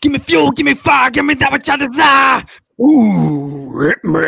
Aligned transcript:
Give 0.00 0.12
me 0.12 0.20
fuel, 0.20 0.52
give 0.52 0.64
me 0.64 0.74
fire, 0.74 1.10
give 1.10 1.24
me 1.24 1.34
that 1.34 1.50
which 1.50 1.68
I 1.68 1.76
desire. 1.76 2.44
Ooh, 2.80 3.68
rip 3.72 4.04
me. 4.04 4.20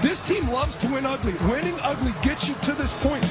This 0.00 0.22
team 0.22 0.48
loves 0.48 0.76
to 0.76 0.86
win 0.88 1.04
ugly. 1.04 1.34
Winning 1.50 1.78
ugly 1.82 2.14
gets 2.22 2.48
you 2.48 2.54
to 2.62 2.72
this 2.72 2.94
point. 3.02 3.22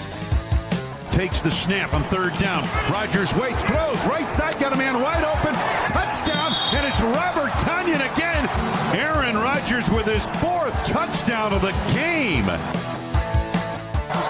Takes 1.11 1.41
the 1.41 1.49
snap 1.49 1.95
on 1.95 2.03
third 2.03 2.37
down. 2.37 2.69
Rodgers 2.91 3.33
waits, 3.33 3.65
throws, 3.65 4.05
right 4.05 4.31
side, 4.31 4.59
got 4.59 4.73
a 4.73 4.75
man 4.75 5.01
wide 5.01 5.23
open. 5.23 5.55
Touchdown, 5.91 6.53
and 6.75 6.85
it's 6.85 7.01
Robert 7.01 7.51
Tonyan 7.65 8.13
again. 8.15 8.47
Aaron 8.95 9.37
Rodgers 9.37 9.89
with 9.89 10.05
his 10.05 10.23
fourth 10.37 10.75
touchdown 10.85 11.51
of 11.51 11.63
the 11.63 11.71
game. 11.93 12.45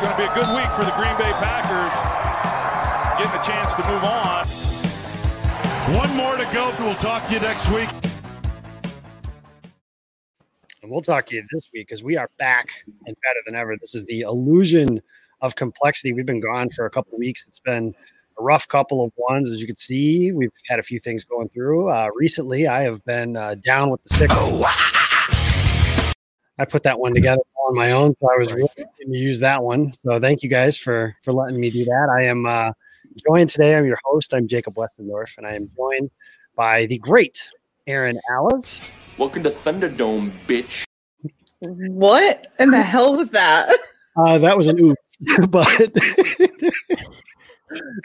It's 0.02 0.10
going 0.10 0.28
to 0.28 0.34
be 0.34 0.40
a 0.40 0.44
good 0.44 0.55
week 0.55 0.72
for 0.72 0.84
the 0.84 0.90
Green 0.98 1.16
Bay 1.16 1.32
Packers. 1.34 1.94
Getting 3.20 3.40
a 3.40 3.44
chance 3.44 3.72
to 3.76 3.84
move 3.88 4.04
on. 4.04 4.48
One 5.96 6.18
more 6.18 6.36
to 6.38 6.44
go. 6.52 6.72
But 6.72 6.80
we'll 6.80 6.96
talk 6.96 7.28
to 7.28 7.36
you 7.36 7.40
next 7.40 7.70
week. 7.70 7.88
And 10.82 10.90
we'll 10.90 11.04
talk 11.04 11.28
to 11.28 11.36
you 11.36 11.44
this 11.54 11.70
week 11.72 11.88
because 11.88 12.04
we 12.04 12.18
are 12.18 12.32
back 12.40 12.70
and 13.06 13.16
better 13.16 13.42
than 13.45 13.54
ever. 13.54 13.78
This 13.80 13.94
is 13.94 14.04
the 14.06 14.22
illusion 14.22 15.04
of 15.42 15.56
complexity. 15.56 16.14
We've 16.14 16.26
been 16.26 16.42
gone 16.42 16.72
for 16.72 16.88
a 16.88 16.90
couple 16.90 17.14
of 17.14 17.20
weeks. 17.20 17.45
It's 17.48 17.59
been 17.59 17.94
a 18.40 18.44
rough 18.44 18.68
couple 18.68 19.06
of 19.06 19.12
ones, 19.30 19.52
as 19.52 19.62
you 19.62 19.68
can 19.68 19.76
see. 19.76 20.31
We've 20.31 20.50
had 20.68 20.80
a 20.80 20.84
few 20.84 21.00
things 21.00 21.23
going 21.23 21.50
through. 21.50 21.90
Uh, 21.90 22.09
recently, 22.16 22.66
I 22.66 22.81
have 22.86 23.06
been 23.06 23.38
uh, 23.38 23.54
down 23.64 23.92
with 23.92 24.02
the 24.06 24.16
sick. 24.16 24.31
I 26.60 26.66
put 26.66 26.84
that 26.84 27.00
one 27.00 27.14
together 27.14 27.41
on 27.68 27.76
my 27.76 27.91
own, 27.91 28.16
so 28.20 28.30
I 28.32 28.38
was 28.38 28.52
really 28.52 28.70
going 28.78 29.12
to 29.12 29.18
use 29.18 29.40
that 29.40 29.64
one. 29.64 29.94
So 29.94 30.20
thank 30.20 30.44
you 30.44 30.50
guys 30.50 30.78
for 30.78 31.16
for 31.23 31.32
letting 31.34 31.59
me 31.59 31.70
do 31.70 31.86
that. 31.86 32.16
I 32.16 32.26
am 32.26 32.45
uh, 32.45 32.72
joined 33.28 33.50
today. 33.50 33.75
I'm 33.75 33.86
your 33.86 34.00
host. 34.03 34.34
I'm 34.34 34.48
Jacob 34.48 34.75
Westendorf, 34.75 35.38
and 35.38 35.48
I 35.48 35.56
am 35.56 35.70
joined 35.75 36.12
by 36.56 36.86
the 36.88 36.98
great 36.98 37.50
Erin 37.88 38.20
Alice. 38.30 38.92
Welcome 39.17 39.44
to 39.44 39.52
Thunderdome, 39.52 40.31
bitch. 40.48 40.86
What 41.59 42.48
in 42.59 42.72
the 42.72 42.81
hell 42.81 43.16
was 43.16 43.30
that? 43.30 43.70
Uh, 44.18 44.38
that 44.38 44.58
was 44.58 44.68
an 44.68 44.78
oops, 44.78 45.18
but 45.47 45.66
was, 45.80 45.95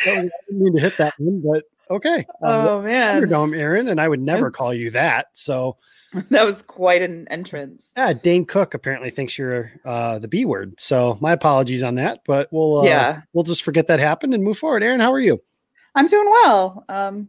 I 0.07 0.15
didn't 0.15 0.33
mean 0.51 0.77
to 0.77 0.81
hit 0.81 0.97
that 0.99 1.15
one, 1.19 1.43
but 1.45 1.65
okay. 1.91 2.19
Um, 2.43 2.55
Oh 2.67 2.83
man, 2.83 3.23
Thunderdome, 3.23 3.57
Erin, 3.57 3.89
and 3.89 4.01
I 4.01 4.09
would 4.09 4.21
never 4.21 4.47
That's- 4.47 4.57
call 4.57 4.75
you 4.75 4.91
that. 4.93 5.27
So, 5.35 5.77
that 6.31 6.45
was 6.45 6.63
quite 6.63 7.03
an 7.03 7.27
entrance. 7.31 7.83
yeah, 7.97 8.13
Dane 8.13 8.45
Cook 8.45 8.75
apparently 8.75 9.11
thinks 9.11 9.37
you're 9.39 9.73
uh, 9.85 10.19
the 10.19 10.29
B 10.29 10.45
word. 10.45 10.81
So, 10.81 11.19
my 11.21 11.33
apologies 11.33 11.83
on 11.83 11.97
that, 11.97 12.21
but 12.27 12.49
we'll 12.51 12.81
uh, 12.81 12.85
Yeah. 12.85 13.21
we'll 13.33 13.45
just 13.45 13.63
forget 13.63 13.87
that 13.89 14.01
happened 14.01 14.33
and 14.35 14.43
move 14.43 14.59
forward. 14.59 14.83
Erin, 14.83 15.01
how 15.01 15.13
are 15.13 15.21
you? 15.21 15.43
I'm 15.95 16.07
doing 16.07 16.29
well. 16.31 16.85
Um, 16.89 17.29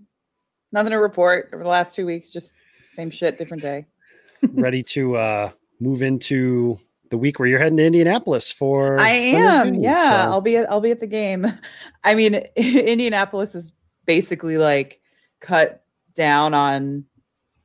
nothing 0.71 0.91
to 0.91 0.97
report 0.97 1.49
over 1.53 1.63
the 1.63 1.69
last 1.69 1.95
two 1.95 2.05
weeks. 2.05 2.29
Just 2.29 2.51
same 2.93 3.09
shit, 3.09 3.37
different 3.37 3.63
day. 3.63 3.85
Ready 4.53 4.83
to 4.83 5.15
uh, 5.15 5.51
move 5.79 6.01
into 6.01 6.79
the 7.09 7.17
week 7.17 7.39
where 7.39 7.47
you're 7.47 7.59
heading 7.59 7.77
to 7.77 7.85
Indianapolis 7.85 8.51
for? 8.51 8.99
I 8.99 9.09
am. 9.11 9.71
game, 9.73 9.81
Yeah, 9.83 10.07
so- 10.09 10.13
I'll 10.31 10.41
be. 10.41 10.57
At, 10.57 10.69
I'll 10.69 10.81
be 10.81 10.91
at 10.91 10.99
the 10.99 11.07
game. 11.07 11.45
I 12.03 12.15
mean, 12.15 12.35
Indianapolis 12.55 13.55
is 13.55 13.71
basically 14.07 14.57
like 14.57 14.99
cut 15.39 15.83
down 16.15 16.55
on. 16.55 17.05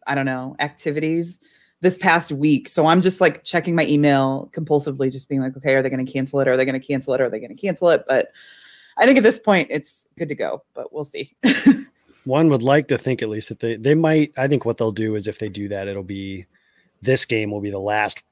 I 0.06 0.14
don't 0.16 0.26
know 0.26 0.56
activities 0.58 1.38
this 1.80 1.96
past 1.96 2.32
week. 2.32 2.68
So 2.68 2.86
I'm 2.86 3.00
just 3.00 3.20
like 3.20 3.44
checking 3.44 3.74
my 3.74 3.86
email 3.86 4.50
compulsively, 4.52 5.10
just 5.10 5.28
being 5.28 5.40
like, 5.40 5.56
okay, 5.56 5.74
are 5.74 5.82
they 5.82 5.90
going 5.90 6.04
to 6.04 6.12
cancel 6.12 6.40
it? 6.40 6.48
Are 6.48 6.56
they 6.56 6.64
going 6.64 6.78
to 6.80 6.86
cancel 6.86 7.14
it? 7.14 7.20
Are 7.20 7.30
they 7.30 7.38
going 7.38 7.54
to 7.54 7.60
cancel 7.60 7.88
it? 7.90 8.04
But 8.08 8.32
I 8.98 9.06
think 9.06 9.16
at 9.16 9.22
this 9.22 9.38
point 9.38 9.68
it's 9.70 10.06
good 10.18 10.28
to 10.28 10.34
go, 10.34 10.64
but 10.74 10.92
we'll 10.92 11.04
see. 11.04 11.34
one 12.24 12.48
would 12.48 12.62
like 12.62 12.88
to 12.88 12.98
think 12.98 13.22
at 13.22 13.28
least 13.28 13.48
that 13.48 13.58
they 13.60 13.76
they 13.76 13.94
might 13.94 14.32
i 14.36 14.46
think 14.46 14.64
what 14.64 14.76
they'll 14.76 14.92
do 14.92 15.14
is 15.14 15.26
if 15.26 15.38
they 15.38 15.48
do 15.48 15.68
that 15.68 15.88
it'll 15.88 16.02
be 16.02 16.46
this 17.00 17.24
game 17.24 17.50
will 17.50 17.60
be 17.60 17.70
the 17.70 17.78
last 17.78 18.22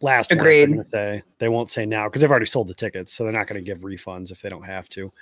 last 0.00 0.30
one, 0.30 0.38
Agreed. 0.38 0.68
gonna 0.70 0.84
say 0.84 1.22
they 1.38 1.48
won't 1.48 1.70
say 1.70 1.86
now 1.86 2.08
because 2.08 2.20
they've 2.20 2.30
already 2.30 2.46
sold 2.46 2.68
the 2.68 2.74
tickets 2.74 3.12
so 3.12 3.24
they're 3.24 3.32
not 3.32 3.46
going 3.46 3.62
to 3.62 3.64
give 3.64 3.80
refunds 3.80 4.30
if 4.30 4.42
they 4.42 4.48
don't 4.48 4.64
have 4.64 4.88
to 4.88 5.12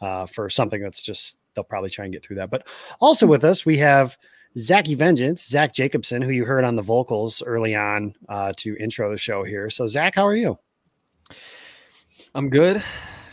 uh, 0.00 0.24
for 0.26 0.48
something 0.48 0.80
that's 0.80 1.02
just 1.02 1.38
they'll 1.54 1.64
probably 1.64 1.90
try 1.90 2.04
and 2.04 2.12
get 2.12 2.24
through 2.24 2.36
that 2.36 2.50
but 2.50 2.66
also 3.00 3.26
with 3.26 3.44
us 3.44 3.64
we 3.64 3.78
have 3.78 4.16
Zachy 4.58 4.94
Vengeance, 4.94 5.46
Zach 5.46 5.72
Jacobson, 5.72 6.22
who 6.22 6.32
you 6.32 6.44
heard 6.44 6.64
on 6.64 6.74
the 6.74 6.82
vocals 6.82 7.42
early 7.42 7.76
on 7.76 8.14
uh, 8.28 8.52
to 8.56 8.76
intro 8.78 9.10
the 9.10 9.16
show 9.16 9.44
here. 9.44 9.70
So, 9.70 9.86
Zach, 9.86 10.16
how 10.16 10.26
are 10.26 10.34
you? 10.34 10.58
I'm 12.34 12.50
good, 12.50 12.82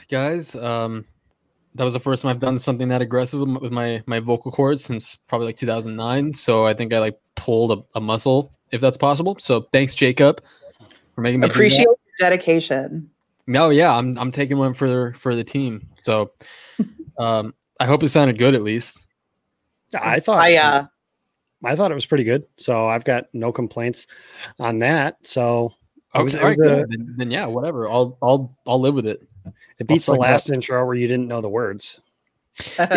guys. 0.10 0.56
Um, 0.56 1.06
that 1.76 1.84
was 1.84 1.94
the 1.94 2.00
first 2.00 2.22
time 2.22 2.32
I've 2.32 2.40
done 2.40 2.58
something 2.58 2.88
that 2.90 3.02
aggressive 3.02 3.40
with 3.40 3.50
my- 3.50 3.70
my 3.70 4.04
my 4.08 4.20
vocal 4.20 4.52
cords 4.52 4.84
since 4.84 5.16
probably 5.16 5.48
like 5.48 5.58
2009. 5.58 6.34
So 6.34 6.66
I 6.66 6.74
think 6.74 6.94
I 6.94 7.00
like 7.00 7.20
pulled 7.36 7.72
a, 7.72 7.98
a 7.98 8.02
muscle, 8.02 8.52
if 8.72 8.82
that's 8.82 8.98
possible. 8.98 9.38
So 9.40 9.62
thanks, 9.72 9.94
Jacob, 9.94 10.42
for 11.14 11.22
making 11.22 11.42
me. 11.42 11.48
Appreciate 11.48 11.84
your 11.84 11.96
dedication. 12.20 13.10
No, 13.46 13.70
yeah, 13.70 13.96
I'm 13.96 14.18
I'm 14.18 14.32
taking 14.32 14.58
one 14.58 14.74
for 14.74 14.90
the 14.90 15.14
for 15.18 15.36
the 15.36 15.44
team. 15.44 15.88
So 15.98 16.32
um, 17.20 17.54
I 17.80 17.86
hope 17.86 18.04
it 18.04 18.10
sounded 18.10 18.38
good 18.38 18.56
at 18.56 18.64
least. 18.64 19.06
I 20.00 20.20
thought 20.20 20.40
I 20.44 20.58
uh, 20.58 20.86
I 21.64 21.76
thought 21.76 21.92
it 21.92 21.96
was 21.96 22.06
pretty 22.06 22.24
good. 22.24 22.46
So 22.58 22.88
I've 22.88 23.06
got 23.06 23.26
no 23.34 23.52
complaints 23.52 24.08
on 24.60 24.80
that. 24.80 25.26
So 25.26 25.74
it 26.14 26.24
was, 26.24 26.36
Okay, 26.36 26.44
it, 26.44 26.46
was 26.48 26.60
alright, 26.60 26.82
a, 26.84 26.86
good. 26.88 26.92
then, 26.92 27.16
then 27.18 27.32
yeah, 27.32 27.46
whatever. 27.46 27.90
I'll 27.90 28.18
I'll 28.22 28.56
I'll 28.66 28.82
live 28.82 28.96
with 28.96 29.08
it. 29.08 29.28
it 29.80 29.88
beats 29.88 30.06
the 30.06 30.14
suck 30.14 30.16
it 30.16 30.20
up. 30.22 30.28
last 30.28 30.52
intro 30.52 30.86
where 30.86 30.96
you 30.96 31.08
didn't 31.08 31.28
know 31.28 31.42
the 31.42 31.50
words. 31.50 32.02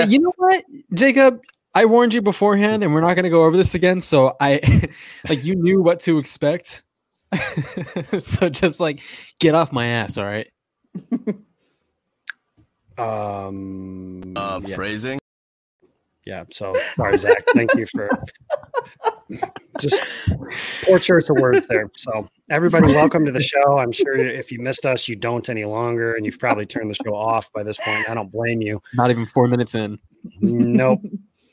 You 0.08 0.20
know 0.20 0.32
what, 0.36 0.64
Jacob? 0.94 1.42
I 1.74 1.84
warned 1.84 2.14
you 2.14 2.22
beforehand, 2.22 2.82
and 2.82 2.92
we're 2.94 3.02
not 3.02 3.14
going 3.14 3.24
to 3.24 3.30
go 3.30 3.44
over 3.44 3.56
this 3.56 3.74
again. 3.74 4.00
So 4.00 4.34
I, 4.40 4.88
like, 5.28 5.44
you 5.44 5.54
knew 5.54 5.82
what 5.82 6.00
to 6.00 6.19
expect. 6.19 6.82
so 8.19 8.48
just 8.48 8.80
like 8.80 9.00
get 9.38 9.54
off 9.54 9.70
my 9.70 9.86
ass, 9.86 10.16
all 10.19 10.24
right? 10.24 10.48
Um, 13.00 14.34
Uh, 14.37 14.61
yeah, 14.65 14.75
phrasing. 14.75 15.19
yeah. 16.27 16.44
So 16.50 16.77
sorry, 16.97 17.19
Zach. 17.19 17.43
Thank 17.55 17.75
you 17.75 17.87
for 17.87 18.09
just 19.81 20.03
poor 20.84 20.99
choice 20.99 21.28
of 21.31 21.37
words 21.38 21.66
there. 21.66 21.91
So 21.97 22.28
everybody, 22.50 22.93
welcome 22.93 23.25
to 23.27 23.33
the 23.33 23.41
show. 23.43 23.78
I'm 23.78 23.93
sure 23.93 24.15
if 24.16 24.53
you 24.53 24.61
missed 24.61 24.84
us, 24.87 25.09
you 25.09 25.16
don't 25.16 25.49
any 25.49 25.65
longer, 25.65 26.15
and 26.15 26.25
you've 26.27 26.38
probably 26.38 26.66
turned 26.66 26.91
the 26.91 26.94
show 27.05 27.15
off 27.15 27.50
by 27.53 27.62
this 27.62 27.78
point. 27.78 28.09
I 28.09 28.15
don't 28.15 28.31
blame 28.31 28.61
you. 28.61 28.81
Not 28.94 29.11
even 29.11 29.27
four 29.27 29.49
minutes 29.49 29.75
in. 29.75 29.99
Nope. 30.41 31.00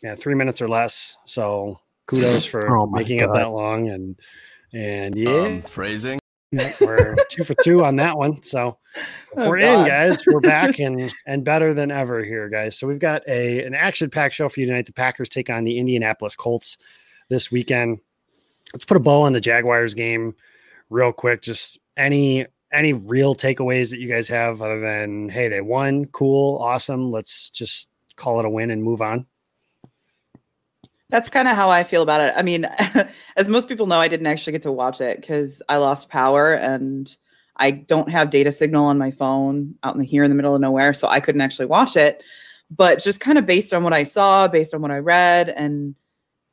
Yeah, 0.03 0.15
three 0.15 0.35
minutes 0.35 0.61
or 0.61 0.67
less. 0.67 1.17
So 1.25 1.79
kudos 2.07 2.45
for 2.45 2.69
Oh 2.77 2.85
my 2.85 2.99
making 2.99 3.19
it 3.21 3.29
that 3.33 3.49
long, 3.51 3.89
and 3.89 4.15
and 4.73 5.15
yeah. 5.15 5.29
Um, 5.31 5.61
phrasing. 5.61 6.19
Yeah, 6.51 6.71
we're 6.79 7.15
two 7.29 7.43
for 7.43 7.55
two 7.61 7.83
on 7.83 7.97
that 7.97 8.17
one. 8.17 8.41
So 8.41 8.77
Oh, 9.37 9.49
we're 9.49 9.57
in, 9.57 9.85
guys. 9.85 10.25
We're 10.25 10.39
back 10.39 10.79
and 10.79 11.13
and 11.25 11.43
better 11.43 11.73
than 11.73 11.91
ever 11.91 12.23
here, 12.23 12.49
guys. 12.49 12.77
So 12.77 12.87
we've 12.87 12.99
got 12.99 13.21
a 13.27 13.63
an 13.63 13.75
action 13.75 14.09
packed 14.09 14.35
show 14.35 14.49
for 14.49 14.59
you 14.59 14.65
tonight. 14.65 14.85
The 14.85 14.93
Packers 14.93 15.29
take 15.29 15.49
on 15.49 15.63
the 15.63 15.77
Indianapolis 15.77 16.35
Colts 16.35 16.77
this 17.29 17.51
weekend. 17.51 17.99
Let's 18.73 18.85
put 18.85 18.97
a 18.97 19.01
bow 19.01 19.21
on 19.21 19.33
the 19.33 19.41
Jaguars 19.41 19.93
game 19.93 20.35
real 20.89 21.11
quick. 21.11 21.41
Just 21.41 21.79
any 21.97 22.45
any 22.71 22.93
real 22.93 23.35
takeaways 23.35 23.91
that 23.91 23.99
you 23.99 24.07
guys 24.07 24.27
have 24.27 24.61
other 24.61 24.79
than 24.79 25.29
hey, 25.29 25.49
they 25.49 25.61
won, 25.61 26.05
cool, 26.05 26.57
awesome. 26.59 27.11
Let's 27.11 27.49
just 27.49 27.89
call 28.15 28.39
it 28.39 28.45
a 28.45 28.49
win 28.49 28.71
and 28.71 28.83
move 28.83 29.01
on. 29.01 29.25
That's 31.09 31.29
kind 31.29 31.47
of 31.47 31.55
how 31.55 31.69
I 31.69 31.83
feel 31.83 32.03
about 32.03 32.21
it. 32.21 32.33
I 32.35 32.41
mean, 32.41 32.65
as 33.37 33.47
most 33.47 33.69
people 33.69 33.87
know, 33.87 33.99
I 33.99 34.07
didn't 34.07 34.27
actually 34.27 34.51
get 34.51 34.63
to 34.63 34.71
watch 34.71 34.99
it 34.99 35.21
because 35.21 35.61
I 35.69 35.77
lost 35.77 36.09
power 36.09 36.53
and 36.53 37.15
I 37.57 37.71
don't 37.71 38.09
have 38.09 38.29
data 38.29 38.51
signal 38.51 38.85
on 38.85 38.97
my 38.97 39.11
phone 39.11 39.75
out 39.83 39.95
in 39.95 39.99
the 39.99 40.05
here 40.05 40.23
in 40.23 40.29
the 40.29 40.35
middle 40.35 40.55
of 40.55 40.61
nowhere, 40.61 40.93
so 40.93 41.07
I 41.07 41.19
couldn't 41.19 41.41
actually 41.41 41.65
watch 41.65 41.95
it. 41.95 42.23
But 42.69 43.01
just 43.01 43.19
kind 43.19 43.37
of 43.37 43.45
based 43.45 43.73
on 43.73 43.83
what 43.83 43.93
I 43.93 44.03
saw, 44.03 44.47
based 44.47 44.73
on 44.73 44.81
what 44.81 44.91
I 44.91 44.99
read, 44.99 45.49
and 45.49 45.95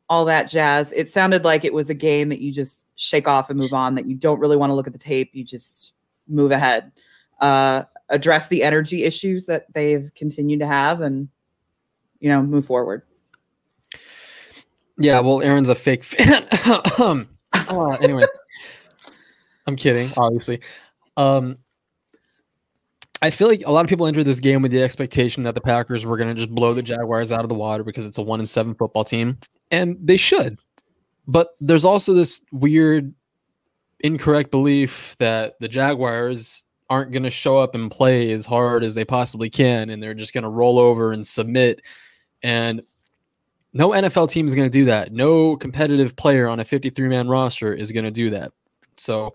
all 0.08 0.24
that 0.26 0.48
jazz, 0.48 0.92
it 0.92 1.12
sounded 1.12 1.44
like 1.44 1.64
it 1.64 1.74
was 1.74 1.90
a 1.90 1.94
game 1.94 2.28
that 2.28 2.40
you 2.40 2.52
just 2.52 2.86
shake 2.94 3.26
off 3.26 3.50
and 3.50 3.58
move 3.58 3.72
on. 3.72 3.96
That 3.96 4.06
you 4.06 4.14
don't 4.14 4.38
really 4.38 4.56
want 4.56 4.70
to 4.70 4.74
look 4.74 4.86
at 4.86 4.92
the 4.92 4.98
tape. 4.98 5.30
You 5.34 5.44
just 5.44 5.94
move 6.28 6.52
ahead, 6.52 6.92
uh, 7.40 7.82
address 8.08 8.48
the 8.48 8.62
energy 8.62 9.02
issues 9.04 9.46
that 9.46 9.66
they've 9.74 10.10
continued 10.14 10.60
to 10.60 10.66
have, 10.66 11.00
and 11.00 11.28
you 12.20 12.28
know, 12.28 12.42
move 12.42 12.64
forward. 12.64 13.02
Yeah, 14.98 15.20
well, 15.20 15.42
Erin's 15.42 15.68
a 15.68 15.74
fake 15.74 16.04
fan. 16.04 16.46
um, 16.98 17.28
uh, 17.52 17.90
anyway, 18.00 18.24
I'm 19.66 19.76
kidding, 19.76 20.10
obviously. 20.16 20.60
Um, 21.16 21.58
I 23.22 23.30
feel 23.30 23.48
like 23.48 23.62
a 23.64 23.72
lot 23.72 23.84
of 23.84 23.88
people 23.88 24.06
entered 24.06 24.24
this 24.24 24.40
game 24.40 24.60
with 24.60 24.70
the 24.70 24.82
expectation 24.82 25.42
that 25.44 25.54
the 25.54 25.60
Packers 25.60 26.04
were 26.04 26.16
going 26.16 26.28
to 26.28 26.34
just 26.34 26.54
blow 26.54 26.74
the 26.74 26.82
Jaguars 26.82 27.32
out 27.32 27.44
of 27.44 27.48
the 27.48 27.54
water 27.54 27.82
because 27.82 28.04
it's 28.04 28.18
a 28.18 28.22
one 28.22 28.40
in 28.40 28.46
seven 28.46 28.74
football 28.74 29.04
team, 29.04 29.38
and 29.70 29.96
they 30.00 30.16
should. 30.16 30.58
But 31.26 31.56
there's 31.60 31.86
also 31.86 32.12
this 32.12 32.44
weird, 32.52 33.14
incorrect 34.00 34.50
belief 34.50 35.16
that 35.18 35.54
the 35.58 35.68
Jaguars 35.68 36.64
aren't 36.90 37.12
going 37.12 37.22
to 37.22 37.30
show 37.30 37.58
up 37.58 37.74
and 37.74 37.90
play 37.90 38.30
as 38.30 38.44
hard 38.44 38.84
as 38.84 38.94
they 38.94 39.06
possibly 39.06 39.48
can, 39.48 39.88
and 39.88 40.02
they're 40.02 40.12
just 40.12 40.34
going 40.34 40.44
to 40.44 40.50
roll 40.50 40.78
over 40.78 41.12
and 41.12 41.26
submit. 41.26 41.80
And 42.42 42.82
no 43.74 43.90
NFL 43.90 44.30
team 44.30 44.46
is 44.46 44.54
going 44.54 44.70
to 44.70 44.78
do 44.78 44.84
that. 44.86 45.12
No 45.12 45.56
competitive 45.56 46.14
player 46.14 46.48
on 46.48 46.60
a 46.60 46.64
53 46.64 47.08
man 47.08 47.28
roster 47.28 47.74
is 47.74 47.90
going 47.92 48.04
to 48.04 48.10
do 48.10 48.30
that. 48.30 48.52
So, 48.96 49.34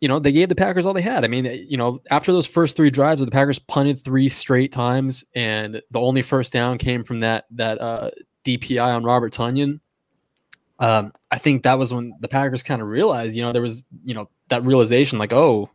you 0.00 0.08
know, 0.08 0.18
they 0.18 0.32
gave 0.32 0.48
the 0.48 0.56
Packers 0.56 0.84
all 0.84 0.92
they 0.92 1.00
had. 1.00 1.24
I 1.24 1.28
mean, 1.28 1.44
you 1.68 1.76
know, 1.76 2.02
after 2.10 2.32
those 2.32 2.46
first 2.46 2.76
three 2.76 2.90
drives 2.90 3.20
where 3.20 3.26
the 3.26 3.30
Packers 3.30 3.60
punted 3.60 4.00
three 4.00 4.28
straight 4.28 4.72
times 4.72 5.24
and 5.34 5.80
the 5.90 6.00
only 6.00 6.22
first 6.22 6.52
down 6.52 6.76
came 6.76 7.04
from 7.04 7.20
that 7.20 7.46
that 7.52 7.80
uh, 7.80 8.10
DPI 8.44 8.84
on 8.84 9.04
Robert 9.04 9.32
Tonyan. 9.32 9.78
Um, 10.80 11.12
I 11.30 11.38
think 11.38 11.62
that 11.62 11.78
was 11.78 11.94
when 11.94 12.14
the 12.20 12.28
Packers 12.28 12.62
kind 12.62 12.82
of 12.82 12.88
realized, 12.88 13.36
you 13.36 13.42
know, 13.42 13.52
there 13.52 13.62
was, 13.62 13.84
you 14.02 14.14
know, 14.14 14.28
that 14.48 14.64
realization 14.64 15.18
like, 15.18 15.32
oh, 15.32 15.70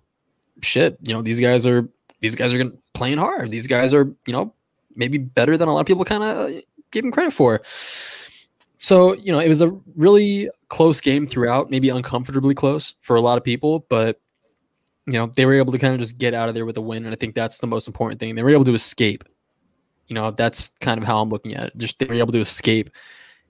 shit, 0.62 0.98
you 1.04 1.14
know, 1.14 1.22
these 1.22 1.40
guys 1.40 1.66
are 1.66 1.88
these 2.20 2.36
guys 2.36 2.54
are 2.54 2.58
going 2.58 2.78
playing 2.94 3.20
hard. 3.20 3.52
These 3.52 3.68
guys 3.68 3.94
are, 3.94 4.12
you 4.26 4.34
know, 4.34 4.54
maybe 4.96 5.20
better 5.20 5.56
than 5.58 5.70
a 5.70 5.74
lot 5.74 5.82
of 5.82 5.86
people 5.86 6.04
kind 6.04 6.24
of 6.24 6.64
gave 6.92 7.04
him 7.04 7.12
credit 7.12 7.34
for. 7.34 7.62
So, 8.78 9.14
you 9.16 9.32
know, 9.32 9.40
it 9.40 9.48
was 9.48 9.62
a 9.62 9.70
really 9.96 10.50
close 10.70 11.02
game 11.02 11.28
throughout, 11.28 11.70
maybe 11.70 11.90
uncomfortably 11.90 12.54
close 12.54 12.96
for 13.02 13.16
a 13.16 13.22
lot 13.22 13.38
of 13.38 13.44
people, 13.44 13.86
but 13.90 14.20
you 15.08 15.14
know, 15.14 15.28
they 15.36 15.46
were 15.46 15.54
able 15.54 15.72
to 15.72 15.78
kind 15.78 15.94
of 15.94 16.00
just 16.00 16.18
get 16.18 16.34
out 16.34 16.50
of 16.50 16.56
there 16.56 16.66
with 16.66 16.78
a 16.78 16.82
win. 16.82 17.06
And 17.06 17.14
I 17.14 17.16
think 17.16 17.36
that's 17.36 17.60
the 17.60 17.68
most 17.68 17.88
important 17.88 18.20
thing. 18.20 18.36
They 18.36 18.44
were 18.44 18.50
able 18.50 18.66
to 18.66 18.74
escape. 18.74 19.24
You 20.08 20.16
know, 20.16 20.32
that's 20.32 20.70
kind 20.80 20.98
of 20.98 21.04
how 21.04 21.22
I'm 21.22 21.30
looking 21.30 21.56
at 21.56 21.68
it. 21.68 21.78
Just 21.78 22.00
they 22.00 22.06
were 22.06 22.16
able 22.16 22.32
to 22.34 22.40
escape, 22.40 22.90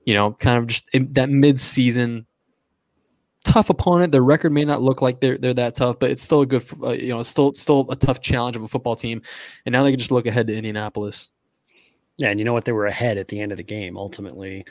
you 0.05 0.13
know, 0.13 0.33
kind 0.33 0.57
of 0.57 0.67
just 0.67 0.85
that 0.93 1.29
mid 1.29 1.59
season 1.59 2.25
tough 3.43 3.69
opponent. 3.69 4.11
Their 4.11 4.23
record 4.23 4.51
may 4.51 4.65
not 4.65 4.81
look 4.81 5.01
like 5.01 5.21
they're 5.21 5.37
they're 5.37 5.53
that 5.53 5.75
tough, 5.75 5.97
but 5.99 6.11
it's 6.11 6.21
still 6.21 6.41
a 6.41 6.45
good, 6.45 6.65
uh, 6.83 6.91
you 6.91 7.09
know, 7.09 7.21
still 7.23 7.53
still 7.53 7.85
a 7.89 7.95
tough 7.95 8.21
challenge 8.21 8.55
of 8.55 8.63
a 8.63 8.67
football 8.67 8.95
team. 8.95 9.21
And 9.65 9.73
now 9.73 9.83
they 9.83 9.91
can 9.91 9.99
just 9.99 10.11
look 10.11 10.25
ahead 10.25 10.47
to 10.47 10.55
Indianapolis. 10.55 11.29
Yeah, 12.17 12.29
and 12.29 12.39
you 12.39 12.45
know 12.45 12.53
what? 12.53 12.65
They 12.65 12.71
were 12.71 12.85
ahead 12.85 13.17
at 13.17 13.27
the 13.27 13.41
end 13.41 13.51
of 13.51 13.57
the 13.57 13.63
game. 13.63 13.97
Ultimately, 13.97 14.65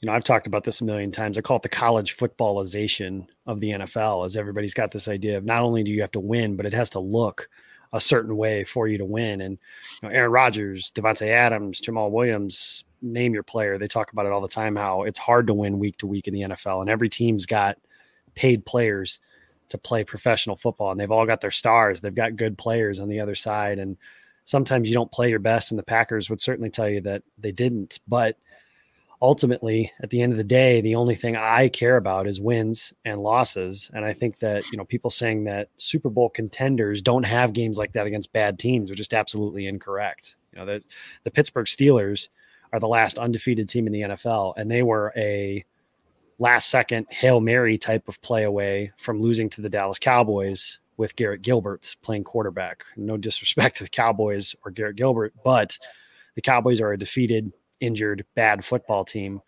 you 0.00 0.06
know, 0.06 0.12
I've 0.12 0.24
talked 0.24 0.46
about 0.46 0.64
this 0.64 0.80
a 0.80 0.84
million 0.84 1.10
times. 1.10 1.36
I 1.36 1.40
call 1.40 1.56
it 1.56 1.62
the 1.62 1.68
college 1.68 2.16
footballization 2.16 3.26
of 3.46 3.60
the 3.60 3.70
NFL, 3.70 4.24
as 4.24 4.36
everybody's 4.36 4.74
got 4.74 4.92
this 4.92 5.08
idea 5.08 5.36
of 5.36 5.44
not 5.44 5.62
only 5.62 5.82
do 5.82 5.90
you 5.90 6.00
have 6.00 6.12
to 6.12 6.20
win, 6.20 6.56
but 6.56 6.66
it 6.66 6.72
has 6.72 6.90
to 6.90 7.00
look 7.00 7.48
a 7.92 8.00
certain 8.00 8.36
way 8.36 8.64
for 8.64 8.86
you 8.86 8.98
to 8.98 9.04
win. 9.04 9.40
And 9.40 9.58
you 10.02 10.08
know, 10.08 10.14
Aaron 10.14 10.30
Rodgers, 10.30 10.92
Davante 10.92 11.26
Adams, 11.28 11.80
Jamaal 11.80 12.10
Williams, 12.10 12.84
name 13.02 13.34
your 13.34 13.42
player. 13.42 13.78
They 13.78 13.88
talk 13.88 14.12
about 14.12 14.26
it 14.26 14.32
all 14.32 14.40
the 14.40 14.48
time 14.48 14.76
how 14.76 15.02
it's 15.02 15.18
hard 15.18 15.46
to 15.48 15.54
win 15.54 15.78
week 15.78 15.98
to 15.98 16.06
week 16.06 16.28
in 16.28 16.34
the 16.34 16.42
NFL, 16.42 16.80
and 16.80 16.90
every 16.90 17.08
team's 17.08 17.46
got 17.46 17.78
paid 18.34 18.64
players 18.64 19.20
to 19.68 19.78
play 19.78 20.04
professional 20.04 20.56
football, 20.56 20.90
and 20.90 21.00
they've 21.00 21.10
all 21.10 21.26
got 21.26 21.40
their 21.40 21.50
stars. 21.50 22.00
They've 22.00 22.14
got 22.14 22.36
good 22.36 22.56
players 22.56 23.00
on 23.00 23.08
the 23.08 23.20
other 23.20 23.34
side, 23.34 23.78
and 23.78 23.96
sometimes 24.48 24.88
you 24.88 24.94
don't 24.94 25.12
play 25.12 25.28
your 25.28 25.38
best. 25.38 25.70
And 25.70 25.78
the 25.78 25.84
Packers 25.84 26.30
would 26.30 26.40
certainly 26.40 26.70
tell 26.70 26.88
you 26.88 27.02
that 27.02 27.22
they 27.36 27.52
didn't, 27.52 28.00
but 28.08 28.38
ultimately 29.20 29.92
at 30.00 30.08
the 30.10 30.22
end 30.22 30.32
of 30.32 30.38
the 30.38 30.44
day 30.44 30.80
the 30.80 30.94
only 30.94 31.16
thing 31.16 31.34
i 31.36 31.66
care 31.66 31.96
about 31.96 32.28
is 32.28 32.40
wins 32.40 32.92
and 33.04 33.20
losses 33.20 33.90
and 33.92 34.04
i 34.04 34.12
think 34.12 34.38
that 34.38 34.64
you 34.70 34.78
know 34.78 34.84
people 34.84 35.10
saying 35.10 35.42
that 35.42 35.68
super 35.76 36.08
bowl 36.08 36.30
contenders 36.30 37.02
don't 37.02 37.24
have 37.24 37.52
games 37.52 37.76
like 37.76 37.92
that 37.94 38.06
against 38.06 38.32
bad 38.32 38.60
teams 38.60 38.92
are 38.92 38.94
just 38.94 39.12
absolutely 39.12 39.66
incorrect 39.66 40.36
you 40.52 40.58
know 40.60 40.64
the, 40.64 40.80
the 41.24 41.32
pittsburgh 41.32 41.66
steelers 41.66 42.28
are 42.72 42.78
the 42.78 42.86
last 42.86 43.18
undefeated 43.18 43.68
team 43.68 43.88
in 43.88 43.92
the 43.92 44.02
nfl 44.02 44.54
and 44.56 44.70
they 44.70 44.84
were 44.84 45.12
a 45.16 45.64
last 46.38 46.70
second 46.70 47.04
hail 47.10 47.40
mary 47.40 47.76
type 47.76 48.06
of 48.06 48.22
play 48.22 48.44
away 48.44 48.92
from 48.96 49.20
losing 49.20 49.50
to 49.50 49.60
the 49.60 49.68
dallas 49.68 49.98
cowboys 49.98 50.78
with 50.98 51.16
garrett 51.16 51.40
gilbert 51.40 51.96
playing 52.02 52.24
quarterback 52.24 52.84
no 52.96 53.16
disrespect 53.16 53.76
to 53.78 53.84
the 53.84 53.90
cowboys 53.90 54.54
or 54.64 54.70
garrett 54.70 54.96
gilbert 54.96 55.32
but 55.42 55.78
the 56.34 56.42
cowboys 56.42 56.80
are 56.80 56.92
a 56.92 56.98
defeated 56.98 57.50
injured 57.80 58.24
bad 58.34 58.64
football 58.64 59.04
team 59.04 59.40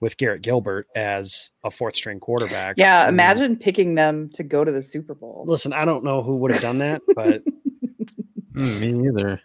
with 0.00 0.16
Garrett 0.16 0.42
Gilbert 0.42 0.86
as 0.94 1.50
a 1.64 1.70
fourth 1.70 1.96
string 1.96 2.20
quarterback. 2.20 2.76
Yeah, 2.78 3.08
imagine 3.08 3.56
picking 3.56 3.94
them 3.94 4.30
to 4.34 4.42
go 4.42 4.64
to 4.64 4.70
the 4.70 4.82
Super 4.82 5.14
Bowl. 5.14 5.44
Listen, 5.46 5.72
I 5.72 5.84
don't 5.84 6.04
know 6.04 6.22
who 6.22 6.36
would 6.36 6.52
have 6.52 6.62
done 6.62 6.78
that, 6.78 7.02
but 7.14 7.42
mm, 8.52 8.80
me 8.80 8.92
neither. 8.92 9.40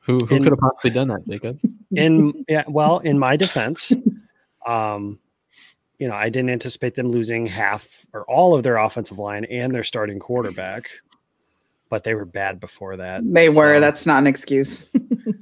Who 0.00 0.18
who 0.18 0.38
could 0.38 0.46
have 0.46 0.58
possibly 0.58 0.90
done 0.90 1.08
that, 1.08 1.26
Jacob? 1.28 1.60
In 1.92 2.44
yeah, 2.48 2.64
well, 2.66 2.98
in 2.98 3.18
my 3.18 3.36
defense, 3.36 3.92
um, 4.66 5.20
you 6.02 6.08
know, 6.08 6.16
I 6.16 6.30
didn't 6.30 6.50
anticipate 6.50 6.96
them 6.96 7.10
losing 7.10 7.46
half 7.46 8.04
or 8.12 8.24
all 8.24 8.56
of 8.56 8.64
their 8.64 8.76
offensive 8.76 9.20
line 9.20 9.44
and 9.44 9.72
their 9.72 9.84
starting 9.84 10.18
quarterback, 10.18 10.90
but 11.90 12.02
they 12.02 12.16
were 12.16 12.24
bad 12.24 12.58
before 12.58 12.96
that. 12.96 13.22
They 13.24 13.48
so. 13.48 13.56
were. 13.56 13.78
That's 13.78 14.04
not 14.04 14.18
an 14.18 14.26
excuse. 14.26 14.90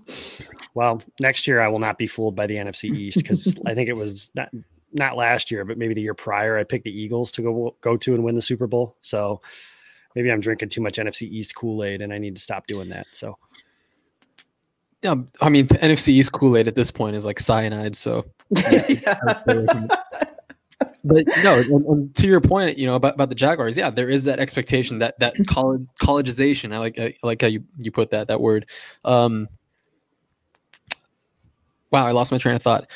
well, 0.75 1.01
next 1.19 1.49
year 1.49 1.63
I 1.63 1.69
will 1.69 1.79
not 1.79 1.97
be 1.97 2.07
fooled 2.07 2.37
by 2.37 2.47
the 2.47 2.57
NFC 2.57 2.95
East 2.95 3.17
because 3.23 3.57
I 3.65 3.73
think 3.73 3.89
it 3.89 3.95
was 3.95 4.31
not 4.35 4.51
not 4.93 5.17
last 5.17 5.51
year, 5.51 5.65
but 5.65 5.79
maybe 5.79 5.95
the 5.95 6.03
year 6.03 6.13
prior 6.13 6.59
I 6.59 6.65
picked 6.65 6.85
the 6.85 7.01
Eagles 7.01 7.33
to 7.33 7.43
go 7.43 7.75
go 7.81 7.97
to 7.97 8.13
and 8.13 8.23
win 8.23 8.35
the 8.35 8.43
Super 8.43 8.67
Bowl. 8.67 8.99
So 9.01 9.41
maybe 10.15 10.31
I'm 10.31 10.41
drinking 10.41 10.69
too 10.69 10.83
much 10.83 10.99
NFC 10.99 11.23
East 11.23 11.55
Kool 11.55 11.83
Aid 11.85 12.03
and 12.03 12.13
I 12.13 12.19
need 12.19 12.37
to 12.37 12.43
stop 12.43 12.67
doing 12.67 12.89
that. 12.89 13.07
So. 13.13 13.39
Yeah, 15.03 15.15
I 15.41 15.49
mean, 15.49 15.67
the 15.69 15.79
NFC 15.79 16.09
East 16.09 16.33
Kool 16.33 16.59
Aid 16.59 16.69
at 16.69 16.75
this 16.75 16.91
point 16.91 17.17
is 17.17 17.25
like 17.25 17.41
cyanide. 17.41 17.97
So, 17.97 18.27
yeah. 18.51 19.41
But 21.05 21.27
no, 21.43 21.61
and, 21.61 21.87
and, 21.87 22.15
to 22.17 22.27
your 22.27 22.41
point, 22.41 22.79
you 22.79 22.87
know 22.87 22.95
about, 22.95 23.15
about 23.15 23.29
the 23.29 23.35
Jaguars, 23.35 23.77
yeah, 23.77 23.91
there 23.91 24.09
is 24.09 24.25
that 24.25 24.39
expectation 24.39 24.99
that 24.99 25.19
that 25.19 25.35
college 25.47 25.83
collegeization. 26.01 26.75
I 26.75 26.79
like 26.79 26.99
I 26.99 27.15
like 27.23 27.41
how 27.41 27.49
you 27.49 27.65
you 27.79 27.91
put 27.91 28.11
that 28.11 28.29
that 28.29 28.41
word. 28.41 28.67
Um, 29.05 29.49
wow, 31.91 32.07
I 32.07 32.13
lost 32.13 32.33
my 32.33 32.39
train 32.39 32.55
of 32.55 32.63
thought. 32.63 32.91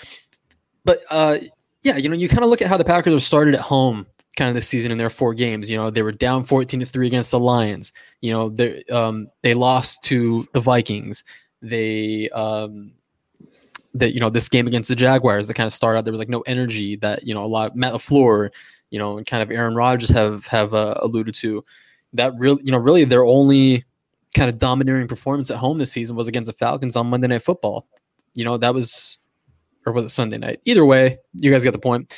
But 0.84 1.02
uh, 1.10 1.38
yeah, 1.82 1.96
you 1.96 2.08
know, 2.08 2.16
you 2.16 2.28
kind 2.28 2.44
of 2.44 2.50
look 2.50 2.62
at 2.62 2.68
how 2.68 2.76
the 2.76 2.84
Packers 2.84 3.12
have 3.12 3.22
started 3.22 3.54
at 3.54 3.60
home 3.60 4.06
kind 4.36 4.48
of 4.48 4.54
this 4.54 4.68
season 4.68 4.90
in 4.90 4.98
their 4.98 5.10
four 5.10 5.34
games. 5.34 5.70
You 5.70 5.76
know, 5.76 5.90
they 5.90 6.02
were 6.02 6.12
down 6.12 6.44
14 6.44 6.80
to 6.80 6.86
3 6.86 7.06
against 7.06 7.30
the 7.30 7.38
Lions. 7.38 7.92
You 8.20 8.32
know, 8.32 8.48
they 8.48 8.84
um 8.84 9.28
they 9.42 9.54
lost 9.54 10.02
to 10.04 10.46
the 10.52 10.60
Vikings. 10.60 11.24
They 11.62 12.28
um 12.30 12.92
that 13.94 14.12
you 14.12 14.20
know, 14.20 14.30
this 14.30 14.48
game 14.48 14.66
against 14.66 14.88
the 14.88 14.96
Jaguars 14.96 15.48
that 15.48 15.54
kind 15.54 15.66
of 15.66 15.74
started 15.74 15.98
out 15.98 16.04
there 16.04 16.12
was 16.12 16.18
like 16.18 16.28
no 16.28 16.42
energy 16.42 16.96
that, 16.96 17.26
you 17.26 17.32
know, 17.32 17.44
a 17.44 17.46
lot 17.46 17.70
of 17.70 17.76
Matt 17.76 17.94
LaFleur, 17.94 18.50
you 18.90 18.98
know, 18.98 19.16
and 19.16 19.26
kind 19.26 19.42
of 19.42 19.50
Aaron 19.50 19.74
Rodgers 19.74 20.10
have 20.10 20.46
have 20.46 20.74
uh, 20.74 20.94
alluded 21.00 21.34
to. 21.36 21.64
That 22.12 22.32
really, 22.38 22.62
you 22.64 22.72
know, 22.72 22.78
really 22.78 23.04
their 23.04 23.24
only 23.24 23.84
kind 24.36 24.48
of 24.48 24.58
domineering 24.58 25.08
performance 25.08 25.50
at 25.50 25.58
home 25.58 25.78
this 25.78 25.92
season 25.92 26.16
was 26.16 26.28
against 26.28 26.46
the 26.46 26.52
Falcons 26.52 26.96
on 26.96 27.08
Monday 27.08 27.28
Night 27.28 27.42
Football 27.42 27.86
you 28.34 28.44
know, 28.44 28.58
that 28.58 28.74
was, 28.74 29.24
or 29.86 29.92
was 29.92 30.04
it 30.04 30.10
Sunday 30.10 30.38
night? 30.38 30.60
Either 30.64 30.84
way, 30.84 31.18
you 31.34 31.50
guys 31.50 31.64
get 31.64 31.72
the 31.72 31.78
point. 31.78 32.14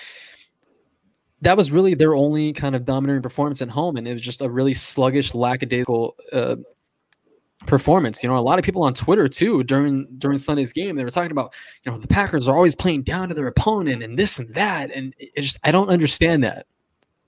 That 1.43 1.57
was 1.57 1.71
really 1.71 1.95
their 1.95 2.15
only 2.15 2.53
kind 2.53 2.75
of 2.75 2.85
domineering 2.85 3.23
performance 3.23 3.61
at 3.61 3.69
home, 3.69 3.97
and 3.97 4.09
it 4.09 4.13
was 4.13 4.23
just 4.23 4.41
a 4.41 4.49
really 4.49 4.75
sluggish, 4.75 5.35
lackadaisical 5.35 6.17
uh, 6.33 6.57
performance. 7.67 8.23
You 8.23 8.29
know, 8.29 8.37
a 8.37 8.41
lot 8.41 8.59
of 8.59 8.65
people 8.65 8.83
on 8.83 8.95
Twitter 8.95 9.29
too 9.29 9.65
during 9.65 10.07
during 10.19 10.39
Sunday's 10.39 10.73
game, 10.73 10.97
they 10.97 11.05
were 11.05 11.11
talking 11.11 11.31
about, 11.31 11.55
you 11.85 11.93
know, 11.93 11.99
the 11.99 12.09
Packers 12.09 12.49
are 12.49 12.57
always 12.57 12.75
playing 12.75 13.03
down 13.03 13.29
to 13.29 13.35
their 13.35 13.47
opponent 13.47 14.03
and 14.03 14.19
this 14.19 14.39
and 14.39 14.53
that, 14.55 14.91
and 14.91 15.15
it 15.19 15.41
just 15.41 15.59
I 15.65 15.71
don't 15.71 15.89
understand 15.89 16.45
that. 16.45 16.67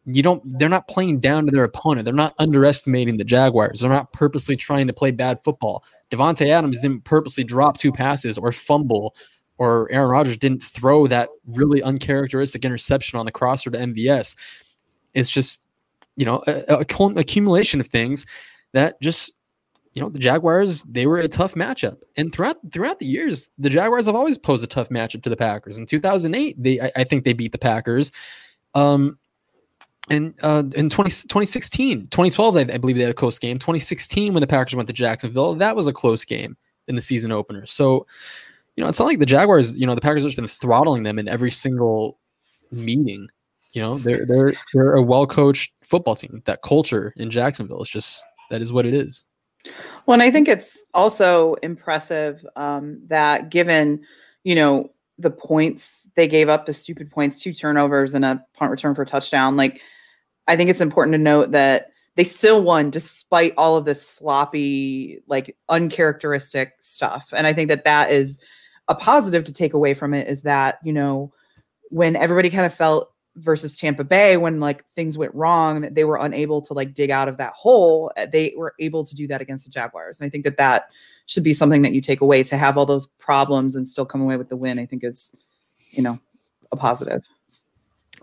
You 0.04 0.23
don't. 0.23 0.42
They're 0.58 0.68
not 0.68 0.88
playing 0.88 1.20
down 1.20 1.44
to 1.47 1.52
their 1.52 1.64
opponent. 1.64 2.04
They're 2.04 2.14
not 2.14 2.35
underestimating 2.38 3.18
the 3.18 3.25
Jaguars. 3.25 3.80
They're 3.80 3.90
not 3.90 4.12
purposely 4.12 4.56
trying 4.56 4.87
to 4.87 4.92
play 4.92 5.11
bad 5.11 5.42
football. 5.44 5.85
Davante 6.11 6.49
Adams 6.49 6.80
didn't 6.80 7.04
purposely 7.04 7.44
drop 7.44 7.76
two 7.76 7.92
passes 7.92 8.38
or 8.38 8.50
fumble, 8.50 9.14
or 9.58 9.90
Aaron 9.90 10.08
Rodgers 10.08 10.38
didn't 10.38 10.62
throw 10.62 11.06
that 11.08 11.28
really 11.47 11.82
uncharacteristic 11.82 12.64
interception 12.64 13.18
on 13.18 13.26
the 13.26 13.32
crosser 13.32 13.70
to 13.70 13.78
MVS. 13.78 14.37
It's 15.14 15.28
just, 15.28 15.62
you 16.16 16.25
know, 16.25 16.42
a, 16.47 16.64
a 16.68 16.78
accumulation 16.78 17.80
of 17.80 17.88
things 17.88 18.25
that 18.73 19.00
just, 19.02 19.35
you 19.99 20.05
know, 20.05 20.11
the 20.11 20.21
Jaguars 20.21 20.83
they 20.83 21.07
were 21.07 21.19
a 21.19 21.26
tough 21.26 21.55
matchup, 21.55 22.02
and 22.17 22.33
throughout 22.33 22.59
throughout 22.71 23.00
the 23.00 23.07
years, 23.07 23.50
the 23.59 23.69
Jaguars 23.69 24.07
have 24.07 24.14
always 24.14 24.38
posed 24.38 24.62
a 24.62 24.69
tough 24.69 24.90
matchup 24.90 25.25
to 25.25 25.28
the 25.28 25.37
Packers. 25.37 25.76
In 25.76 25.87
2008, 25.87 26.62
they 26.62 26.81
I, 26.81 26.93
I 26.95 27.02
think 27.02 27.25
they 27.25 27.33
beat 27.33 27.50
the 27.50 27.59
Packers. 27.59 28.12
Um, 28.76 29.19
and 30.09 30.35
uh, 30.40 30.62
in 30.76 30.88
20, 30.88 31.11
2016, 31.11 32.07
2012, 32.11 32.57
I, 32.57 32.61
I 32.61 32.78
believe 32.78 32.95
they 32.95 33.02
had 33.02 33.11
a 33.11 33.14
close 33.14 33.40
game. 33.40 33.59
2016, 33.59 34.33
when 34.33 34.40
the 34.40 34.47
Packers 34.47 34.76
went 34.76 34.87
to 34.87 34.93
Jacksonville, 34.93 35.57
that 35.57 35.75
was 35.75 35.88
a 35.88 35.93
close 35.93 36.25
game 36.25 36.57
in 36.87 36.95
the 36.95 37.00
season 37.00 37.33
opener. 37.33 37.67
So, 37.67 38.07
you 38.76 38.85
know, 38.85 38.88
it's 38.88 39.00
not 39.00 39.07
like 39.07 39.19
the 39.19 39.26
Jaguars, 39.26 39.76
you 39.76 39.85
know, 39.85 39.97
the 39.97 40.00
Packers 40.00 40.23
have 40.23 40.28
just 40.28 40.37
been 40.37 40.47
throttling 40.47 41.02
them 41.02 41.19
in 41.19 41.26
every 41.26 41.50
single 41.50 42.21
meeting. 42.71 43.26
You 43.73 43.83
know, 43.83 43.99
they're 43.99 44.25
they're 44.25 44.52
they're 44.73 44.95
a 44.95 45.02
well 45.02 45.26
coached 45.26 45.73
football 45.83 46.14
team. 46.14 46.40
That 46.45 46.62
culture 46.62 47.12
in 47.17 47.31
Jacksonville 47.31 47.83
is 47.83 47.88
just 47.88 48.25
that 48.50 48.62
is 48.62 48.73
what 48.73 48.87
it 48.87 48.95
is. 48.95 49.25
Well, 50.06 50.14
and 50.14 50.22
I 50.22 50.30
think 50.30 50.48
it's 50.48 50.78
also 50.94 51.54
impressive 51.62 52.44
um, 52.56 53.00
that 53.08 53.50
given, 53.50 54.02
you 54.44 54.54
know, 54.54 54.90
the 55.18 55.30
points 55.30 56.06
they 56.14 56.28
gave 56.28 56.48
up, 56.48 56.66
the 56.66 56.75
stupid 56.75 57.10
points, 57.10 57.40
two 57.40 57.52
turnovers 57.52 58.14
and 58.14 58.25
a 58.25 58.44
punt 58.54 58.70
return 58.70 58.94
for 58.94 59.02
a 59.02 59.06
touchdown, 59.06 59.56
like 59.56 59.80
I 60.46 60.56
think 60.56 60.70
it's 60.70 60.80
important 60.80 61.12
to 61.14 61.18
note 61.18 61.50
that 61.52 61.90
they 62.16 62.25
still 62.25 62.62
won 62.62 62.90
despite 62.90 63.54
all 63.56 63.76
of 63.76 63.84
this 63.84 64.06
sloppy, 64.06 65.20
like 65.28 65.56
uncharacteristic 65.68 66.72
stuff. 66.80 67.32
And 67.37 67.46
I 67.46 67.52
think 67.52 67.68
that 67.68 67.84
that 67.84 68.10
is 68.10 68.40
a 68.88 68.94
positive 68.94 69.44
to 69.44 69.52
take 69.52 69.75
away 69.75 69.94
from 69.94 70.14
it 70.14 70.26
is 70.26 70.42
that, 70.42 70.78
you 70.82 70.92
know, 70.92 71.32
when 71.90 72.16
everybody 72.16 72.50
kind 72.50 72.66
of 72.66 72.75
felt 72.75 73.12
versus 73.38 73.76
Tampa 73.76 74.04
Bay 74.04 74.37
when 74.37 74.61
like 74.61 74.85
things 74.87 75.16
went 75.16 75.35
wrong 75.35 75.80
that 75.80 75.95
they 75.95 76.04
were 76.04 76.16
unable 76.16 76.61
to 76.62 76.75
like 76.75 76.95
dig 76.95 77.11
out 77.11 77.28
of 77.28 77.37
that 77.38 77.52
hole 77.52 78.11
uh, 78.16 78.26
they 78.26 78.54
were 78.57 78.75
able 78.78 79.04
to 79.04 79.14
do 79.14 79.26
that 79.28 79.40
against 79.40 79.64
the 79.64 79.71
Jaguars. 79.71 80.21
And 80.21 80.26
I 80.26 80.30
think 80.30 80.45
that 80.45 80.57
that 80.57 80.90
should 81.26 81.45
be 81.45 81.52
something 81.52 81.83
that 81.83 81.92
you 81.92 82.00
take 82.00 82.21
away. 82.21 82.42
To 82.42 82.57
have 82.57 82.78
all 82.78 82.87
those 82.87 83.07
problems 83.18 83.76
and 83.76 83.88
still 83.88 84.07
come 84.07 84.21
away 84.21 84.37
with 84.37 84.49
the 84.49 84.57
win 84.57 84.78
I 84.78 84.87
think 84.87 85.04
is 85.04 85.35
you 85.90 86.02
know 86.02 86.18
a 86.73 86.76
positive. 86.76 87.23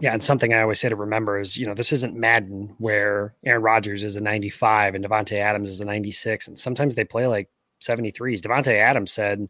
Yeah, 0.01 0.13
and 0.13 0.23
something 0.23 0.53
I 0.53 0.61
always 0.61 0.79
say 0.79 0.89
to 0.89 0.95
remember 0.95 1.39
is, 1.39 1.57
you 1.57 1.65
know, 1.65 1.73
this 1.73 1.93
isn't 1.93 2.17
Madden 2.17 2.75
where 2.79 3.33
Aaron 3.45 3.61
Rodgers 3.61 4.03
is 4.03 4.17
a 4.17 4.21
95 4.21 4.93
and 4.93 5.05
Davante 5.05 5.39
Adams 5.39 5.69
is 5.69 5.79
a 5.79 5.85
96, 5.85 6.49
and 6.49 6.59
sometimes 6.59 6.95
they 6.95 7.05
play 7.05 7.27
like 7.27 7.49
73s. 7.81 8.41
Davante 8.41 8.77
Adams 8.77 9.13
said 9.13 9.47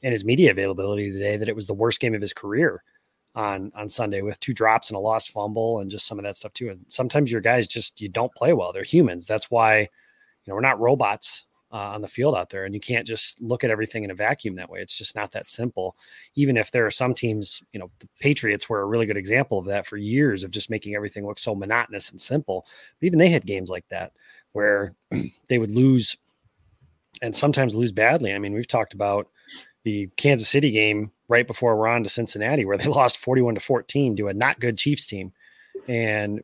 in 0.00 0.10
his 0.10 0.24
media 0.24 0.50
availability 0.50 1.12
today 1.12 1.36
that 1.36 1.48
it 1.48 1.54
was 1.54 1.66
the 1.66 1.74
worst 1.74 2.00
game 2.00 2.14
of 2.14 2.22
his 2.22 2.32
career 2.32 2.82
on 3.34 3.72
on 3.74 3.88
Sunday 3.88 4.22
with 4.22 4.38
two 4.40 4.52
drops 4.52 4.90
and 4.90 4.96
a 4.96 5.00
lost 5.00 5.30
fumble 5.30 5.80
and 5.80 5.90
just 5.90 6.06
some 6.06 6.18
of 6.18 6.24
that 6.24 6.36
stuff 6.36 6.52
too. 6.52 6.70
And 6.70 6.84
sometimes 6.86 7.32
your 7.32 7.40
guys 7.40 7.66
just 7.66 8.00
you 8.00 8.08
don't 8.08 8.34
play 8.34 8.52
well. 8.52 8.72
They're 8.72 8.82
humans. 8.82 9.26
That's 9.26 9.50
why 9.50 9.80
you 9.80 9.88
know 10.48 10.54
we're 10.54 10.60
not 10.60 10.80
robots 10.80 11.46
uh, 11.72 11.92
on 11.94 12.02
the 12.02 12.08
field 12.08 12.36
out 12.36 12.50
there, 12.50 12.64
and 12.64 12.74
you 12.74 12.80
can't 12.80 13.06
just 13.06 13.40
look 13.40 13.64
at 13.64 13.70
everything 13.70 14.04
in 14.04 14.10
a 14.10 14.14
vacuum 14.14 14.56
that 14.56 14.68
way. 14.68 14.80
It's 14.80 14.98
just 14.98 15.16
not 15.16 15.32
that 15.32 15.48
simple. 15.48 15.96
Even 16.34 16.56
if 16.56 16.70
there 16.70 16.84
are 16.84 16.90
some 16.90 17.14
teams, 17.14 17.62
you 17.72 17.80
know, 17.80 17.90
the 18.00 18.08
Patriots 18.20 18.68
were 18.68 18.82
a 18.82 18.86
really 18.86 19.06
good 19.06 19.16
example 19.16 19.58
of 19.58 19.66
that 19.66 19.86
for 19.86 19.96
years 19.96 20.44
of 20.44 20.50
just 20.50 20.68
making 20.68 20.94
everything 20.94 21.26
look 21.26 21.38
so 21.38 21.54
monotonous 21.54 22.10
and 22.10 22.20
simple. 22.20 22.66
But 23.00 23.06
even 23.06 23.18
they 23.18 23.30
had 23.30 23.46
games 23.46 23.70
like 23.70 23.88
that 23.88 24.12
where 24.52 24.94
they 25.48 25.58
would 25.58 25.70
lose 25.70 26.16
and 27.22 27.34
sometimes 27.34 27.74
lose 27.74 27.92
badly. 27.92 28.34
I 28.34 28.38
mean, 28.38 28.52
we've 28.52 28.66
talked 28.66 28.92
about 28.92 29.28
the 29.84 30.08
Kansas 30.16 30.48
City 30.48 30.70
game 30.70 31.10
right 31.32 31.46
before 31.46 31.76
we're 31.76 31.88
on 31.88 32.04
to 32.04 32.10
Cincinnati, 32.10 32.64
where 32.64 32.76
they 32.76 32.84
lost 32.88 33.16
41 33.16 33.54
to 33.54 33.60
14 33.60 34.16
to 34.16 34.28
a 34.28 34.34
not 34.34 34.60
good 34.60 34.78
Chiefs 34.78 35.06
team. 35.06 35.32
And 35.88 36.42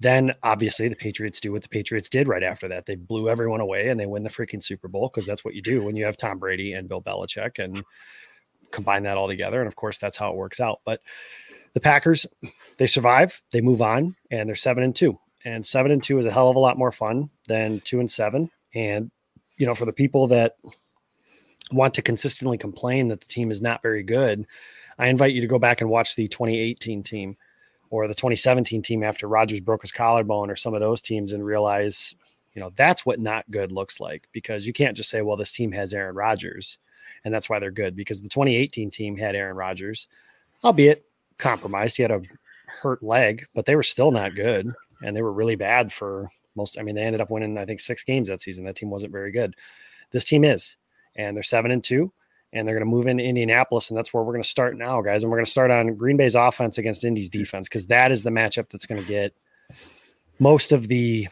then 0.00 0.34
obviously 0.42 0.88
the 0.88 0.96
Patriots 0.96 1.40
do 1.40 1.52
what 1.52 1.62
the 1.62 1.68
Patriots 1.68 2.08
did 2.08 2.28
right 2.28 2.42
after 2.42 2.68
that. 2.68 2.86
They 2.86 2.94
blew 2.94 3.28
everyone 3.28 3.60
away 3.60 3.88
and 3.88 4.00
they 4.00 4.06
win 4.06 4.22
the 4.22 4.30
freaking 4.30 4.62
Super 4.62 4.88
Bowl 4.88 5.08
because 5.08 5.26
that's 5.26 5.44
what 5.44 5.54
you 5.54 5.62
do 5.62 5.82
when 5.82 5.96
you 5.96 6.04
have 6.04 6.16
Tom 6.16 6.38
Brady 6.38 6.72
and 6.72 6.88
Bill 6.88 7.02
Belichick 7.02 7.58
and 7.62 7.82
combine 8.70 9.02
that 9.02 9.16
all 9.16 9.28
together. 9.28 9.60
And 9.60 9.68
of 9.68 9.76
course, 9.76 9.98
that's 9.98 10.16
how 10.16 10.30
it 10.30 10.36
works 10.36 10.60
out. 10.60 10.80
But 10.84 11.02
the 11.74 11.80
Packers, 11.80 12.26
they 12.78 12.86
survive, 12.86 13.42
they 13.52 13.60
move 13.60 13.82
on, 13.82 14.16
and 14.30 14.48
they're 14.48 14.56
seven 14.56 14.82
and 14.82 14.94
two. 14.94 15.18
And 15.44 15.64
seven 15.64 15.90
and 15.90 16.02
two 16.02 16.18
is 16.18 16.24
a 16.24 16.30
hell 16.30 16.50
of 16.50 16.56
a 16.56 16.60
lot 16.60 16.78
more 16.78 16.92
fun 16.92 17.30
than 17.48 17.80
two 17.80 18.00
and 18.00 18.10
seven. 18.10 18.50
And, 18.74 19.10
you 19.56 19.66
know, 19.66 19.74
for 19.74 19.84
the 19.84 19.92
people 19.92 20.28
that 20.28 20.56
want 21.72 21.94
to 21.94 22.02
consistently 22.02 22.58
complain 22.58 23.08
that 23.08 23.20
the 23.20 23.26
team 23.26 23.50
is 23.50 23.62
not 23.62 23.82
very 23.82 24.02
good, 24.02 24.46
I 24.98 25.08
invite 25.08 25.32
you 25.32 25.40
to 25.40 25.46
go 25.46 25.58
back 25.58 25.80
and 25.80 25.90
watch 25.90 26.14
the 26.14 26.28
2018 26.28 27.02
team 27.02 27.36
or 27.90 28.08
the 28.08 28.14
2017 28.14 28.82
team 28.82 29.02
after 29.02 29.28
Rodgers 29.28 29.60
broke 29.60 29.82
his 29.82 29.92
collarbone 29.92 30.50
or 30.50 30.56
some 30.56 30.74
of 30.74 30.80
those 30.80 31.02
teams 31.02 31.32
and 31.32 31.44
realize, 31.44 32.14
you 32.54 32.60
know, 32.60 32.70
that's 32.76 33.04
what 33.04 33.20
not 33.20 33.50
good 33.50 33.72
looks 33.72 34.00
like 34.00 34.28
because 34.32 34.66
you 34.66 34.72
can't 34.72 34.96
just 34.96 35.10
say, 35.10 35.22
well, 35.22 35.36
this 35.36 35.52
team 35.52 35.72
has 35.72 35.92
Aaron 35.92 36.14
Rodgers 36.14 36.78
and 37.24 37.32
that's 37.32 37.48
why 37.48 37.58
they're 37.58 37.70
good 37.70 37.96
because 37.96 38.22
the 38.22 38.28
2018 38.28 38.90
team 38.90 39.16
had 39.16 39.34
Aaron 39.34 39.56
Rodgers, 39.56 40.08
albeit 40.64 41.04
compromised. 41.38 41.96
He 41.96 42.02
had 42.02 42.10
a 42.10 42.22
hurt 42.66 43.02
leg, 43.02 43.46
but 43.54 43.66
they 43.66 43.76
were 43.76 43.82
still 43.82 44.10
not 44.10 44.34
good 44.34 44.72
and 45.02 45.16
they 45.16 45.22
were 45.22 45.32
really 45.32 45.56
bad 45.56 45.92
for 45.92 46.30
most. 46.56 46.78
I 46.78 46.82
mean, 46.82 46.94
they 46.94 47.02
ended 47.02 47.20
up 47.20 47.30
winning, 47.30 47.58
I 47.58 47.64
think, 47.64 47.80
six 47.80 48.02
games 48.02 48.28
that 48.28 48.42
season. 48.42 48.64
That 48.64 48.76
team 48.76 48.90
wasn't 48.90 49.12
very 49.12 49.32
good. 49.32 49.54
This 50.10 50.24
team 50.24 50.44
is 50.44 50.76
and 51.16 51.36
they're 51.36 51.42
seven 51.42 51.70
and 51.70 51.82
two, 51.82 52.12
and 52.52 52.66
they're 52.66 52.74
going 52.74 52.86
to 52.86 52.90
move 52.90 53.06
into 53.06 53.24
Indianapolis, 53.24 53.90
and 53.90 53.96
that's 53.96 54.12
where 54.12 54.22
we're 54.22 54.32
going 54.32 54.42
to 54.42 54.48
start 54.48 54.76
now, 54.76 55.00
guys. 55.00 55.22
And 55.22 55.30
we're 55.30 55.38
going 55.38 55.44
to 55.46 55.50
start 55.50 55.70
on 55.70 55.94
Green 55.94 56.16
Bay's 56.16 56.34
offense 56.34 56.78
against 56.78 57.04
Indy's 57.04 57.28
defense 57.28 57.68
because 57.68 57.86
that 57.86 58.12
is 58.12 58.22
the 58.22 58.30
matchup 58.30 58.70
that's 58.70 58.86
going 58.86 59.02
to 59.02 59.08
get 59.08 59.34
most 60.38 60.72
of 60.72 60.88
the 60.88 61.28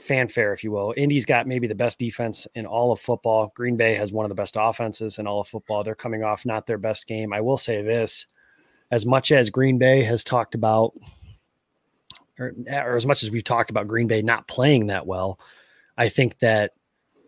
fanfare, 0.00 0.52
if 0.52 0.64
you 0.64 0.72
will. 0.72 0.94
Indy's 0.96 1.24
got 1.24 1.46
maybe 1.46 1.66
the 1.66 1.74
best 1.74 1.98
defense 1.98 2.46
in 2.54 2.66
all 2.66 2.92
of 2.92 3.00
football. 3.00 3.52
Green 3.54 3.76
Bay 3.76 3.94
has 3.94 4.12
one 4.12 4.24
of 4.24 4.28
the 4.28 4.34
best 4.34 4.56
offenses 4.58 5.18
in 5.18 5.26
all 5.26 5.40
of 5.40 5.48
football. 5.48 5.84
They're 5.84 5.94
coming 5.94 6.24
off 6.24 6.46
not 6.46 6.66
their 6.66 6.78
best 6.78 7.06
game. 7.06 7.32
I 7.32 7.40
will 7.40 7.56
say 7.56 7.82
this 7.82 8.26
as 8.90 9.06
much 9.06 9.30
as 9.30 9.50
Green 9.50 9.78
Bay 9.78 10.02
has 10.02 10.24
talked 10.24 10.54
about, 10.54 10.94
or, 12.38 12.54
or 12.68 12.96
as 12.96 13.06
much 13.06 13.22
as 13.22 13.30
we've 13.30 13.44
talked 13.44 13.70
about 13.70 13.86
Green 13.88 14.08
Bay 14.08 14.22
not 14.22 14.48
playing 14.48 14.88
that 14.88 15.06
well, 15.06 15.38
I 15.96 16.08
think 16.08 16.38
that 16.40 16.72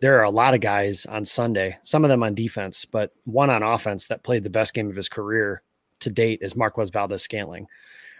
there 0.03 0.19
are 0.19 0.25
a 0.25 0.29
lot 0.29 0.53
of 0.53 0.59
guys 0.59 1.05
on 1.05 1.23
Sunday, 1.23 1.77
some 1.81 2.03
of 2.03 2.09
them 2.09 2.23
on 2.23 2.35
defense, 2.35 2.83
but 2.83 3.13
one 3.23 3.49
on 3.49 3.63
offense 3.63 4.07
that 4.07 4.21
played 4.21 4.43
the 4.43 4.49
best 4.49 4.73
game 4.73 4.89
of 4.89 4.97
his 4.97 5.07
career 5.07 5.61
to 6.01 6.09
date 6.09 6.39
is 6.41 6.57
Marquez 6.57 6.89
Valdes 6.89 7.23
Scantling. 7.23 7.67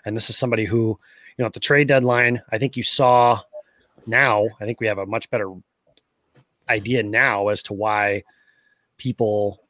And 0.06 0.16
this 0.16 0.30
is 0.30 0.38
somebody 0.38 0.64
who, 0.64 0.98
you 1.38 1.44
know, 1.44 1.46
at 1.46 1.52
the 1.52 1.60
trade 1.60 1.90
deadline, 1.90 2.42
I 2.54 2.58
think 2.58 2.78
you 2.78 2.84
saw 2.84 3.42
now, 4.08 4.48
I 4.62 4.66
think 4.66 4.80
we 4.80 4.88
have 4.88 4.98
a 4.98 5.06
much 5.06 5.30
better 5.30 5.52
idea 6.70 7.04
now 7.04 7.50
as 7.50 7.62
to 7.64 7.74
why 7.74 8.24
people 8.98 9.62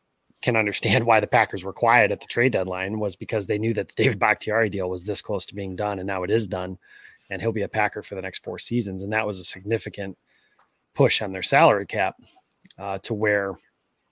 can 0.43 0.55
understand 0.55 1.05
why 1.08 1.20
the 1.20 1.25
Packers 1.25 1.63
were 1.63 1.74
quiet 1.74 2.12
at 2.12 2.22
the 2.22 2.27
trade 2.27 2.51
deadline 2.51 3.00
was 3.00 3.15
because 3.15 3.48
they 3.48 3.58
knew 3.58 3.74
that 3.74 3.88
the 3.89 3.96
David 3.96 4.20
Bakhtiari 4.20 4.70
deal 4.70 4.88
was 4.88 5.03
this 5.03 5.24
close 5.24 5.48
to 5.48 5.55
being 5.55 5.75
done 5.75 5.98
and 5.98 6.05
now 6.05 6.22
it 6.22 6.29
is 6.29 6.46
done 6.46 6.77
and 7.32 7.41
he'll 7.41 7.51
be 7.51 7.63
a 7.63 7.67
Packer 7.67 8.03
for 8.03 8.13
the 8.13 8.22
next 8.22 8.43
four 8.43 8.60
seasons. 8.60 9.01
And 9.01 9.12
that 9.13 9.25
was 9.25 9.39
a 9.39 9.43
significant 9.43 10.15
push 10.93 11.21
on 11.21 11.31
their 11.31 11.43
salary 11.43 11.85
cap 11.85 12.15
uh, 12.77 12.97
to 13.00 13.13
where 13.13 13.55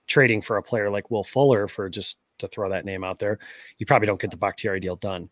trading 0.06 0.42
for 0.42 0.56
a 0.56 0.62
player 0.62 0.90
like 0.90 1.10
Will 1.10 1.24
Fuller 1.24 1.68
for 1.68 1.88
just 1.88 2.18
to 2.38 2.48
throw 2.48 2.68
that 2.68 2.84
name 2.84 3.04
out 3.04 3.18
there, 3.18 3.38
you 3.78 3.86
probably 3.86 4.06
don't 4.06 4.20
get 4.20 4.30
the 4.30 4.36
Bakhtiari 4.36 4.80
deal 4.80 4.96
done 4.96 5.28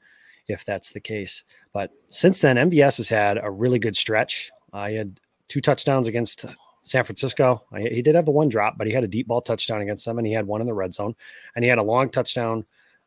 if 0.48 0.64
that's 0.64 0.90
the 0.90 1.00
case. 1.00 1.44
But 1.72 1.90
since 2.08 2.40
then, 2.40 2.56
MVS 2.56 2.96
has 2.98 3.08
had 3.08 3.38
a 3.42 3.50
really 3.50 3.78
good 3.78 3.96
stretch. 3.96 4.50
Uh, 4.72 4.88
had 4.90 5.20
two 5.48 5.60
touchdowns 5.60 6.08
against 6.08 6.46
San 6.82 7.04
Francisco. 7.04 7.64
He 7.76 8.02
did 8.02 8.14
have 8.14 8.24
the 8.24 8.30
one 8.30 8.48
drop, 8.48 8.78
but 8.78 8.86
he 8.86 8.92
had 8.92 9.04
a 9.04 9.08
deep 9.08 9.28
ball 9.28 9.42
touchdown 9.42 9.82
against 9.82 10.04
them, 10.04 10.18
and 10.18 10.26
he 10.26 10.32
had 10.32 10.46
one 10.46 10.60
in 10.60 10.66
the 10.66 10.74
red 10.74 10.94
zone, 10.94 11.14
and 11.54 11.64
he 11.64 11.68
had 11.68 11.78
a 11.78 11.82
long 11.82 12.10
touchdown 12.10 12.64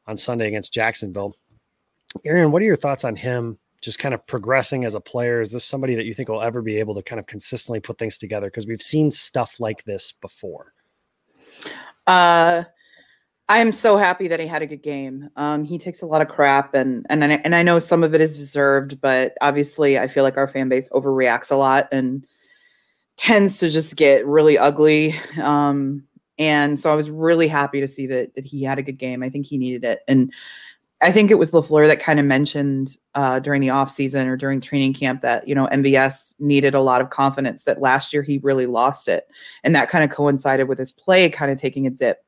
on 0.08 0.18
Sunday 0.18 0.48
against 0.48 0.74
Jacksonville. 0.74 1.36
Erin, 2.26 2.52
what 2.52 2.62
are 2.62 2.66
your 2.66 2.76
thoughts 2.76 3.04
on 3.04 3.16
him 3.16 3.58
just 3.84 4.00
kind 4.00 4.14
of 4.14 4.26
progressing 4.26 4.86
as 4.86 4.96
a 4.96 5.02
player? 5.02 5.42
Is 5.42 5.52
this 5.52 5.66
somebody 5.66 5.96
that 5.96 6.06
you 6.06 6.14
think 6.14 6.30
will 6.30 6.42
ever 6.42 6.62
be 6.62 6.78
able 6.80 6.96
to 6.96 7.04
kind 7.04 7.20
of 7.20 7.28
consistently 7.28 7.80
put 7.80 7.98
things 7.98 8.18
together? 8.18 8.48
Because 8.48 8.66
we've 8.66 8.82
seen 8.82 9.12
stuff 9.12 9.60
like 9.60 9.84
this 9.84 10.12
before. 10.14 10.74
Uh, 12.08 12.64
I'm 13.50 13.72
so 13.72 13.98
happy 13.98 14.30
that 14.30 14.40
he 14.40 14.48
had 14.48 14.62
a 14.62 14.68
good 14.68 14.82
game. 14.82 15.30
Um, 15.36 15.66
he 15.66 15.78
takes 15.78 16.02
a 16.02 16.06
lot 16.06 16.22
of 16.22 16.30
crap, 16.30 16.74
and 16.74 17.06
and 17.10 17.24
I, 17.24 17.28
and 17.44 17.54
I 17.54 17.62
know 17.62 17.78
some 17.80 18.04
of 18.04 18.16
it 18.16 18.22
is 18.22 18.38
deserved, 18.38 19.02
but 19.02 19.38
obviously, 19.42 20.00
I 20.00 20.08
feel 20.08 20.24
like 20.24 20.38
our 20.38 20.48
fan 20.48 20.70
base 20.70 20.88
overreacts 20.90 21.52
a 21.52 21.56
lot 21.56 21.90
and 21.92 22.26
tends 23.18 23.60
to 23.60 23.70
just 23.70 23.96
get 23.96 24.26
really 24.26 24.58
ugly. 24.58 25.16
Um, 25.42 26.06
and 26.40 26.80
so 26.80 26.92
I 26.92 26.96
was 26.96 27.10
really 27.10 27.48
happy 27.48 27.80
to 27.82 27.88
see 27.88 28.08
that 28.08 28.34
that 28.36 28.46
he 28.46 28.64
had 28.64 28.80
a 28.80 28.84
good 28.84 28.98
game. 28.98 29.22
I 29.22 29.30
think 29.30 29.46
he 29.46 29.58
needed 29.58 29.84
it, 29.84 30.00
and 30.08 30.34
I 31.04 31.12
think 31.12 31.32
it 31.32 31.38
was 31.38 31.52
LaFleur 31.52 31.86
that 31.88 32.00
kind 32.00 32.18
of 32.18 32.26
mentioned 32.26 32.96
uh, 33.14 33.40
during 33.40 33.60
the 33.60 33.72
off 33.72 33.92
season 33.92 34.26
or 34.26 34.38
during 34.38 34.62
training 34.62 34.94
camp 34.94 35.22
that 35.22 35.46
you 35.46 35.54
know 35.54 35.68
MVS 35.68 36.34
needed 36.40 36.74
a 36.74 36.80
lot 36.80 37.02
of 37.02 37.10
confidence. 37.10 37.64
That 37.64 37.82
last 37.82 38.14
year 38.14 38.24
he 38.24 38.38
really 38.38 38.68
lost 38.68 39.10
it, 39.10 39.28
and 39.66 39.76
that 39.76 39.90
kind 39.90 40.06
of 40.06 40.12
coincided 40.12 40.70
with 40.70 40.80
his 40.80 40.94
play 40.94 41.30
kind 41.30 41.52
of 41.52 41.60
taking 41.60 41.86
a 41.86 41.90
dip. 41.90 42.20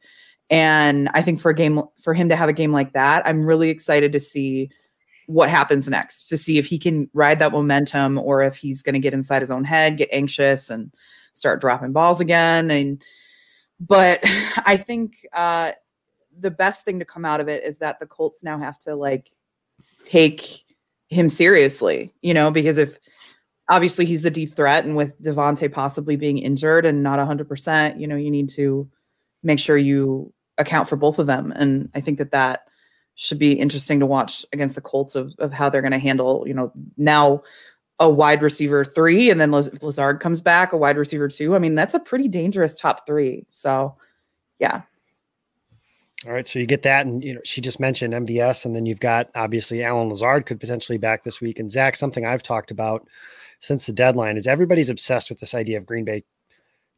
And 0.50 1.10
I 1.13 1.22
think 1.22 1.39
for 1.39 1.50
a 1.50 1.55
game 1.55 1.84
for 2.01 2.13
him 2.13 2.27
to 2.27 2.36
have 2.36 2.50
a 2.50 2.53
game 2.53 2.74
like 2.74 2.91
that, 2.94 3.25
I'm 3.25 3.46
really 3.46 3.70
excited 3.70 4.12
to 4.12 4.20
see 4.20 4.70
what 5.27 5.50
happens 5.50 5.89
next. 5.89 6.27
To 6.27 6.38
see 6.38 6.58
if 6.58 6.65
he 6.65 6.77
can 6.77 7.10
ride 7.13 7.39
that 7.39 7.53
momentum 7.53 8.17
or 8.17 8.44
if 8.44 8.58
he's 8.58 8.82
going 8.82 8.94
to 8.94 9.00
get 9.00 9.13
inside 9.13 9.41
his 9.41 9.51
own 9.51 9.63
head, 9.63 9.98
get 9.98 10.10
anxious, 10.12 10.70
and 10.70 10.94
start 11.34 11.62
dropping 11.62 11.94
balls 11.94 12.20
again. 12.20 12.70
And 12.70 13.01
but 13.79 14.20
I 14.65 14.75
think. 14.75 15.25
Uh, 15.32 15.72
the 16.39 16.51
best 16.51 16.86
thing 16.86 17.00
to 17.00 17.06
come 17.06 17.25
out 17.25 17.39
of 17.39 17.48
it 17.48 17.63
is 17.63 17.77
that 17.80 18.00
the 18.00 18.06
Colts 18.06 18.44
now 18.44 18.58
have 18.58 18.80
to 18.80 18.96
like 18.96 19.32
take 20.06 20.63
him 21.10 21.30
seriously, 21.30 22.13
you 22.22 22.34
know, 22.34 22.51
because 22.51 22.77
if 22.77 22.98
obviously 23.70 24.06
he's 24.06 24.22
the 24.22 24.32
deep 24.32 24.56
threat 24.56 24.86
and 24.86 24.96
with 24.96 25.22
Davante 25.22 25.72
possibly 25.72 26.15
being 26.15 26.38
injured 26.38 26.86
and 26.86 27.04
not 27.04 27.20
100%, 27.20 28.00
you 28.00 28.08
know, 28.08 28.15
you 28.15 28.32
need 28.32 28.50
to 28.50 28.89
make 29.44 29.60
sure 29.60 29.77
you 29.77 30.34
account 30.58 30.88
for 30.88 30.96
both 30.96 31.20
of 31.20 31.27
them. 31.27 31.51
And 31.56 31.89
I 31.94 32.01
think 32.01 32.18
that 32.18 32.32
that 32.32 32.68
should 33.15 33.39
be 33.39 33.54
interesting 33.54 34.00
to 34.00 34.06
watch 34.06 34.46
against 34.51 34.75
the 34.75 34.82
Colts 34.82 35.15
of, 35.15 35.34
of 35.39 35.54
how 35.54 35.70
they're 35.70 35.82
going 35.82 35.92
to 35.92 36.00
handle, 36.00 36.44
you 36.48 36.54
know, 36.54 36.72
now 36.98 37.44
a 38.00 38.10
wide 38.10 38.42
receiver 38.42 38.84
three 38.84 39.30
and 39.30 39.39
then 39.39 39.51
Lazard 39.51 40.20
comes 40.20 40.42
back, 40.42 40.74
a 40.74 40.77
wide 40.77 40.98
receiver 40.98 41.30
two. 41.30 41.56
I 41.56 41.60
mean, 41.60 41.75
that's 41.75 41.94
a 41.94 42.00
pretty 42.00 42.27
dangerous 42.27 42.77
top 42.77 43.06
three. 43.06 43.46
So, 43.50 43.96
yeah, 44.60 44.82
all 46.25 46.34
right, 46.34 46.48
so 46.48 46.60
you 46.60 46.65
get 46.65 46.84
that, 46.84 47.05
and 47.05 47.24
you 47.24 47.34
know 47.34 47.41
she 47.43 47.62
just 47.62 47.79
mentioned 47.79 48.13
MVS, 48.13 48.65
and 48.65 48.75
then 48.75 48.86
you've 48.86 49.00
got 49.00 49.29
obviously 49.36 49.84
Allen 49.84 50.10
Lazard 50.10 50.45
could 50.45 50.60
potentially 50.60 50.98
back 50.98 51.24
this 51.24 51.41
week, 51.41 51.60
and 51.60 51.69
Zach, 51.69 51.95
something 51.95 52.25
I've 52.25 52.43
talked 52.43 52.72
about 52.72 53.07
since 53.60 53.86
the 53.86 53.93
deadline 53.93 54.38
is 54.38 54.48
everybody's 54.48 54.89
obsessed 54.89 55.29
with 55.29 55.39
this 55.39 55.55
idea 55.55 55.77
of 55.77 55.86
Green 55.86 56.05
Bay 56.05 56.24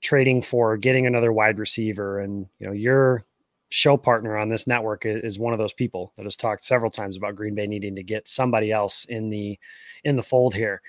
trading 0.02 0.42
for 0.42 0.78
getting 0.78 1.08
another 1.08 1.32
wide 1.32 1.60
receiver. 1.60 2.20
And, 2.20 2.48
you 2.60 2.68
know, 2.68 2.74
your 2.74 3.26
show 3.70 3.98
partner 3.98 4.38
on 4.38 4.50
this 4.50 4.68
network 4.68 5.04
is, 5.06 5.40
one 5.40 5.54
of 5.54 5.60
those 5.60 5.74
people 5.74 6.14
that 6.16 6.24
has 6.24 6.38
talked 6.38 6.64
several 6.64 6.92
times 6.92 7.18
about 7.18 7.36
Green 7.36 7.56
Bay 7.56 7.68
needing 7.68 7.96
to 7.96 8.04
get 8.04 8.28
somebody 8.28 8.72
else 8.72 9.06
in 9.06 9.30
the 9.30 9.60
in 10.04 10.16
the 10.16 10.24
fold 10.24 10.54
here. 10.54 10.82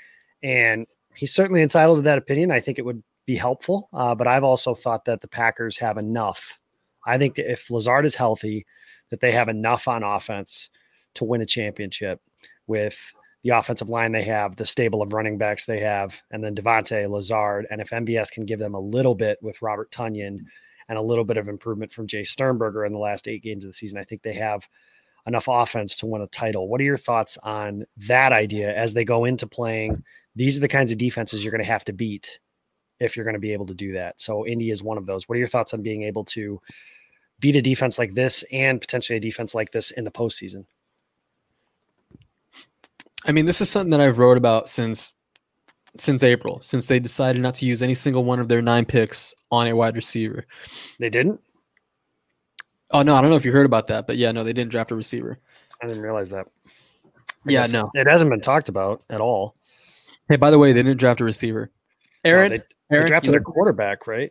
And 0.43 0.87
he's 1.15 1.35
certainly 1.35 1.63
entitled 1.63 1.99
to 1.99 2.03
that 2.03 2.19
opinion. 2.19 2.51
I 2.51 2.61
think 2.61 2.79
it 2.79 2.85
would 2.85 3.03
be 3.27 3.37
helpful. 3.37 3.89
Uh, 3.93 4.15
but 4.15 4.27
I've 4.27 4.45
also 4.45 4.75
thought 4.75 5.05
that 5.07 5.21
the 5.21 5.29
Packers 5.29 5.79
have 5.79 5.99
enough. 5.99 6.61
I 7.09 7.19
think 7.19 7.37
that 7.37 7.51
if 7.51 7.71
Lazard 7.71 8.05
is 8.05 8.15
healthy, 8.15 8.67
that 9.11 9.21
they 9.21 9.33
have 9.33 9.49
enough 9.49 9.89
on 9.89 10.03
offense 10.03 10.71
to 11.15 11.25
win 11.25 11.41
a 11.41 11.47
championship 11.47 12.21
with 12.67 13.15
the 13.43 13.51
offensive 13.51 13.89
line 13.89 14.13
they 14.13 14.25
have, 14.25 14.57
the 14.57 14.67
stable 14.67 15.01
of 15.01 15.13
running 15.13 15.39
backs 15.39 15.65
they 15.65 15.81
have, 15.81 16.23
and 16.31 16.45
then 16.45 16.55
Davante 16.55 17.09
Lazard. 17.09 17.67
And 17.71 17.81
if 17.81 17.91
MVS 17.91 18.31
can 18.31 18.45
give 18.45 18.59
them 18.59 18.75
a 18.75 18.81
little 18.81 19.15
bit 19.15 19.39
with 19.41 19.63
Robert 19.63 19.91
Tonyan 19.91 20.41
and 20.89 20.99
a 20.99 21.03
little 21.03 21.25
bit 21.25 21.37
of 21.37 21.49
improvement 21.49 21.93
from 21.93 22.07
Jace 22.07 22.29
Sternberger 22.29 22.85
in 22.85 22.93
the 22.93 22.99
last 22.99 23.29
eight 23.29 23.43
games 23.43 23.65
of 23.65 23.71
the 23.71 23.75
season, 23.75 23.99
I 23.99 24.05
think 24.05 24.23
they 24.23 24.35
have 24.35 24.69
enough 25.27 25.47
offense 25.49 25.97
to 25.99 26.07
win 26.07 26.23
a 26.23 26.27
title. 26.27 26.69
What 26.69 26.81
are 26.81 26.85
your 26.85 26.97
thoughts 26.97 27.39
on 27.43 27.85
that 28.09 28.33
idea 28.33 28.75
as 28.75 28.95
they 28.95 29.05
go 29.05 29.25
into 29.25 29.47
playing? 29.47 30.03
These 30.35 30.57
are 30.57 30.61
the 30.61 30.69
kinds 30.69 30.91
of 30.91 30.99
defenses 30.99 31.45
you're 31.45 31.53
going 31.53 31.65
to 31.65 31.71
have 31.71 31.85
to 31.85 31.93
beat 31.93 32.41
if 33.01 33.15
you're 33.17 33.25
going 33.25 33.35
to 33.35 33.41
be 33.41 33.53
able 33.53 33.67
to 33.67 33.75
do 33.75 33.93
that. 33.93 34.21
So 34.21 34.47
Indy 34.47 34.71
is 34.71 34.83
one 34.83 34.99
of 34.99 35.07
those. 35.07 35.29
What 35.29 35.37
are 35.37 35.39
your 35.39 35.49
thoughts 35.49 35.75
on 35.75 35.83
being 35.83 36.03
able 36.03 36.25
to 36.27 36.61
beat 37.41 37.57
a 37.57 37.63
defense 37.63 37.99
like 37.99 38.15
this 38.15 38.45
and 38.53 38.81
potentially 38.81 39.17
a 39.17 39.21
defense 39.21 39.55
like 39.55 39.73
this 39.73 39.91
in 39.91 40.05
the 40.05 40.11
postseason? 40.11 40.65
I 43.27 43.33
mean, 43.33 43.47
this 43.47 43.61
is 43.61 43.71
something 43.71 43.91
that 43.91 44.01
I've 44.01 44.19
wrote 44.19 44.39
about 44.39 44.69
since 44.69 45.13
since 45.97 46.23
April, 46.23 46.61
since 46.63 46.87
they 46.87 47.01
decided 47.01 47.43
not 47.43 47.55
to 47.57 47.67
use 47.67 47.83
any 47.83 47.95
single 47.95 48.25
one 48.25 48.39
of 48.41 48.49
their 48.49 48.63
nine 48.63 48.85
picks 48.85 49.35
on 49.51 49.67
a 49.67 49.75
wide 49.75 49.97
receiver. 49.97 50.47
They 50.99 51.11
didn't. 51.11 51.41
Oh 52.91 53.03
no, 53.03 53.15
I 53.15 53.21
don't 53.21 53.31
know 53.31 53.37
if 53.37 53.45
you 53.45 53.53
heard 53.53 53.67
about 53.67 53.87
that, 53.89 54.07
but 54.07 54.17
yeah, 54.17 54.33
no, 54.33 54.45
they 54.45 54.53
didn't 54.53 54.71
draft 54.71 54.91
a 54.91 54.95
receiver. 54.95 55.39
I 55.83 55.87
didn't 55.87 56.03
realize 56.03 56.31
that. 56.31 56.47
I 57.47 57.51
yeah, 57.51 57.67
no. 57.67 57.91
it 57.95 58.07
hasn't 58.07 58.31
been 58.31 58.41
talked 58.41 58.69
about 58.69 59.03
at 59.11 59.21
all. 59.21 59.57
Hey, 60.29 60.37
by 60.37 60.51
the 60.51 60.59
way, 60.59 60.73
they 60.73 60.83
didn't 60.83 60.99
draft 60.99 61.21
a 61.21 61.25
receiver. 61.25 61.71
Erin, 62.25 62.51
they, 62.51 62.59
they 62.59 62.97
Erin, 62.97 63.07
drafted 63.07 63.29
you- 63.29 63.33
their 63.33 63.41
quarterback, 63.41 64.07
right? 64.07 64.31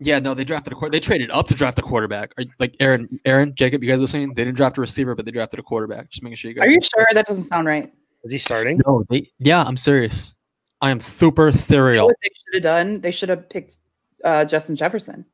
Yeah, 0.00 0.18
no, 0.18 0.34
they 0.34 0.44
drafted 0.44 0.72
a 0.72 0.76
quarter. 0.76 0.90
They 0.90 1.00
traded 1.00 1.30
up 1.30 1.46
to 1.48 1.54
draft 1.54 1.78
a 1.78 1.82
quarterback. 1.82 2.32
Are, 2.36 2.44
like 2.58 2.74
Erin, 2.80 3.20
Erin, 3.24 3.54
Jacob, 3.54 3.82
you 3.82 3.88
guys 3.88 4.00
listening? 4.00 4.34
They 4.34 4.44
didn't 4.44 4.56
draft 4.56 4.76
a 4.76 4.80
receiver, 4.80 5.14
but 5.14 5.24
they 5.24 5.30
drafted 5.30 5.60
a 5.60 5.62
quarterback. 5.62 6.10
Just 6.10 6.22
making 6.22 6.36
sure 6.36 6.50
you 6.50 6.56
guys. 6.56 6.68
Are 6.68 6.70
you 6.70 6.80
sure 6.82 7.06
that 7.12 7.26
doesn't 7.26 7.44
sound 7.44 7.66
right? 7.68 7.92
Is 8.24 8.32
he 8.32 8.38
starting? 8.38 8.80
No, 8.86 9.04
they. 9.08 9.30
Yeah, 9.38 9.62
I'm 9.62 9.76
serious. 9.76 10.34
I 10.80 10.90
am 10.90 11.00
super 11.00 11.48
You 11.50 11.94
know 11.94 12.06
what 12.06 12.16
they 12.22 12.28
should 12.28 12.54
have 12.54 12.62
done? 12.62 13.00
They 13.00 13.10
should 13.10 13.28
have 13.28 13.48
picked 13.48 13.76
uh, 14.24 14.44
Justin 14.44 14.76
Jefferson. 14.76 15.24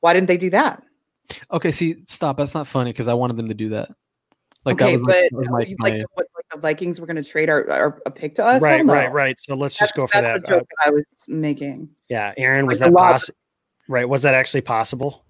Why 0.00 0.12
didn't 0.14 0.26
they 0.26 0.36
do 0.36 0.50
that? 0.50 0.82
Okay, 1.50 1.70
see, 1.70 1.96
stop. 2.06 2.36
That's 2.38 2.54
not 2.54 2.66
funny 2.66 2.90
because 2.92 3.08
I 3.08 3.14
wanted 3.14 3.36
them 3.36 3.48
to 3.48 3.54
do 3.54 3.68
that. 3.70 3.90
Like 4.64 4.82
okay, 4.82 4.96
that 4.96 4.98
was, 5.00 5.06
but 5.06 5.14
that 5.14 5.32
was 5.32 5.48
my, 5.48 5.58
like, 5.58 5.74
my- 5.78 6.04
what, 6.14 6.26
like 6.34 6.44
the 6.52 6.58
Vikings 6.58 7.00
were 7.00 7.06
going 7.06 7.16
to 7.16 7.24
trade 7.24 7.48
our, 7.48 7.70
our 7.70 8.02
a 8.06 8.10
pick 8.10 8.34
to 8.36 8.44
us. 8.44 8.60
right, 8.60 8.84
right, 8.84 9.12
right. 9.12 9.38
So 9.38 9.54
let's 9.54 9.78
just 9.78 9.94
That's- 9.94 10.12
go 10.12 10.18
for 10.18 10.22
that. 10.22 10.42
the 10.46 10.56
Uh, 10.56 10.58
that 10.58 10.66
I 10.86 10.90
was 10.90 11.04
making. 11.26 11.88
yeah, 12.08 12.34
Erin, 12.36 12.66
was 12.66 12.80
Like 12.80 12.88
that 12.88 12.92
a 12.92 12.96
possible? 12.96 13.37
Right, 13.88 14.08
was 14.08 14.22
that 14.22 14.34
actually 14.34 14.60
possible? 14.60 15.24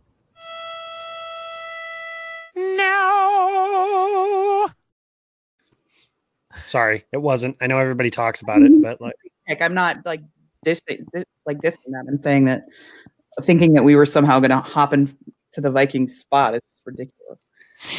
No. 2.57 4.69
Sorry, 6.67 7.05
it 7.13 7.19
wasn't. 7.19 7.57
I 7.61 7.69
know 7.69 7.79
everybody 7.79 8.11
talks 8.11 8.41
about 8.43 8.63
it, 8.63 8.83
but 8.83 9.01
like, 9.01 9.15
Like 9.49 9.63
I'm 9.63 9.75
not 9.75 10.05
like 10.05 10.23
this, 10.65 10.83
this 10.89 11.25
like 11.47 11.61
this 11.61 11.77
and 11.87 11.95
that. 11.95 12.05
I'm 12.09 12.19
saying 12.19 12.47
that 12.47 12.65
thinking 13.43 13.75
that 13.75 13.85
we 13.85 13.95
were 13.95 14.07
somehow 14.07 14.41
going 14.41 14.51
to 14.51 14.59
hop 14.59 14.93
into 14.93 15.15
the 15.57 15.71
Vikings 15.71 16.19
spot 16.19 16.55
is 16.55 16.61
ridiculous. 16.85 17.39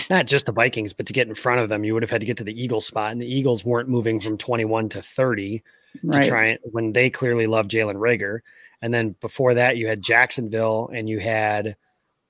not 0.09 0.27
just 0.27 0.45
the 0.45 0.51
Vikings, 0.51 0.91
but 0.93 1.05
to 1.05 1.13
get 1.13 1.27
in 1.29 1.35
front 1.35 1.61
of 1.61 1.69
them, 1.69 1.85
you 1.85 1.93
would 1.93 2.03
have 2.03 2.09
had 2.09 2.19
to 2.19 2.27
get 2.27 2.35
to 2.37 2.43
the 2.43 2.61
Eagles 2.61 2.85
spot, 2.85 3.13
and 3.13 3.21
the 3.21 3.33
Eagles 3.33 3.63
weren't 3.63 3.87
moving 3.89 4.19
from 4.19 4.37
21 4.37 4.89
to 4.89 5.01
30 5.01 5.63
Right. 6.03 6.21
to 6.21 6.29
try 6.29 6.45
and 6.45 6.59
when 6.65 6.93
they 6.93 7.09
clearly 7.09 7.47
love 7.47 7.67
Jalen 7.67 7.95
Reagor. 7.95 8.41
And 8.81 8.93
then 8.93 9.15
before 9.19 9.55
that, 9.55 9.77
you 9.77 9.87
had 9.87 10.01
Jacksonville 10.01 10.89
and 10.93 11.09
you 11.09 11.19
had 11.19 11.75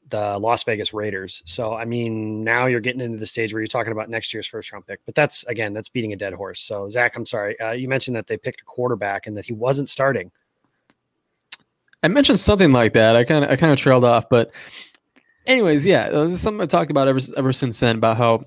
the 0.09 0.39
Las 0.39 0.63
Vegas 0.63 0.93
Raiders. 0.93 1.43
So, 1.45 1.75
I 1.75 1.85
mean, 1.85 2.43
now 2.43 2.65
you're 2.65 2.79
getting 2.79 3.01
into 3.01 3.17
the 3.17 3.27
stage 3.27 3.53
where 3.53 3.61
you're 3.61 3.67
talking 3.67 3.91
about 3.91 4.09
next 4.09 4.33
year's 4.33 4.47
first 4.47 4.71
round 4.71 4.87
pick. 4.87 4.99
But 5.05 5.13
that's, 5.13 5.43
again, 5.45 5.73
that's 5.73 5.89
beating 5.89 6.13
a 6.13 6.15
dead 6.15 6.33
horse. 6.33 6.59
So, 6.59 6.89
Zach, 6.89 7.15
I'm 7.15 7.25
sorry. 7.25 7.59
Uh, 7.59 7.71
you 7.71 7.87
mentioned 7.87 8.17
that 8.17 8.27
they 8.27 8.37
picked 8.37 8.61
a 8.61 8.65
quarterback 8.65 9.27
and 9.27 9.37
that 9.37 9.45
he 9.45 9.53
wasn't 9.53 9.89
starting. 9.89 10.31
I 12.01 12.07
mentioned 12.07 12.39
something 12.39 12.71
like 12.71 12.93
that. 12.93 13.15
I 13.15 13.23
kind 13.23 13.43
of 13.43 13.51
I 13.51 13.55
kind 13.55 13.73
of 13.73 13.79
trailed 13.79 14.05
off, 14.05 14.29
but 14.29 14.51
anyways, 15.45 15.85
yeah, 15.85 16.09
this 16.09 16.33
is 16.33 16.41
something 16.41 16.61
I 16.61 16.65
talked 16.65 16.91
about 16.91 17.07
ever 17.07 17.19
ever 17.35 17.51
since 17.51 17.79
then 17.79 17.97
about 17.97 18.17
how 18.17 18.45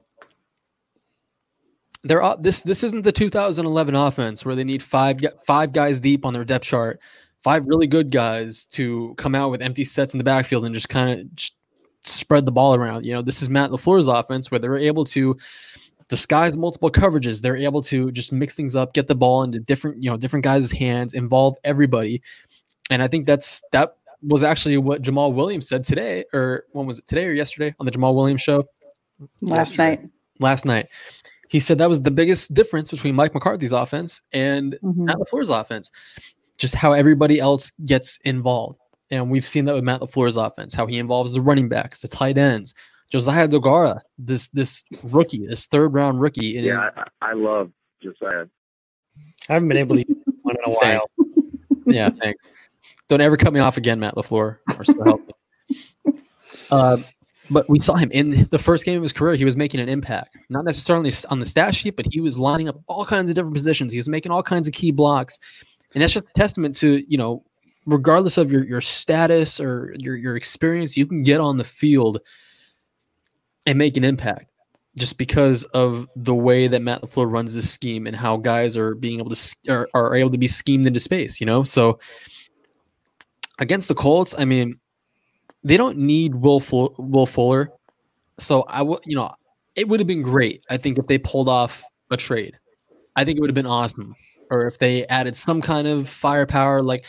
they're 2.02 2.22
this 2.40 2.62
this 2.62 2.82
isn't 2.82 3.02
the 3.02 3.12
2011 3.12 3.94
offense 3.94 4.44
where 4.44 4.54
they 4.54 4.64
need 4.64 4.82
five 4.82 5.20
five 5.46 5.72
guys 5.72 6.00
deep 6.00 6.24
on 6.24 6.32
their 6.32 6.44
depth 6.44 6.64
chart, 6.64 7.00
five 7.42 7.66
really 7.66 7.86
good 7.86 8.10
guys 8.10 8.64
to 8.66 9.14
come 9.18 9.34
out 9.34 9.50
with 9.50 9.62
empty 9.62 9.84
sets 9.84 10.14
in 10.14 10.18
the 10.18 10.24
backfield 10.24 10.64
and 10.64 10.74
just 10.74 10.88
kind 10.88 11.20
of 11.20 11.26
spread 12.04 12.44
the 12.46 12.52
ball 12.52 12.74
around. 12.74 13.04
You 13.06 13.14
know, 13.14 13.22
this 13.22 13.42
is 13.42 13.48
Matt 13.48 13.70
LaFleur's 13.70 14.06
offense 14.06 14.50
where 14.50 14.58
they're 14.58 14.76
able 14.76 15.04
to 15.06 15.36
disguise 16.08 16.56
multiple 16.56 16.90
coverages. 16.90 17.40
They're 17.40 17.56
able 17.56 17.82
to 17.82 18.10
just 18.12 18.32
mix 18.32 18.54
things 18.54 18.76
up, 18.76 18.92
get 18.92 19.06
the 19.08 19.14
ball 19.14 19.42
into 19.44 19.58
different, 19.60 20.02
you 20.02 20.10
know, 20.10 20.16
different 20.16 20.44
guys' 20.44 20.70
hands, 20.70 21.14
involve 21.14 21.56
everybody. 21.64 22.22
And 22.90 23.02
I 23.02 23.08
think 23.08 23.26
that's 23.26 23.62
that 23.72 23.96
was 24.22 24.42
actually 24.42 24.76
what 24.76 25.02
Jamaal 25.02 25.32
Williams 25.34 25.68
said 25.68 25.84
today, 25.84 26.24
or 26.32 26.64
when 26.72 26.86
was 26.86 26.98
it 26.98 27.06
today 27.08 27.24
or 27.26 27.32
yesterday 27.32 27.74
on 27.80 27.86
the 27.86 27.92
Jamaal 27.92 28.14
Williams 28.14 28.40
show 28.42 28.64
Last 29.40 29.70
yesterday. 29.76 29.90
night. 30.02 30.10
last 30.38 30.64
night? 30.64 30.88
He 31.48 31.60
said 31.60 31.78
that 31.78 31.88
was 31.88 32.02
the 32.02 32.10
biggest 32.10 32.54
difference 32.54 32.90
between 32.90 33.14
Mike 33.14 33.34
McCarthy's 33.34 33.72
offense 33.72 34.20
and 34.32 34.78
Mhm. 34.82 34.96
Matt 35.06 35.16
LaFleur's 35.16 35.50
offense. 35.50 35.90
Just 36.58 36.74
how 36.74 36.92
everybody 36.92 37.40
else 37.40 37.72
gets 37.84 38.18
involved. 38.24 38.78
And 39.10 39.30
we've 39.30 39.44
seen 39.46 39.64
that 39.66 39.74
with 39.74 39.84
Matt 39.84 40.00
LaFleur's 40.00 40.36
offense, 40.36 40.72
how 40.74 40.86
he 40.86 40.98
involves 40.98 41.32
the 41.32 41.40
running 41.40 41.68
backs, 41.68 42.00
the 42.00 42.08
tight 42.08 42.38
ends. 42.38 42.74
Josiah 43.10 43.46
Deguara, 43.46 44.00
this 44.18 44.48
this 44.48 44.84
rookie, 45.02 45.46
this 45.46 45.66
third 45.66 45.92
round 45.92 46.20
rookie. 46.20 46.56
in- 46.56 46.64
Yeah, 46.64 46.88
I, 46.96 47.30
I 47.30 47.32
love 47.34 47.70
Josiah. 48.02 48.46
I 49.48 49.52
haven't 49.54 49.68
been 49.68 49.76
able 49.76 49.96
to 49.96 50.04
use 50.08 50.16
one 50.42 50.56
in 50.64 50.70
a 50.72 50.74
while. 50.74 51.10
yeah, 51.86 52.08
thanks. 52.20 52.42
Don't 53.08 53.20
ever 53.20 53.36
cut 53.36 53.52
me 53.52 53.60
off 53.60 53.76
again, 53.76 54.00
Matt 54.00 54.14
LaFleur, 54.14 54.58
or 54.78 54.84
so 54.84 55.04
help 55.04 55.20
me. 55.26 55.34
Uh, 56.70 56.96
but 57.50 57.68
we 57.68 57.78
saw 57.78 57.94
him 57.96 58.10
in 58.12 58.48
the 58.50 58.58
first 58.58 58.86
game 58.86 58.96
of 58.96 59.02
his 59.02 59.12
career. 59.12 59.34
He 59.34 59.44
was 59.44 59.58
making 59.58 59.80
an 59.80 59.90
impact, 59.90 60.38
not 60.48 60.64
necessarily 60.64 61.12
on 61.28 61.38
the 61.38 61.44
stat 61.44 61.74
sheet, 61.74 61.96
but 61.96 62.06
he 62.10 62.20
was 62.20 62.38
lining 62.38 62.66
up 62.68 62.80
all 62.86 63.04
kinds 63.04 63.28
of 63.28 63.36
different 63.36 63.54
positions. 63.54 63.92
He 63.92 63.98
was 63.98 64.08
making 64.08 64.32
all 64.32 64.42
kinds 64.42 64.66
of 64.68 64.72
key 64.72 64.90
blocks, 64.90 65.38
and 65.94 66.02
that's 66.02 66.12
just 66.12 66.30
a 66.30 66.32
testament 66.34 66.74
to 66.76 67.04
you 67.08 67.18
know, 67.18 67.44
regardless 67.86 68.38
of 68.38 68.50
your 68.50 68.64
your 68.64 68.80
status 68.80 69.60
or 69.60 69.94
your 69.98 70.16
your 70.16 70.36
experience, 70.36 70.96
you 70.96 71.06
can 71.06 71.22
get 71.22 71.40
on 71.40 71.56
the 71.56 71.64
field 71.64 72.20
and 73.66 73.78
make 73.78 73.96
an 73.96 74.04
impact 74.04 74.46
just 74.96 75.16
because 75.16 75.62
of 75.74 76.06
the 76.16 76.34
way 76.34 76.68
that 76.68 76.82
Matt 76.82 77.02
LaFleur 77.02 77.30
runs 77.30 77.54
this 77.54 77.70
scheme 77.70 78.06
and 78.06 78.14
how 78.14 78.36
guys 78.36 78.76
are 78.76 78.94
being 78.94 79.20
able 79.20 79.34
to 79.34 79.56
are, 79.68 79.88
are 79.94 80.14
able 80.14 80.30
to 80.30 80.38
be 80.38 80.46
schemed 80.46 80.86
into 80.86 81.00
space, 81.00 81.40
you 81.40 81.46
know? 81.46 81.62
So 81.62 81.98
against 83.58 83.88
the 83.88 83.94
Colts, 83.94 84.34
I 84.36 84.44
mean, 84.44 84.78
they 85.64 85.76
don't 85.76 85.96
need 85.96 86.34
Will 86.34 86.62
Will 86.98 87.26
Fuller. 87.26 87.70
So 88.38 88.62
I 88.62 88.82
would, 88.82 89.00
you 89.06 89.16
know, 89.16 89.32
it 89.76 89.88
would 89.88 90.00
have 90.00 90.06
been 90.06 90.22
great, 90.22 90.64
I 90.68 90.76
think, 90.76 90.98
if 90.98 91.06
they 91.06 91.18
pulled 91.18 91.48
off 91.48 91.82
a 92.10 92.16
trade. 92.16 92.58
I 93.16 93.24
think 93.24 93.38
it 93.38 93.40
would 93.40 93.50
have 93.50 93.54
been 93.54 93.66
awesome. 93.66 94.14
Or 94.52 94.66
if 94.66 94.78
they 94.78 95.06
added 95.06 95.34
some 95.34 95.62
kind 95.62 95.88
of 95.88 96.08
firepower, 96.08 96.82
like 96.82 97.06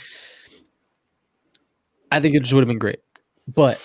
I 2.09 2.21
think 2.21 2.35
it 2.35 2.39
just 2.39 2.53
would 2.53 2.61
have 2.61 2.69
been 2.69 2.79
great. 2.79 2.99
But 3.47 3.83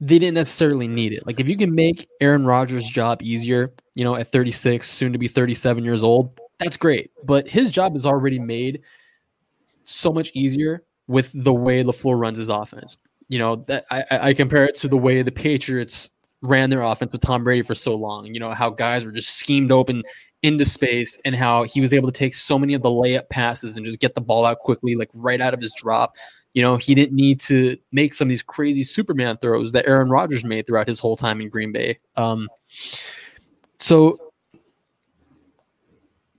they 0.00 0.18
didn't 0.18 0.34
necessarily 0.34 0.88
need 0.88 1.12
it. 1.12 1.26
Like 1.26 1.40
if 1.40 1.46
you 1.46 1.58
can 1.58 1.74
make 1.74 2.08
Aaron 2.22 2.46
Rodgers' 2.46 2.88
job 2.88 3.22
easier, 3.22 3.74
you 3.94 4.02
know, 4.02 4.16
at 4.16 4.32
36, 4.32 4.88
soon 4.88 5.12
to 5.12 5.18
be 5.18 5.28
37 5.28 5.84
years 5.84 6.02
old, 6.02 6.40
that's 6.58 6.78
great. 6.78 7.10
But 7.22 7.46
his 7.46 7.70
job 7.70 7.94
is 7.96 8.06
already 8.06 8.38
made 8.38 8.80
so 9.82 10.10
much 10.10 10.30
easier 10.34 10.84
with 11.08 11.30
the 11.34 11.52
way 11.52 11.84
LaFleur 11.84 12.18
runs 12.18 12.38
his 12.38 12.48
offense. 12.48 12.96
You 13.28 13.40
know, 13.40 13.56
that 13.66 13.84
I, 13.90 14.04
I 14.10 14.28
I 14.28 14.34
compare 14.34 14.64
it 14.64 14.74
to 14.76 14.88
the 14.88 14.96
way 14.96 15.20
the 15.20 15.32
Patriots 15.32 16.08
ran 16.42 16.70
their 16.70 16.82
offense 16.82 17.12
with 17.12 17.20
Tom 17.20 17.44
Brady 17.44 17.62
for 17.62 17.74
so 17.74 17.94
long. 17.94 18.26
You 18.26 18.40
know, 18.40 18.50
how 18.50 18.70
guys 18.70 19.04
were 19.04 19.12
just 19.12 19.36
schemed 19.36 19.70
open 19.70 20.02
into 20.46 20.64
space 20.64 21.20
and 21.24 21.34
how 21.34 21.64
he 21.64 21.80
was 21.80 21.92
able 21.92 22.10
to 22.10 22.16
take 22.16 22.34
so 22.34 22.58
many 22.58 22.72
of 22.72 22.82
the 22.82 22.88
layup 22.88 23.28
passes 23.28 23.76
and 23.76 23.84
just 23.84 23.98
get 23.98 24.14
the 24.14 24.20
ball 24.20 24.44
out 24.44 24.60
quickly, 24.60 24.94
like 24.94 25.10
right 25.12 25.40
out 25.40 25.52
of 25.52 25.60
his 25.60 25.74
drop. 25.74 26.14
You 26.54 26.62
know, 26.62 26.76
he 26.76 26.94
didn't 26.94 27.16
need 27.16 27.40
to 27.40 27.76
make 27.90 28.14
some 28.14 28.26
of 28.26 28.30
these 28.30 28.44
crazy 28.44 28.84
Superman 28.84 29.36
throws 29.38 29.72
that 29.72 29.86
Aaron 29.86 30.08
Rodgers 30.08 30.44
made 30.44 30.66
throughout 30.66 30.88
his 30.88 31.00
whole 31.00 31.16
time 31.16 31.40
in 31.40 31.48
Green 31.50 31.72
Bay. 31.72 31.98
Um, 32.16 32.48
so 33.78 34.16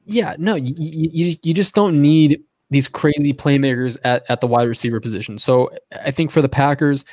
Yeah, 0.05 0.35
no, 0.39 0.55
you, 0.55 0.73
you 0.77 1.35
you 1.43 1.53
just 1.53 1.75
don't 1.75 2.01
need 2.01 2.41
these 2.69 2.87
crazy 2.87 3.33
playmakers 3.33 3.97
at, 4.03 4.23
at 4.29 4.41
the 4.41 4.47
wide 4.47 4.67
receiver 4.67 4.99
position. 4.99 5.37
So 5.37 5.69
I 5.91 6.11
think 6.11 6.31
for 6.31 6.41
the 6.41 6.49
Packers, 6.49 7.05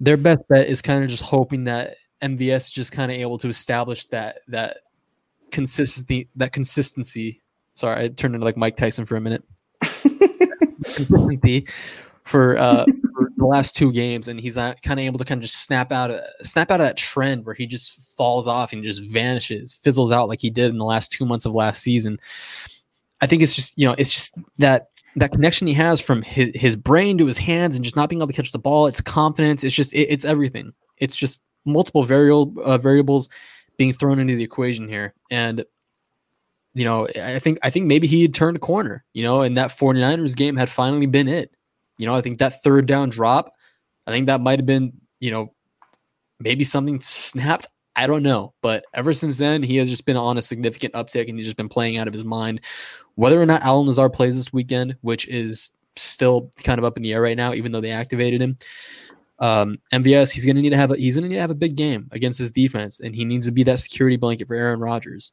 their 0.00 0.16
best 0.16 0.44
bet 0.48 0.68
is 0.68 0.82
kind 0.82 1.02
of 1.02 1.10
just 1.10 1.22
hoping 1.22 1.64
that 1.64 1.96
MVS 2.22 2.70
just 2.70 2.92
kind 2.92 3.10
of 3.10 3.16
able 3.18 3.38
to 3.38 3.48
establish 3.48 4.06
that 4.06 4.40
that 4.48 4.78
consistency 5.50 6.28
that 6.36 6.52
consistency. 6.52 7.42
Sorry, 7.74 8.04
I 8.04 8.08
turned 8.08 8.34
into 8.34 8.44
like 8.44 8.56
Mike 8.56 8.76
Tyson 8.76 9.06
for 9.06 9.16
a 9.16 9.20
minute. 9.20 9.42
consistency 9.82 11.66
for 12.24 12.58
uh 12.58 12.84
for 13.14 13.30
the 13.36 13.46
last 13.46 13.74
two 13.74 13.92
games, 13.92 14.28
and 14.28 14.40
he's 14.40 14.56
uh, 14.56 14.74
kind 14.82 15.00
of 15.00 15.06
able 15.06 15.18
to 15.18 15.24
kind 15.24 15.38
of 15.38 15.42
just 15.42 15.64
snap 15.64 15.92
out 15.92 16.10
a 16.10 16.24
snap 16.42 16.70
out 16.70 16.80
of 16.80 16.86
that 16.86 16.96
trend 16.96 17.44
where 17.44 17.54
he 17.54 17.66
just 17.66 18.16
falls 18.16 18.46
off 18.46 18.72
and 18.72 18.84
just 18.84 19.02
vanishes, 19.02 19.72
fizzles 19.72 20.12
out 20.12 20.28
like 20.28 20.40
he 20.40 20.50
did 20.50 20.70
in 20.70 20.78
the 20.78 20.84
last 20.84 21.10
two 21.12 21.26
months 21.26 21.44
of 21.44 21.52
last 21.52 21.82
season. 21.82 22.18
I 23.20 23.26
think 23.26 23.42
it's 23.42 23.54
just 23.54 23.76
you 23.76 23.86
know 23.86 23.94
it's 23.98 24.10
just 24.10 24.36
that 24.58 24.88
that 25.16 25.32
connection 25.32 25.66
he 25.66 25.74
has 25.74 26.00
from 26.00 26.22
his, 26.22 26.50
his 26.54 26.76
brain 26.76 27.18
to 27.18 27.26
his 27.26 27.38
hands 27.38 27.74
and 27.74 27.84
just 27.84 27.96
not 27.96 28.08
being 28.08 28.20
able 28.20 28.28
to 28.28 28.32
catch 28.32 28.52
the 28.52 28.58
ball. 28.58 28.86
It's 28.86 29.00
confidence. 29.00 29.64
It's 29.64 29.74
just 29.74 29.92
it, 29.92 30.06
it's 30.08 30.24
everything. 30.24 30.72
It's 30.98 31.16
just 31.16 31.40
multiple 31.64 32.04
variable 32.04 32.54
uh, 32.64 32.78
variables 32.78 33.28
being 33.80 33.94
thrown 33.94 34.18
into 34.18 34.36
the 34.36 34.44
equation 34.44 34.86
here, 34.86 35.14
and 35.30 35.64
you 36.74 36.84
know 36.84 37.08
I 37.16 37.38
think 37.38 37.58
I 37.62 37.70
think 37.70 37.86
maybe 37.86 38.06
he 38.06 38.20
had 38.20 38.34
turned 38.34 38.58
a 38.58 38.60
corner. 38.60 39.06
You 39.14 39.22
know, 39.22 39.40
and 39.40 39.56
that 39.56 39.70
49ers 39.70 40.36
game 40.36 40.54
had 40.54 40.68
finally 40.68 41.06
been 41.06 41.28
it. 41.28 41.50
You 41.96 42.04
know, 42.04 42.14
I 42.14 42.20
think 42.20 42.36
that 42.38 42.62
third 42.62 42.84
down 42.84 43.08
drop, 43.08 43.54
I 44.06 44.10
think 44.10 44.26
that 44.26 44.42
might 44.42 44.58
have 44.58 44.66
been 44.66 44.92
you 45.18 45.30
know 45.30 45.54
maybe 46.40 46.62
something 46.62 47.00
snapped. 47.00 47.68
I 47.96 48.06
don't 48.06 48.22
know. 48.22 48.52
But 48.60 48.84
ever 48.92 49.14
since 49.14 49.38
then, 49.38 49.62
he 49.62 49.76
has 49.76 49.88
just 49.88 50.04
been 50.04 50.18
on 50.18 50.36
a 50.36 50.42
significant 50.42 50.92
uptick 50.92 51.30
and 51.30 51.38
he's 51.38 51.46
just 51.46 51.56
been 51.56 51.70
playing 51.70 51.96
out 51.96 52.06
of 52.06 52.12
his 52.12 52.24
mind. 52.24 52.60
Whether 53.14 53.40
or 53.40 53.46
not 53.46 53.62
Allen 53.62 53.86
Lazard 53.86 54.12
plays 54.12 54.36
this 54.36 54.52
weekend, 54.52 54.94
which 55.00 55.26
is 55.26 55.70
still 55.96 56.50
kind 56.64 56.78
of 56.78 56.84
up 56.84 56.98
in 56.98 57.02
the 57.02 57.14
air 57.14 57.22
right 57.22 57.36
now, 57.36 57.54
even 57.54 57.72
though 57.72 57.80
they 57.80 57.92
activated 57.92 58.42
him. 58.42 58.58
Um, 59.40 59.78
MVS, 59.92 60.30
he's 60.30 60.44
gonna 60.44 60.60
need 60.60 60.70
to 60.70 60.76
have 60.76 60.90
a 60.90 60.96
he's 60.96 61.16
gonna 61.16 61.28
need 61.28 61.36
to 61.36 61.40
have 61.40 61.50
a 61.50 61.54
big 61.54 61.76
game 61.76 62.08
against 62.12 62.38
his 62.38 62.50
defense, 62.50 63.00
and 63.00 63.14
he 63.14 63.24
needs 63.24 63.46
to 63.46 63.52
be 63.52 63.64
that 63.64 63.78
security 63.78 64.16
blanket 64.16 64.46
for 64.46 64.54
Aaron 64.54 64.80
Rodgers. 64.80 65.32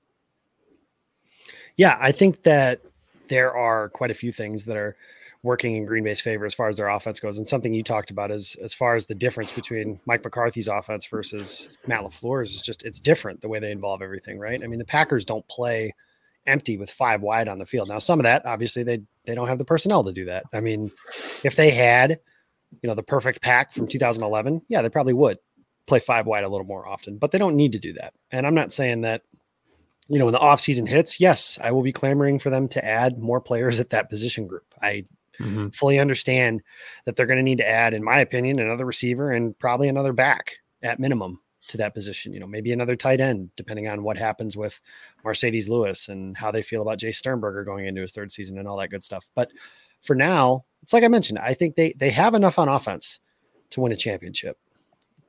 Yeah, 1.75 1.97
I 1.99 2.11
think 2.11 2.43
that 2.43 2.81
there 3.27 3.55
are 3.55 3.89
quite 3.89 4.11
a 4.11 4.15
few 4.15 4.31
things 4.31 4.63
that 4.65 4.77
are 4.77 4.95
working 5.43 5.75
in 5.75 5.85
Green 5.85 6.03
Bay's 6.03 6.21
favor 6.21 6.45
as 6.45 6.53
far 6.53 6.67
as 6.67 6.77
their 6.77 6.89
offense 6.89 7.19
goes. 7.19 7.37
And 7.37 7.47
something 7.47 7.73
you 7.73 7.83
talked 7.83 8.11
about 8.11 8.31
is 8.31 8.55
as 8.61 8.73
far 8.73 8.95
as 8.95 9.05
the 9.05 9.15
difference 9.15 9.51
between 9.51 9.99
Mike 10.05 10.23
McCarthy's 10.23 10.67
offense 10.67 11.05
versus 11.05 11.69
Matt 11.85 12.01
LaFleur's 12.01 12.55
is 12.55 12.61
just 12.61 12.83
it's 12.83 12.99
different 12.99 13.41
the 13.41 13.47
way 13.47 13.59
they 13.59 13.71
involve 13.71 14.01
everything, 14.01 14.39
right? 14.39 14.61
I 14.63 14.67
mean, 14.67 14.79
the 14.79 14.85
Packers 14.85 15.25
don't 15.25 15.47
play 15.47 15.93
empty 16.47 16.77
with 16.77 16.89
five 16.89 17.21
wide 17.21 17.47
on 17.47 17.59
the 17.59 17.65
field. 17.65 17.89
Now, 17.89 17.99
some 17.99 18.19
of 18.19 18.23
that 18.23 18.45
obviously 18.45 18.83
they 18.83 19.01
they 19.25 19.35
don't 19.35 19.47
have 19.47 19.57
the 19.57 19.65
personnel 19.65 20.03
to 20.03 20.11
do 20.11 20.25
that. 20.25 20.45
I 20.53 20.59
mean, 20.59 20.91
if 21.43 21.55
they 21.55 21.71
had, 21.71 22.19
you 22.81 22.87
know, 22.87 22.95
the 22.95 23.03
perfect 23.03 23.41
pack 23.41 23.71
from 23.71 23.87
2011, 23.87 24.61
yeah, 24.67 24.81
they 24.81 24.89
probably 24.89 25.13
would 25.13 25.37
play 25.85 25.99
five 25.99 26.25
wide 26.25 26.43
a 26.43 26.49
little 26.49 26.65
more 26.65 26.87
often, 26.87 27.17
but 27.17 27.31
they 27.31 27.37
don't 27.37 27.55
need 27.55 27.71
to 27.71 27.79
do 27.79 27.93
that. 27.93 28.13
And 28.31 28.45
I'm 28.45 28.55
not 28.55 28.73
saying 28.73 29.01
that 29.01 29.23
you 30.09 30.19
know, 30.19 30.25
when 30.25 30.33
the 30.33 30.39
offseason 30.39 30.87
hits, 30.87 31.19
yes, 31.19 31.59
I 31.61 31.71
will 31.71 31.81
be 31.81 31.91
clamoring 31.91 32.39
for 32.39 32.49
them 32.49 32.67
to 32.69 32.85
add 32.85 33.17
more 33.17 33.41
players 33.41 33.79
at 33.79 33.89
that 33.89 34.09
position 34.09 34.47
group. 34.47 34.63
I 34.81 35.03
mm-hmm. 35.39 35.69
fully 35.69 35.99
understand 35.99 36.61
that 37.05 37.15
they're 37.15 37.25
going 37.25 37.37
to 37.37 37.43
need 37.43 37.57
to 37.57 37.69
add, 37.69 37.93
in 37.93 38.03
my 38.03 38.19
opinion, 38.19 38.59
another 38.59 38.85
receiver 38.85 39.31
and 39.31 39.57
probably 39.59 39.89
another 39.89 40.13
back 40.13 40.57
at 40.81 40.99
minimum 40.99 41.41
to 41.67 41.77
that 41.77 41.93
position. 41.93 42.33
You 42.33 42.39
know, 42.39 42.47
maybe 42.47 42.71
another 42.71 42.95
tight 42.95 43.19
end, 43.19 43.49
depending 43.57 43.87
on 43.89 44.03
what 44.03 44.17
happens 44.17 44.55
with 44.55 44.79
Marcedes 45.25 45.67
Lewis 45.67 46.07
and 46.07 46.37
how 46.37 46.51
they 46.51 46.61
feel 46.61 46.81
about 46.81 46.99
Jace 46.99 47.15
Sternberger 47.15 47.65
going 47.65 47.85
into 47.85 48.01
his 48.01 48.13
third 48.13 48.31
season 48.31 48.57
and 48.57 48.67
all 48.67 48.77
that 48.77 48.91
good 48.91 49.03
stuff. 49.03 49.29
But 49.35 49.51
for 50.07 50.15
now, 50.15 50.65
it's 50.81 50.93
like 50.93 51.03
I 51.03 51.09
mentioned, 51.09 51.37
I 51.37 51.53
think 51.53 51.75
they 51.75 51.93
they 51.93 52.09
have 52.09 52.33
enough 52.33 52.57
on 52.57 52.69
offense 52.69 53.19
to 53.71 53.81
win 53.81 53.91
a 53.91 53.95
championship. 53.95 54.57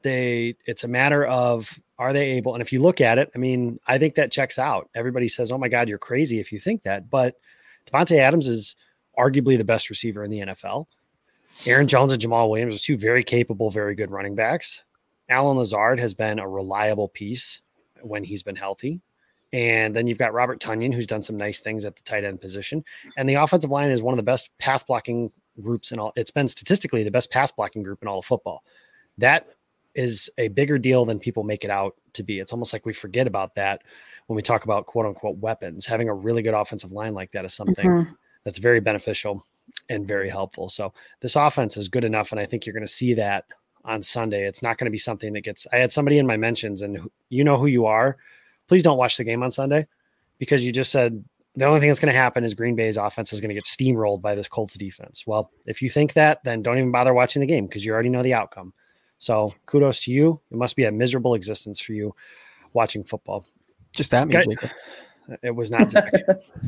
They 0.02 0.54
it's 0.66 0.84
a 0.84 0.88
matter 0.88 1.26
of 1.26 1.78
are 1.98 2.12
they 2.12 2.30
able? 2.32 2.54
And 2.54 2.62
if 2.62 2.72
you 2.72 2.80
look 2.80 3.00
at 3.00 3.18
it, 3.18 3.30
I 3.34 3.38
mean, 3.38 3.80
I 3.86 3.98
think 3.98 4.14
that 4.14 4.30
checks 4.30 4.58
out. 4.58 4.88
Everybody 4.94 5.26
says, 5.28 5.50
"Oh 5.50 5.58
my 5.58 5.68
God, 5.68 5.88
you're 5.88 5.98
crazy 5.98 6.38
if 6.38 6.52
you 6.52 6.60
think 6.60 6.84
that," 6.84 7.10
but 7.10 7.34
Davante 7.86 8.18
Adams 8.18 8.46
is 8.46 8.76
arguably 9.18 9.58
the 9.58 9.64
best 9.64 9.90
receiver 9.90 10.22
in 10.22 10.30
the 10.30 10.40
NFL. 10.40 10.86
Aaron 11.66 11.88
Jones 11.88 12.12
and 12.12 12.22
Jamaal 12.22 12.50
Williams 12.50 12.76
are 12.76 12.78
two 12.78 12.96
very 12.96 13.24
capable, 13.24 13.70
very 13.70 13.96
good 13.96 14.12
running 14.12 14.36
backs. 14.36 14.84
Allen 15.28 15.58
Lazard 15.58 15.98
has 15.98 16.14
been 16.14 16.38
a 16.38 16.48
reliable 16.48 17.08
piece 17.08 17.60
when 18.02 18.22
he's 18.22 18.44
been 18.44 18.54
healthy. 18.54 19.00
And 19.52 19.96
then 19.96 20.06
you've 20.06 20.18
got 20.18 20.34
Robert 20.34 20.60
Tonyan, 20.60 20.94
who's 20.94 21.06
done 21.06 21.22
some 21.22 21.36
nice 21.36 21.60
things 21.60 21.84
at 21.84 21.96
the 21.96 22.02
tight 22.02 22.24
end 22.24 22.40
position. 22.40 22.84
And 23.16 23.28
the 23.28 23.34
offensive 23.34 23.70
line 23.70 23.90
is 23.90 24.02
one 24.02 24.12
of 24.12 24.18
the 24.18 24.22
best 24.22 24.50
pass 24.58 24.82
blocking 24.82 25.30
groups 25.60 25.90
in 25.90 25.98
all. 25.98 26.12
It's 26.16 26.30
been 26.30 26.48
statistically 26.48 27.02
the 27.02 27.10
best 27.10 27.30
pass 27.30 27.50
blocking 27.50 27.82
group 27.82 28.02
in 28.02 28.08
all 28.08 28.18
of 28.18 28.24
football. 28.24 28.62
That 29.16 29.48
is 29.94 30.30
a 30.38 30.48
bigger 30.48 30.78
deal 30.78 31.04
than 31.04 31.18
people 31.18 31.42
make 31.42 31.64
it 31.64 31.70
out 31.70 31.96
to 32.12 32.22
be. 32.22 32.38
It's 32.38 32.52
almost 32.52 32.72
like 32.72 32.86
we 32.86 32.92
forget 32.92 33.26
about 33.26 33.54
that 33.54 33.82
when 34.26 34.36
we 34.36 34.42
talk 34.42 34.64
about 34.64 34.86
quote 34.86 35.06
unquote 35.06 35.38
weapons. 35.38 35.86
Having 35.86 36.08
a 36.08 36.14
really 36.14 36.42
good 36.42 36.54
offensive 36.54 36.92
line 36.92 37.14
like 37.14 37.32
that 37.32 37.44
is 37.44 37.54
something 37.54 37.86
mm-hmm. 37.86 38.12
that's 38.44 38.58
very 38.58 38.80
beneficial 38.80 39.44
and 39.88 40.06
very 40.06 40.28
helpful. 40.28 40.68
So 40.68 40.92
this 41.20 41.36
offense 41.36 41.76
is 41.76 41.88
good 41.88 42.04
enough, 42.04 42.30
and 42.32 42.40
I 42.40 42.46
think 42.46 42.64
you're 42.64 42.74
going 42.74 42.86
to 42.86 42.92
see 42.92 43.14
that 43.14 43.44
on 43.84 44.02
Sunday. 44.02 44.46
It's 44.46 44.62
not 44.62 44.78
going 44.78 44.86
to 44.86 44.90
be 44.90 44.98
something 44.98 45.32
that 45.32 45.42
gets. 45.42 45.66
I 45.72 45.76
had 45.76 45.92
somebody 45.92 46.18
in 46.18 46.26
my 46.26 46.36
mentions, 46.36 46.82
and 46.82 47.10
you 47.28 47.42
know 47.42 47.56
who 47.56 47.66
you 47.66 47.86
are. 47.86 48.16
Please 48.68 48.82
don't 48.82 48.98
watch 48.98 49.16
the 49.16 49.24
game 49.24 49.42
on 49.42 49.50
Sunday 49.50 49.86
because 50.38 50.64
you 50.64 50.72
just 50.72 50.92
said 50.92 51.24
the 51.54 51.64
only 51.64 51.80
thing 51.80 51.88
that's 51.88 51.98
going 51.98 52.12
to 52.12 52.18
happen 52.18 52.44
is 52.44 52.54
Green 52.54 52.76
Bay's 52.76 52.96
offense 52.96 53.32
is 53.32 53.40
going 53.40 53.48
to 53.48 53.54
get 53.54 53.64
steamrolled 53.64 54.22
by 54.22 54.34
this 54.34 54.48
Colts 54.48 54.74
defense. 54.74 55.26
Well, 55.26 55.50
if 55.66 55.82
you 55.82 55.90
think 55.90 56.12
that, 56.12 56.44
then 56.44 56.62
don't 56.62 56.78
even 56.78 56.92
bother 56.92 57.14
watching 57.14 57.40
the 57.40 57.46
game 57.46 57.66
because 57.66 57.84
you 57.84 57.92
already 57.92 58.10
know 58.10 58.22
the 58.22 58.34
outcome. 58.34 58.72
So 59.18 59.52
kudos 59.66 60.00
to 60.04 60.12
you. 60.12 60.40
It 60.50 60.56
must 60.56 60.76
be 60.76 60.84
a 60.84 60.92
miserable 60.92 61.34
existence 61.34 61.80
for 61.80 61.92
you 61.92 62.14
watching 62.72 63.02
football. 63.02 63.44
Just 63.96 64.12
that 64.12 64.28
me, 64.28 64.36
okay. 64.36 64.70
It 65.42 65.54
was 65.54 65.70
not 65.70 65.90
Zach. 65.90 66.12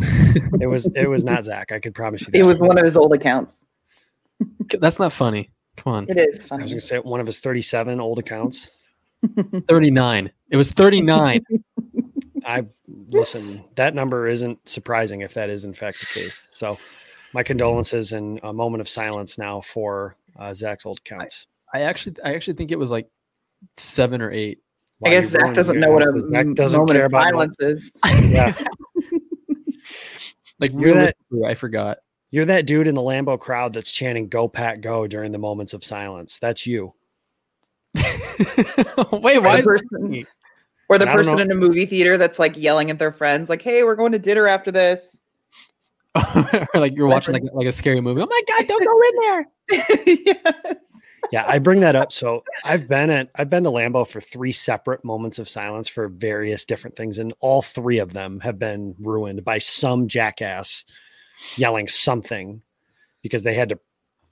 it 0.60 0.68
was 0.68 0.86
it 0.94 1.08
was 1.08 1.24
not 1.24 1.44
Zach. 1.44 1.72
I 1.72 1.78
could 1.78 1.94
promise 1.94 2.22
you. 2.22 2.32
That. 2.32 2.38
It 2.38 2.46
was 2.46 2.58
one 2.58 2.76
of 2.76 2.84
his 2.84 2.96
old 2.96 3.12
accounts. 3.12 3.64
That's 4.80 4.98
not 4.98 5.12
funny. 5.12 5.50
Come 5.76 5.92
on. 5.92 6.06
It 6.08 6.18
is 6.18 6.46
funny. 6.46 6.62
I 6.62 6.64
was 6.64 6.72
gonna 6.72 6.80
say 6.80 6.98
one 6.98 7.20
of 7.20 7.26
his 7.26 7.38
37 7.38 8.00
old 8.00 8.18
accounts. 8.18 8.70
39. 9.68 10.30
It 10.50 10.56
was 10.56 10.70
39. 10.72 11.44
I 12.46 12.66
listen, 13.08 13.64
that 13.76 13.94
number 13.94 14.28
isn't 14.28 14.68
surprising 14.68 15.20
if 15.20 15.34
that 15.34 15.50
is 15.50 15.64
in 15.64 15.72
fact 15.72 16.00
the 16.00 16.06
case. 16.06 16.38
So 16.50 16.78
my 17.32 17.42
condolences 17.42 18.12
and 18.12 18.40
a 18.42 18.52
moment 18.52 18.80
of 18.80 18.88
silence 18.88 19.38
now 19.38 19.60
for 19.60 20.16
uh, 20.38 20.52
Zach's 20.54 20.86
old 20.86 21.02
counts. 21.04 21.46
I 21.72 21.82
actually 21.82 22.16
I 22.24 22.34
actually 22.34 22.54
think 22.54 22.72
it 22.72 22.78
was 22.78 22.90
like 22.90 23.08
seven 23.76 24.20
or 24.20 24.30
eight. 24.30 24.60
I 25.04 25.10
guess 25.10 25.28
Zach 25.28 25.54
doesn't 25.54 25.78
know 25.80 25.92
what 25.92 26.02
a 26.02 26.20
Zach 26.30 26.46
doesn't 26.54 26.78
moment 26.78 26.96
care 26.96 27.06
of 27.06 27.12
about 27.12 27.24
silence 27.24 27.56
is. 27.60 27.90
Yeah. 28.04 28.54
like 30.60 30.72
realistically, 30.74 31.44
I 31.46 31.54
forgot. 31.54 31.98
You're 32.30 32.44
that 32.44 32.66
dude 32.66 32.86
in 32.86 32.94
the 32.94 33.00
Lambeau 33.00 33.40
crowd 33.40 33.72
that's 33.72 33.90
chanting 33.90 34.28
"Go 34.28 34.46
Pack 34.46 34.82
Go" 34.82 35.06
during 35.06 35.32
the 35.32 35.38
moments 35.38 35.72
of 35.72 35.82
silence. 35.82 36.38
That's 36.38 36.66
you. 36.66 36.94
Wait, 39.12 39.38
why? 39.38 39.62
Person, 39.62 40.26
or 40.90 40.98
the 40.98 41.06
person 41.06 41.38
in 41.38 41.50
a 41.50 41.54
movie 41.54 41.86
theater 41.86 42.18
that's 42.18 42.38
like 42.38 42.56
yelling 42.56 42.90
at 42.90 42.98
their 42.98 43.12
friends, 43.12 43.48
like, 43.48 43.62
"Hey, 43.62 43.84
we're 43.84 43.96
going 43.96 44.12
to 44.12 44.18
dinner 44.18 44.46
after 44.46 44.70
this." 44.70 45.00
or 46.34 46.80
like 46.80 46.94
you're 46.96 47.06
watching 47.06 47.34
like 47.34 47.44
like 47.52 47.66
a 47.66 47.72
scary 47.72 48.00
movie. 48.00 48.20
Oh 48.20 48.28
my 48.28 48.40
god, 48.48 48.66
don't 48.66 48.86
go 48.86 49.02
in 49.08 49.16
there. 49.20 50.46
yes 50.66 50.76
yeah, 51.30 51.44
I 51.46 51.58
bring 51.58 51.80
that 51.80 51.94
up. 51.94 52.12
So 52.12 52.42
I've 52.64 52.88
been 52.88 53.10
at 53.10 53.30
I've 53.36 53.50
been 53.50 53.64
to 53.64 53.70
Lambeau 53.70 54.06
for 54.06 54.20
three 54.20 54.52
separate 54.52 55.04
moments 55.04 55.38
of 55.38 55.48
silence 55.48 55.88
for 55.88 56.08
various 56.08 56.64
different 56.64 56.96
things, 56.96 57.18
and 57.18 57.32
all 57.40 57.62
three 57.62 57.98
of 57.98 58.12
them 58.12 58.40
have 58.40 58.58
been 58.58 58.94
ruined 58.98 59.44
by 59.44 59.58
some 59.58 60.08
jackass 60.08 60.84
yelling 61.56 61.88
something 61.88 62.62
because 63.22 63.42
they 63.42 63.54
had 63.54 63.68
to 63.68 63.78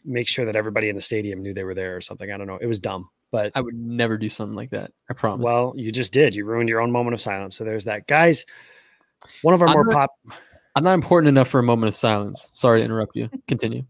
make 0.05 0.29
sure 0.29 0.45
that 0.45 0.57
everybody 0.57 0.89
in 0.89 0.97
the 0.97 1.03
stadium 1.03 1.43
knew 1.43 1.55
they 1.55 1.65
were 1.65 1.75
there 1.75 1.97
or 1.97 2.01
something. 2.01 2.31
I 2.33 2.37
don't 2.37 2.47
know. 2.47 2.59
It 2.61 2.67
was 2.67 2.81
dumb, 2.81 3.09
but 3.31 3.53
I 3.55 3.61
would 3.61 3.75
never 3.75 4.17
do 4.17 4.29
something 4.29 4.57
like 4.57 4.71
that. 4.71 4.93
I 5.11 5.15
promise. 5.15 5.45
Well, 5.45 5.75
you 5.77 5.93
just 5.93 6.13
did. 6.13 6.35
You 6.35 6.45
ruined 6.45 6.69
your 6.69 6.81
own 6.81 6.91
moment 6.91 7.15
of 7.15 7.21
silence. 7.21 7.57
So 7.57 7.65
there's 7.65 7.85
that, 7.85 8.07
guys. 8.07 8.47
One 9.43 9.55
of 9.55 9.63
our 9.63 9.69
I'm 9.69 9.75
more 9.75 9.85
not, 9.85 9.95
pop. 9.95 10.11
I'm 10.75 10.85
not 10.85 10.95
important 10.95 11.29
enough 11.29 11.49
for 11.49 11.61
a 11.61 11.63
moment 11.63 11.89
of 11.89 11.95
silence. 11.95 12.49
Sorry 12.53 12.81
to 12.81 12.85
interrupt 12.85 13.17
you. 13.17 13.29
Continue. 13.49 13.85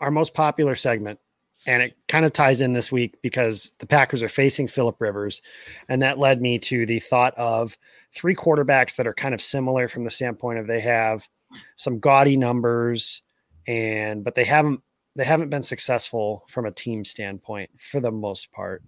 Our 0.00 0.10
most 0.10 0.34
popular 0.34 0.74
segment 0.74 1.18
and 1.66 1.82
it 1.82 1.96
kind 2.06 2.24
of 2.24 2.32
ties 2.32 2.60
in 2.60 2.72
this 2.72 2.92
week 2.92 3.16
because 3.22 3.72
the 3.78 3.86
Packers 3.86 4.22
are 4.22 4.28
facing 4.28 4.68
Philip 4.68 5.00
Rivers. 5.00 5.42
And 5.88 6.02
that 6.02 6.18
led 6.18 6.40
me 6.40 6.58
to 6.60 6.86
the 6.86 7.00
thought 7.00 7.34
of 7.36 7.76
three 8.14 8.34
quarterbacks 8.34 8.96
that 8.96 9.06
are 9.06 9.14
kind 9.14 9.34
of 9.34 9.40
similar 9.40 9.88
from 9.88 10.04
the 10.04 10.10
standpoint 10.10 10.58
of 10.58 10.66
they 10.66 10.80
have 10.80 11.28
some 11.76 11.98
gaudy 11.98 12.36
numbers 12.36 13.22
and 13.66 14.22
but 14.24 14.34
they 14.34 14.44
haven't 14.44 14.80
they 15.18 15.24
haven't 15.24 15.50
been 15.50 15.62
successful 15.62 16.44
from 16.48 16.64
a 16.64 16.70
team 16.70 17.04
standpoint 17.04 17.70
for 17.76 18.00
the 18.00 18.12
most 18.12 18.52
part. 18.52 18.82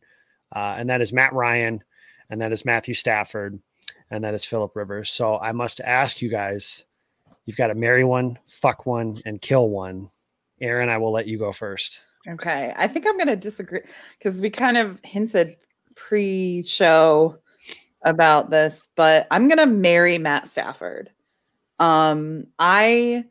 Uh, 0.54 0.76
and 0.78 0.88
that 0.88 1.00
is 1.00 1.12
Matt 1.12 1.32
Ryan 1.32 1.82
and 2.30 2.40
that 2.40 2.52
is 2.52 2.64
Matthew 2.64 2.94
Stafford. 2.94 3.58
and 4.10 4.24
that 4.24 4.34
is 4.34 4.44
Philip 4.44 4.74
Rivers. 4.74 5.10
So 5.10 5.38
I 5.38 5.52
must 5.52 5.80
ask 5.80 6.22
you 6.22 6.28
guys, 6.28 6.84
you've 7.46 7.56
got 7.56 7.68
to 7.68 7.74
marry 7.74 8.04
one, 8.04 8.38
fuck 8.46 8.86
one, 8.86 9.20
and 9.24 9.40
kill 9.40 9.68
one. 9.68 10.10
Erin, 10.60 10.88
I 10.88 10.98
will 10.98 11.12
let 11.12 11.26
you 11.26 11.38
go 11.38 11.52
first. 11.52 12.04
Okay. 12.28 12.72
I 12.76 12.86
think 12.86 13.06
I'm 13.06 13.16
going 13.16 13.28
to 13.28 13.36
disagree 13.36 13.80
because 14.18 14.38
we 14.38 14.50
kind 14.50 14.76
of 14.76 14.98
hinted 15.02 15.56
pre 15.96 16.62
show 16.62 17.38
about 18.02 18.50
this, 18.50 18.80
but 18.94 19.26
I'm 19.30 19.48
going 19.48 19.58
to 19.58 19.66
marry 19.66 20.18
Matt 20.18 20.48
Stafford. 20.48 21.10
Um, 21.78 22.46
I 22.58 23.24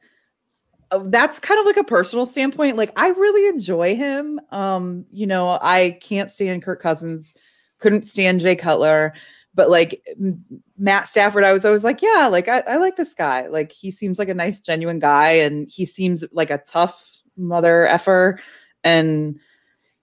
that's 1.06 1.40
kind 1.40 1.60
of 1.60 1.66
like 1.66 1.78
a 1.78 1.84
personal 1.84 2.26
standpoint. 2.26 2.78
Like 2.78 2.92
I 2.96 3.10
really 3.10 3.48
enjoy 3.50 3.96
him. 3.96 4.40
Um, 4.52 5.06
you 5.12 5.28
know, 5.28 5.60
I 5.62 5.98
can't 6.02 6.32
stand 6.32 6.64
Kirk 6.64 6.82
Cousins, 6.82 7.34
couldn't 7.80 8.04
stand 8.04 8.40
Jay 8.40 8.56
Cutler, 8.56 9.14
but 9.54 9.70
like 9.70 10.04
Matt 10.78 11.08
Stafford, 11.08 11.44
I 11.44 11.54
was 11.54 11.66
always 11.66 11.84
like, 11.84 12.02
yeah, 12.02 12.28
like 12.32 12.48
I, 12.48 12.60
I 12.62 12.78
like 12.78 12.96
this 12.96 13.14
guy. 13.14 13.48
Like 13.48 13.72
he 13.72 13.92
seems 13.92 14.18
like 14.18 14.30
a 14.30 14.34
nice, 14.34 14.60
genuine 14.60 15.00
guy, 15.00 15.32
and 15.32 15.70
he 15.70 15.86
seems 15.86 16.24
like 16.32 16.50
a 16.50 16.62
tough 16.68 17.22
mother 17.38 17.86
effer. 17.86 18.40
And 18.84 19.40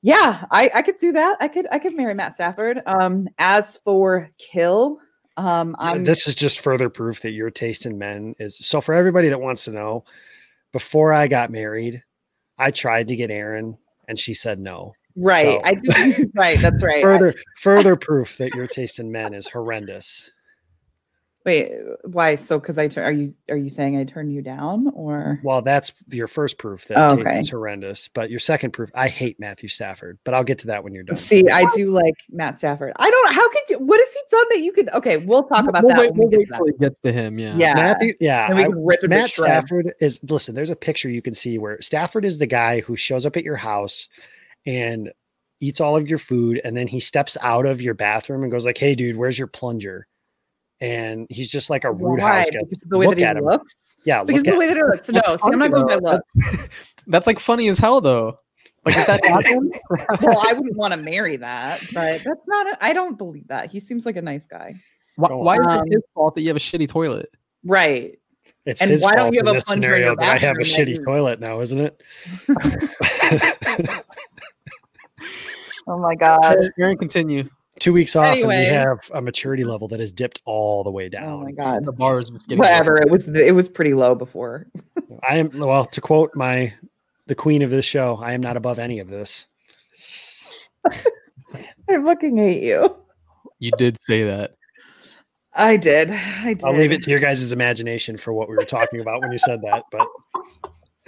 yeah, 0.03 0.45
I, 0.51 0.71
I 0.75 0.83
could 0.83 0.99
do 0.99 1.13
that. 1.13 1.37
I 1.41 1.49
could 1.49 1.67
I 1.73 1.79
could 1.79 1.97
marry 1.97 2.15
Matt 2.15 2.35
Stafford. 2.35 2.83
Um, 2.87 3.29
as 3.39 3.79
for 3.79 4.31
kill, 4.39 5.01
um, 5.37 5.75
I'm 5.79 6.05
this 6.05 6.29
is 6.29 6.35
just 6.35 6.61
further 6.61 6.89
proof 6.89 7.21
that 7.23 7.33
your 7.33 7.51
taste 7.51 7.87
in 7.87 7.99
men 7.99 8.35
is 8.39 8.57
so 8.57 8.81
for 8.81 8.95
everybody 8.95 9.29
that 9.29 9.41
wants 9.41 9.65
to 9.65 9.73
know 9.73 10.05
before 10.73 11.13
i 11.13 11.27
got 11.29 11.51
married 11.51 12.03
i 12.59 12.71
tried 12.71 13.09
to 13.09 13.17
get 13.17 13.31
aaron 13.31 13.77
and 14.09 14.19
she 14.19 14.35
said 14.35 14.59
no 14.59 14.93
right. 15.17 15.43
so- 15.43 15.63
I 15.65 16.27
right. 16.35 16.61
That's 16.61 16.83
right. 16.83 17.03
Further 17.03 17.35
further 17.61 17.97
proof 17.97 18.37
that 18.39 18.55
your 18.55 18.67
taste 18.67 18.99
in 18.99 19.11
men 19.11 19.35
is 19.35 19.49
horrendous 19.49 20.31
wait, 21.47 21.71
why? 22.05 22.35
So 22.37 22.59
because 22.59 22.77
I 22.77 22.89
tur- 22.89 23.05
are 23.05 23.13
you 23.13 23.35
are 23.49 23.57
you 23.57 23.71
saying 23.71 23.97
I 23.97 24.05
turned 24.05 24.33
you 24.35 24.43
down 24.43 24.91
or 24.95 25.41
well 25.45 25.63
that's 25.63 25.93
your 26.11 26.27
first 26.29 26.59
proof 26.59 26.85
that 26.89 26.99
Oh, 26.99 27.19
okay. 27.19 27.39
is 27.39 27.49
horrendous 27.51 28.09
but 28.09 28.29
your 28.31 28.41
second 28.41 28.73
proof 28.73 28.91
i 28.95 29.09
hate 29.09 29.39
matthew 29.41 29.69
stafford 29.69 30.19
but 30.25 30.35
i'll 30.35 30.45
get 30.45 30.59
to 30.59 30.67
that 30.67 30.83
when 30.85 30.93
you're 30.93 31.05
done 31.05 31.17
see? 31.17 31.49
I 31.49 31.65
do 31.75 31.91
like 31.93 32.15
Matt 32.31 32.59
Stafford. 32.59 32.93
I 32.97 33.11
don't. 33.11 33.33
How 33.33 33.49
could 33.49 33.63
you? 33.71 33.79
What 33.79 34.01
has 34.01 34.13
he 34.13 34.21
done 34.31 34.45
that 34.51 34.59
you 34.59 34.73
could? 34.73 34.89
Okay, 34.91 35.17
we'll 35.19 35.45
talk 35.45 35.69
about 35.69 35.85
we'll 35.85 35.95
that. 35.95 36.01
wait, 36.01 36.11
when 36.15 36.19
we 36.19 36.25
we'll 36.27 36.31
get 36.31 36.39
wait 36.41 36.45
to 36.47 36.51
that. 36.51 36.57
till 36.59 36.67
it 36.67 36.81
gets 36.81 37.01
to 37.01 37.13
him. 37.13 37.39
Yeah. 37.39 37.57
Yeah. 37.57 37.75
matthew 37.75 38.15
yeah 38.21 38.47
And 38.49 38.57
we 38.57 38.63
I- 38.65 38.67
can 38.67 38.85
rip 38.85 39.03
him 39.03 39.11
Matt. 39.11 39.29
Stafford 39.29 39.95
is 40.01 40.21
listen. 40.29 40.55
There's 40.55 40.71
a 40.71 40.77
picture 40.77 41.09
you 41.09 41.23
can 41.23 41.35
see 41.35 41.59
where 41.59 41.81
Stafford 41.81 42.25
is 42.25 42.39
the 42.39 42.47
guy 42.47 42.81
who 42.81 42.97
shows 42.97 43.25
up 43.25 43.37
at 43.37 43.45
your 43.45 43.57
house 43.57 44.09
and 44.67 45.13
eats 45.61 45.81
all 45.81 45.97
of 45.97 46.09
your 46.09 46.19
food, 46.19 46.61
and 46.65 46.77
then 46.77 46.87
he 46.87 47.01
steps 47.01 47.37
out 47.41 47.65
of 47.67 47.81
your 47.81 47.95
bathroom 47.95 48.43
and 48.43 48.53
goes 48.53 48.67
like, 48.67 48.77
"Hey, 48.79 48.95
dude, 48.95 49.17
where's 49.17 49.39
your 49.39 49.49
plunger?" 49.49 50.07
And 50.81 51.27
he's 51.31 51.49
just 51.49 51.71
like 51.71 51.85
a 51.85 51.93
rude 51.93 52.21
Why? 52.21 52.39
house 52.39 52.51
guest. 52.51 52.65
Because 52.69 52.83
of 52.83 52.89
the 52.91 52.99
way 52.99 53.07
Look 53.07 53.15
that 53.17 53.21
he 53.21 53.25
at 53.25 53.37
him. 53.37 53.45
looks. 53.45 53.75
Yeah, 54.05 54.23
Because 54.25 54.43
look 54.45 54.49
of 54.49 54.53
the 54.55 54.59
way 54.59 54.67
that 54.69 54.77
he 54.77 54.83
looks. 54.83 55.09
No, 55.09 55.21
see, 55.37 55.43
I'm 55.53 55.59
not 55.59 55.71
going 55.71 55.87
by 55.87 55.95
looks. 55.97 56.33
That's, 56.35 56.69
that's 57.07 57.27
like 57.27 57.39
funny 57.39 57.69
as 57.69 57.79
hell 57.79 58.01
though. 58.01 58.39
Like 58.85 58.97
if 58.97 59.07
that 59.07 59.25
happened, 59.27 59.75
well, 60.23 60.43
I 60.47 60.53
wouldn't 60.53 60.77
want 60.77 60.93
to 60.93 60.97
marry 60.99 61.37
that, 61.39 61.81
but 61.93 62.23
that's 62.23 62.47
not. 62.47 62.67
A, 62.73 62.85
I 62.85 62.93
don't 62.93 63.17
believe 63.19 63.49
that. 63.49 63.71
He 63.71 63.81
seems 63.81 64.07
like 64.07 64.17
a 64.17 64.23
nice 64.23 64.45
guy. 64.47 64.75
why, 65.17 65.29
Go 65.29 65.39
why 65.39 65.55
is 65.55 65.67
on. 65.67 65.75
it 65.75 65.81
um, 65.81 65.87
his 65.91 66.03
fault 66.15 66.35
that 66.37 66.43
you 66.43 66.49
have 66.49 66.57
a 66.57 66.61
shitty 66.61 66.87
toilet? 66.89 67.31
Right. 67.65 68.19
it's 68.65 68.81
And 68.81 68.91
his 68.93 69.03
why 69.03 69.17
don't 69.17 69.25
fault 69.25 69.35
you 69.35 69.41
in 69.41 69.47
have 69.47 69.55
a 69.55 69.59
this 69.59 69.65
scenario 69.67 70.15
that 70.15 70.25
I 70.25 70.39
have 70.39 70.57
a 70.57 70.61
shitty 70.61 70.99
you- 70.99 71.05
toilet 71.05 71.41
now, 71.41 71.61
isn't 71.61 71.81
it? 71.81 72.03
Oh 75.89 75.99
my 75.99 76.17
god. 76.17 76.57
Erin, 76.81 76.99
continue. 76.99 77.49
Two 77.79 77.93
weeks 77.93 78.17
off, 78.17 78.37
and 78.37 78.49
we 78.49 78.65
have 78.65 78.99
a 79.13 79.21
maturity 79.21 79.65
level 79.65 79.87
that 79.89 80.01
has 80.01 80.11
dipped 80.11 80.41
all 80.45 80.83
the 80.83 80.91
way 80.91 81.09
down. 81.09 81.25
Oh 81.25 81.41
my 81.41 81.53
god. 81.53 81.85
The 81.85 81.93
bar 81.93 82.19
is 82.19 82.31
just 82.31 82.49
getting 82.49 82.59
Whatever. 82.59 82.97
It 82.97 83.11
was. 83.11 83.29
It 83.29 83.55
was 83.55 83.69
pretty 83.69 83.95
low 83.95 84.15
before. 84.15 84.67
I 85.29 85.37
am 85.37 85.51
well 85.53 85.85
to 85.85 86.01
quote 86.01 86.35
my 86.35 86.73
the 87.27 87.35
queen 87.35 87.63
of 87.63 87.71
this 87.71 87.85
show. 87.85 88.19
I 88.23 88.33
am 88.33 88.41
not 88.41 88.57
above 88.57 88.79
any 88.79 88.99
of 88.99 89.09
this. 89.09 89.47
I 91.89 92.03
fucking 92.03 92.37
hate 92.37 92.63
you. 92.63 92.97
You 93.59 93.73
did 93.73 94.01
say 94.03 94.25
that. 94.25 94.55
I 95.53 95.77
did. 95.77 96.11
I 96.11 96.55
did. 96.55 96.65
I'll 96.65 96.77
leave 96.77 96.93
it 96.93 97.03
to 97.05 97.11
your 97.11 97.21
guys' 97.21 97.53
imagination 97.53 98.17
for 98.17 98.33
what 98.33 98.49
we 98.49 98.57
were 98.57 98.65
talking 98.65 99.01
about 99.01 99.23
when 99.23 99.33
you 99.33 99.39
said 99.39 99.63
that. 99.63 99.85
But 99.91 100.07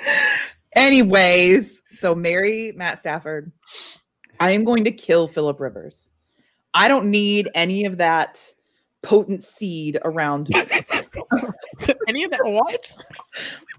Anyways, 0.75 1.81
so 1.99 2.15
marry 2.15 2.73
Matt 2.73 3.01
Stafford. 3.01 3.53
I 4.41 4.53
am 4.53 4.65
going 4.65 4.85
to 4.85 4.93
kill 4.93 5.29
Philip 5.29 5.61
Rivers. 5.61 6.09
I 6.75 6.89
don't 6.89 7.11
need 7.11 7.49
any 7.55 7.85
of 7.85 7.99
that 7.99 8.45
potent 9.03 9.45
seed 9.45 9.99
around 10.05 10.49
me. 10.49 10.63
Any 12.09 12.25
of 12.25 12.31
that? 12.33 12.41
What? 12.45 12.97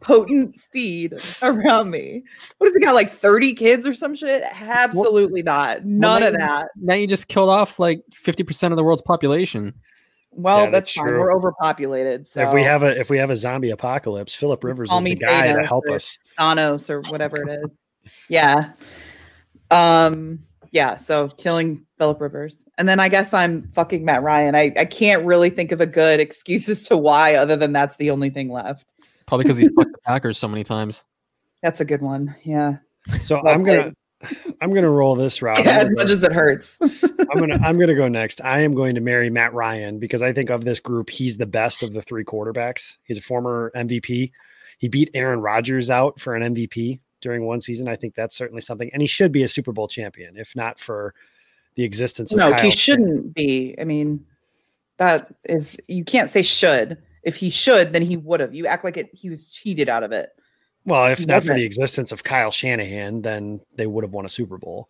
potent 0.02 0.56
seed 0.71 1.13
around 1.41 1.91
me. 1.91 2.23
What 2.58 2.67
does 2.67 2.73
he 2.73 2.80
got? 2.80 2.95
Like 2.95 3.10
30 3.10 3.54
kids 3.54 3.86
or 3.86 3.93
some 3.93 4.15
shit? 4.15 4.43
Absolutely 4.43 5.43
not. 5.43 5.84
None 5.86 6.23
of 6.23 6.32
then- 6.32 6.39
that. 6.39 6.67
Now 6.78 6.93
you 6.93 7.06
just 7.08 7.28
killed 7.28 7.49
off 7.49 7.78
like 7.80 8.02
fifty 8.13 8.43
percent 8.43 8.71
of 8.71 8.78
the 8.78 8.84
world's 8.84 9.02
population. 9.02 9.73
Well, 10.32 10.60
Yeah, 10.60 10.69
that's, 10.69 10.93
that's 10.93 10.93
fine. 10.93 11.08
true. 11.08 11.19
We're 11.19 11.36
overpopulated. 11.36 12.28
So 12.28 12.41
if 12.47 12.54
we 12.54 12.63
have 12.63 12.84
a 12.84 12.97
if 12.99 13.10
we 13.10 13.17
have 13.17 13.30
a 13.30 13.36
zombie 13.36 13.71
apocalypse, 13.71 14.34
Philip 14.36 14.63
Rivers 14.63 14.89
Call 14.89 14.99
is 14.99 15.04
the 15.04 15.10
me 15.10 15.15
guy 15.15 15.52
to 15.52 15.65
help 15.65 15.89
us. 15.89 16.17
Thanos 16.39 16.89
or 16.89 17.02
whatever 17.12 17.41
it 17.49 17.60
is. 17.63 18.12
Yeah. 18.30 18.71
Um, 19.71 20.39
yeah, 20.71 20.95
so 20.95 21.27
killing 21.29 21.86
Philip 21.97 22.21
Rivers. 22.21 22.58
And 22.77 22.88
then 22.88 22.99
I 22.99 23.10
guess 23.10 23.34
I'm 23.34 23.69
fucking 23.73 24.05
Matt 24.05 24.23
Ryan. 24.23 24.55
I, 24.55 24.71
I 24.77 24.86
can't 24.86 25.25
really 25.25 25.49
think 25.49 25.71
of 25.71 25.82
a 25.82 25.86
good 25.86 26.19
excuse 26.21 26.67
as 26.69 26.88
to 26.88 26.97
why, 26.97 27.36
other 27.36 27.55
than 27.55 27.71
that's 27.73 27.95
the 27.97 28.12
only 28.12 28.29
thing 28.29 28.49
left. 28.49 28.93
Probably 29.27 29.43
because 29.43 29.58
he's 29.58 29.69
fucked 29.75 29.91
the 29.91 29.97
Packers 30.05 30.38
so 30.38 30.47
many 30.47 30.63
times. 30.63 31.03
That's 31.62 31.82
a 31.82 31.86
good 31.86 32.01
one. 32.01 32.34
Yeah. 32.43 32.77
So 33.21 33.41
Well 33.43 33.53
I'm 33.53 33.63
gonna 33.63 33.93
I'm 34.62 34.73
gonna 34.73 34.89
roll 34.89 35.13
this 35.15 35.41
route. 35.43 35.60
I'm 35.60 35.67
as 35.67 35.84
gonna 35.84 35.95
much 35.97 36.08
go- 36.08 36.13
as 36.13 36.23
it 36.23 36.32
hurts. 36.32 36.77
I'm 36.82 37.38
gonna 37.38 37.60
I'm 37.62 37.77
gonna 37.77 37.95
go 37.95 38.08
next. 38.08 38.41
I 38.43 38.62
am 38.62 38.73
going 38.73 38.95
to 38.95 39.01
marry 39.01 39.29
Matt 39.29 39.53
Ryan 39.53 39.99
because 39.99 40.21
I 40.21 40.32
think 40.34 40.49
of 40.49 40.63
this 40.65 40.79
group, 40.79 41.10
he's 41.10 41.36
the 41.38 41.45
best 41.45 41.84
of 41.84 41.91
the 41.93 42.01
three 42.01 42.23
quarterbacks. 42.23 42.95
He's 43.03 43.17
a 43.17 43.21
former 43.21 43.71
MVP. 43.75 44.32
He 44.79 44.88
beat 44.88 45.12
Aaron 45.13 45.41
Rodgers 45.41 45.89
out 45.89 46.19
for 46.19 46.34
an 46.34 46.55
MVP 46.55 47.01
during 47.21 47.45
one 47.45 47.62
season. 47.62 47.88
I 47.88 47.95
think 47.95 48.15
that's 48.15 48.36
certainly 48.36 48.62
something, 48.62 48.89
and 48.93 49.01
he 49.01 49.08
should 49.08 49.32
be 49.32 49.43
a 49.43 49.47
Super 49.47 49.71
Bowl 49.71 49.88
champion, 49.88 50.38
if 50.38 50.55
not 50.55 50.79
for 50.79 51.13
the 51.75 51.84
existence 51.84 52.32
of 52.32 52.39
no, 52.39 52.51
Kyle 52.51 52.62
he 52.62 52.71
shouldn't 52.71 53.34
be. 53.34 53.75
I 53.79 53.84
mean, 53.84 54.25
that 54.97 55.34
is 55.45 55.79
you 55.88 56.03
can't 56.03 56.29
say 56.29 56.41
should. 56.41 56.97
If 57.23 57.36
he 57.36 57.49
should, 57.49 57.93
then 57.93 58.01
he 58.01 58.17
would 58.17 58.39
have. 58.39 58.53
You 58.53 58.67
act 58.67 58.84
like 58.84 58.97
it 58.97 59.10
he 59.13 59.29
was 59.29 59.47
cheated 59.47 59.89
out 59.89 60.03
of 60.03 60.12
it. 60.12 60.29
Well, 60.86 61.08
if 61.08 61.19
He 61.19 61.25
not 61.25 61.43
for 61.43 61.53
the 61.53 61.63
existence 61.63 62.12
of 62.12 62.23
Kyle 62.23 62.51
Shanahan, 62.51 63.21
then 63.21 63.62
they 63.75 63.86
would 63.86 64.03
have 64.03 64.13
won 64.13 64.25
a 64.25 64.29
Super 64.29 64.58
Bowl. 64.58 64.89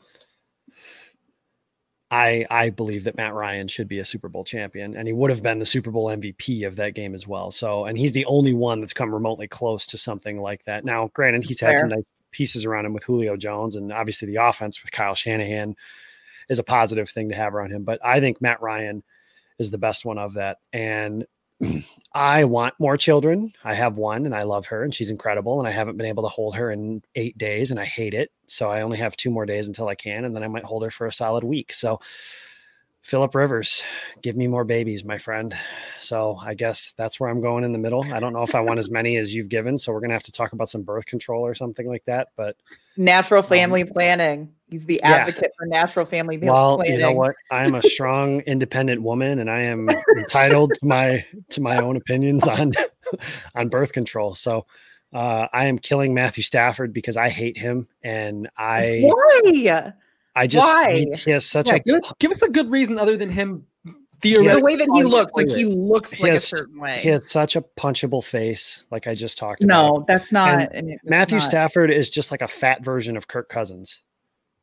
I 2.12 2.46
I 2.50 2.70
believe 2.70 3.04
that 3.04 3.18
Matt 3.18 3.34
Ryan 3.34 3.68
should 3.68 3.88
be 3.88 4.00
a 4.00 4.06
Super 4.06 4.30
Bowl 4.30 4.44
champion, 4.44 4.96
and 4.96 5.08
he 5.08 5.14
would 5.14 5.30
have 5.30 5.44
been 5.44 5.60
the 5.60 5.66
Super 5.66 5.92
Bowl 5.92 6.06
MVP 6.06 6.66
of 6.66 6.76
that 6.78 6.96
game 6.96 7.14
as 7.14 7.28
well. 7.28 7.52
So, 7.52 7.86
and 7.86 7.98
he's 7.98 8.14
the 8.14 8.26
only 8.26 8.54
one 8.54 8.80
that's 8.80 8.94
come 8.94 9.14
remotely 9.14 9.48
close 9.48 9.86
to 9.88 9.98
something 9.98 10.42
like 10.42 10.64
that. 10.66 10.86
Now, 10.86 11.10
granted, 11.14 11.44
he's 11.44 11.60
had 11.60 11.78
some 11.78 11.90
nice 11.90 12.06
pieces 12.32 12.66
around 12.66 12.86
him 12.86 12.94
with 12.94 13.04
Julio 13.04 13.38
Jones, 13.38 13.76
and 13.76 13.92
obviously 13.92 14.28
the 14.28 14.44
offense 14.44 14.82
with 14.82 14.92
Kyle 14.92 15.16
Shanahan 15.16 15.76
is 16.50 16.60
a 16.60 16.64
positive 16.64 17.10
thing 17.10 17.30
to 17.30 17.36
have 17.36 17.54
around 17.54 17.72
him. 17.72 17.84
But 17.84 18.00
I 18.04 18.20
think 18.20 18.42
Matt 18.42 18.62
Ryan 18.62 19.04
is 19.58 19.72
the 19.72 19.78
best 19.78 20.06
one 20.06 20.18
of 20.18 20.36
that, 20.36 20.58
and 20.74 21.26
I 22.14 22.46
want 22.46 22.74
more 22.80 22.98
children. 22.98 23.54
I 23.64 23.74
have 23.74 23.98
one 23.98 24.26
and 24.26 24.34
I 24.34 24.44
love 24.44 24.66
her 24.68 24.84
and 24.84 24.94
she's 24.94 25.10
incredible. 25.10 25.60
And 25.60 25.68
I 25.68 25.72
haven't 25.72 25.98
been 25.98 26.08
able 26.08 26.24
to 26.24 26.30
hold 26.30 26.56
her 26.56 26.72
in 26.72 27.04
eight 27.16 27.38
days 27.38 27.72
and 27.72 27.80
I 27.80 27.86
hate 27.86 28.14
it. 28.14 28.32
So 28.48 28.70
I 28.70 28.82
only 28.82 28.98
have 28.98 29.16
two 29.16 29.30
more 29.30 29.46
days 29.46 29.68
until 29.68 29.88
I 29.88 29.96
can. 29.96 30.26
And 30.26 30.36
then 30.36 30.44
I 30.44 30.48
might 30.48 30.64
hold 30.64 30.84
her 30.84 30.90
for 30.90 31.06
a 31.06 31.12
solid 31.12 31.44
week. 31.44 31.74
So 31.74 32.00
Philip 33.02 33.34
Rivers, 33.34 33.84
give 34.22 34.36
me 34.36 34.48
more 34.48 34.64
babies, 34.64 35.04
my 35.04 35.18
friend. 35.18 35.56
So 36.00 36.38
I 36.42 36.54
guess 36.54 36.94
that's 36.98 37.20
where 37.20 37.30
I'm 37.30 37.42
going 37.42 37.64
in 37.64 37.72
the 37.72 37.80
middle. 37.80 38.04
I 38.14 38.20
don't 38.20 38.34
know 38.34 38.44
if 38.44 38.54
I 38.54 38.60
want 38.60 38.78
as 38.80 38.92
many 38.92 39.16
as 39.18 39.34
you've 39.34 39.50
given. 39.50 39.78
So 39.78 39.92
we're 39.92 40.00
going 40.00 40.10
to 40.10 40.16
have 40.16 40.24
to 40.24 40.32
talk 40.32 40.54
about 40.54 40.70
some 40.70 40.84
birth 40.84 41.06
control 41.06 41.46
or 41.46 41.56
something 41.56 41.88
like 41.88 42.06
that. 42.06 42.30
But 42.36 42.56
Natural 42.98 43.42
family 43.42 43.84
planning. 43.86 44.54
He's 44.70 44.86
the 44.86 45.02
Um, 45.02 45.12
yeah. 45.12 45.18
advocate 45.18 45.52
for 45.58 45.66
natural 45.66 46.06
family 46.06 46.38
well, 46.38 46.76
planning. 46.76 46.94
you 46.94 47.00
know 47.00 47.14
what? 47.14 47.36
I 47.50 47.66
am 47.66 47.74
a 47.74 47.82
strong, 47.82 48.42
independent 48.42 49.02
woman, 49.02 49.40
and 49.40 49.50
I 49.50 49.62
am 49.62 49.90
entitled 50.16 50.74
to 50.76 50.86
my 50.86 51.26
to 51.50 51.62
my 51.62 51.78
own 51.78 51.96
opinions 51.96 52.48
on 52.48 52.74
on 53.56 53.70
birth 53.70 53.94
control. 53.94 54.36
So 54.36 54.68
uh, 55.12 55.48
I 55.52 55.66
am 55.66 55.80
killing 55.80 56.14
Matthew 56.14 56.44
Stafford 56.44 56.94
because 56.94 57.18
I 57.18 57.30
hate 57.30 57.58
him, 57.58 57.88
and 58.04 58.48
I 58.58 59.02
Why? 59.02 59.94
I 60.40 60.48
just 60.48 60.66
Why? 60.66 60.94
he, 60.96 61.12
he 61.18 61.32
has 61.32 61.46
such 61.46 61.68
Yeah, 61.68 61.76
a 61.76 61.80
give, 61.80 62.02
give 62.20 62.32
us 62.32 62.42
a 62.42 62.50
good 62.50 62.70
reason 62.72 62.98
other 62.98 63.18
than 63.18 63.30
him. 63.30 63.66
Yeah. 64.24 64.56
The 64.56 64.62
way 64.64 64.76
that 64.76 64.90
he 64.94 65.04
looks, 65.04 65.32
like 65.34 65.50
he 65.50 65.64
looks 65.66 66.12
He 66.12 66.24
like 66.24 66.34
has- 66.34 66.44
a 66.44 66.48
certain 66.58 66.80
way. 66.80 67.00
he 67.02 67.10
has 67.10 67.30
such 67.32 67.56
a 67.56 67.62
punchable 67.62 68.24
face, 68.24 68.86
like 68.92 69.08
I 69.08 69.16
just 69.16 69.38
talked 69.38 69.64
about. 69.64 69.82
no, 69.98 70.06
that's 70.08 70.32
not. 70.32 70.70
and 70.74 70.90
it's 70.92 71.04
Matthew 71.06 71.38
not. 71.38 71.46
Stafford 71.48 71.90
is 71.92 72.10
just 72.10 72.30
like 72.32 72.42
a 72.42 72.48
fat 72.48 72.84
version 72.84 73.16
of 73.18 73.28
Kirk 73.28 73.48
Cousins. 73.50 74.02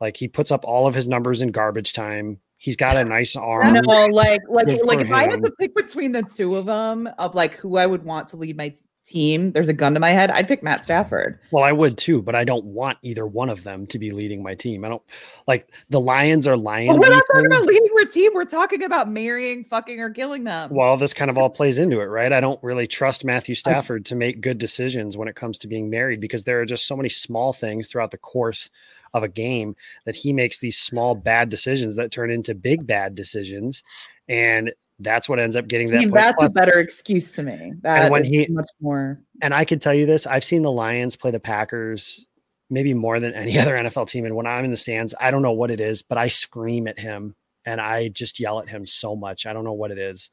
Like 0.01 0.17
he 0.17 0.29
puts 0.29 0.51
up 0.51 0.65
all 0.65 0.87
of 0.87 0.95
his 0.95 1.09
numbers 1.09 1.41
in 1.41 1.53
garbage 1.53 1.95
time. 1.95 2.39
He's 2.59 2.77
got 2.77 2.97
a 2.97 3.05
nice 3.05 3.35
arm. 3.37 3.67
I 3.67 3.71
arm. 3.71 3.85
know, 3.85 4.07
like, 4.07 4.41
like, 4.49 4.67
Good 4.67 4.85
like 4.87 4.99
for 5.01 5.05
if 5.07 5.13
I 5.13 5.23
had 5.31 5.43
to 5.43 5.51
pick 5.61 5.75
between 5.75 6.13
the 6.13 6.23
two 6.23 6.57
of 6.57 6.67
them 6.67 7.07
of 7.19 7.35
like 7.35 7.55
who 7.55 7.77
I 7.79 7.87
would 7.87 8.03
want 8.03 8.29
to 8.31 8.37
lead 8.37 8.57
my 8.59 8.75
team, 9.07 9.53
there's 9.53 9.69
a 9.69 9.73
gun 9.73 9.95
to 9.95 10.01
my 10.01 10.11
head. 10.11 10.31
I'd 10.31 10.49
pick 10.49 10.63
Matt 10.63 10.85
Stafford. 10.85 11.39
Well, 11.51 11.65
I 11.65 11.73
would 11.73 11.97
too, 11.97 12.23
but 12.23 12.35
I 12.35 12.45
don't 12.45 12.65
want 12.65 12.99
either 13.03 13.27
one 13.27 13.49
of 13.49 13.65
them 13.65 13.87
to 13.87 13.99
be 13.99 14.11
leading 14.11 14.43
my 14.43 14.55
team. 14.55 14.85
I 14.85 14.89
don't 14.89 15.03
like 15.47 15.71
the 15.89 16.01
Lions 16.01 16.47
are 16.47 16.57
Lions. 16.57 16.99
we're 16.99 17.09
not 17.09 17.23
talking 17.33 17.47
about 17.47 17.65
leading 17.65 17.89
your 17.95 18.07
team. 18.07 18.33
We're 18.35 18.45
talking 18.45 18.83
about 18.83 19.11
marrying, 19.11 19.65
fucking, 19.65 20.01
or 20.01 20.11
killing 20.11 20.45
them. 20.45 20.71
Well, 20.73 20.97
this 20.97 21.15
kind 21.15 21.31
of 21.31 21.39
all 21.39 21.51
plays 21.51 21.79
into 21.79 22.01
it, 22.01 22.07
right? 22.07 22.33
I 22.33 22.41
don't 22.41 22.63
really 22.63 22.87
trust 22.87 23.25
Matthew 23.25 23.55
Stafford 23.55 24.05
to 24.07 24.17
make 24.17 24.41
good 24.41 24.59
decisions 24.59 25.17
when 25.17 25.29
it 25.29 25.37
comes 25.37 25.59
to 25.59 25.69
being 25.69 25.89
married 25.89 26.21
because 26.21 26.45
there 26.45 26.61
are 26.61 26.67
just 26.67 26.87
so 26.87 26.97
many 26.97 27.09
small 27.09 27.53
things 27.53 27.87
throughout 27.87 28.11
the 28.11 28.19
course 28.19 28.71
of 29.15 29.23
a 29.23 29.29
game 29.29 29.77
that 30.05 30.17
he 30.17 30.33
makes 30.33 30.59
these 30.59 30.77
small 30.77 31.15
bad 31.15 31.49
decisions 31.49 31.97
that 31.97 32.11
turn 32.11 32.31
into 32.31 32.55
big 32.55 32.87
bad 32.87 33.15
decisions. 33.15 33.83
And 34.29 34.73
that's 34.99 35.29
what 35.29 35.39
ends 35.39 35.57
up 35.57 35.69
getting 35.69 35.89
that. 35.89 36.01
See, 36.01 36.07
point. 36.07 36.15
that's 36.15 36.43
a 36.43 36.49
better 36.49 36.79
excuse 36.79 37.33
to 37.33 37.43
me. 37.43 37.75
That 37.83 38.11
when 38.11 38.23
is 38.23 38.29
he- 38.29 38.47
much 38.49 38.69
more. 38.81 39.21
and 39.43 39.53
I 39.53 39.65
can 39.65 39.79
tell 39.79 39.95
you 39.95 40.07
this 40.07 40.27
I've 40.27 40.45
seen 40.45 40.63
the 40.63 40.71
Lions 40.71 41.17
play 41.17 41.31
the 41.31 41.41
Packers 41.41 42.27
maybe 42.71 42.95
more 42.95 43.21
than 43.21 43.35
any 43.35 43.59
other 43.59 43.77
NFL 43.77 44.09
team. 44.09 44.25
And 44.25 44.35
when 44.35 44.47
I'm 44.47 44.65
in 44.65 44.71
the 44.71 44.77
stands, 44.77 45.15
I 45.21 45.31
don't 45.31 45.43
know 45.43 45.53
what 45.53 45.71
it 45.71 45.81
is, 45.81 46.03
but 46.03 46.19
I 46.19 46.29
scream 46.29 46.89
at 46.89 46.99
him 46.99 47.35
and 47.65 47.81
I 47.81 48.09
just 48.09 48.41
yell 48.41 48.61
at 48.61 48.69
him 48.69 48.87
so 48.87 49.15
much. 49.17 49.47
I 49.47 49.53
don't 49.53 49.65
know 49.65 49.73
what 49.73 49.91
it 49.91 49.99
is, 49.99 50.31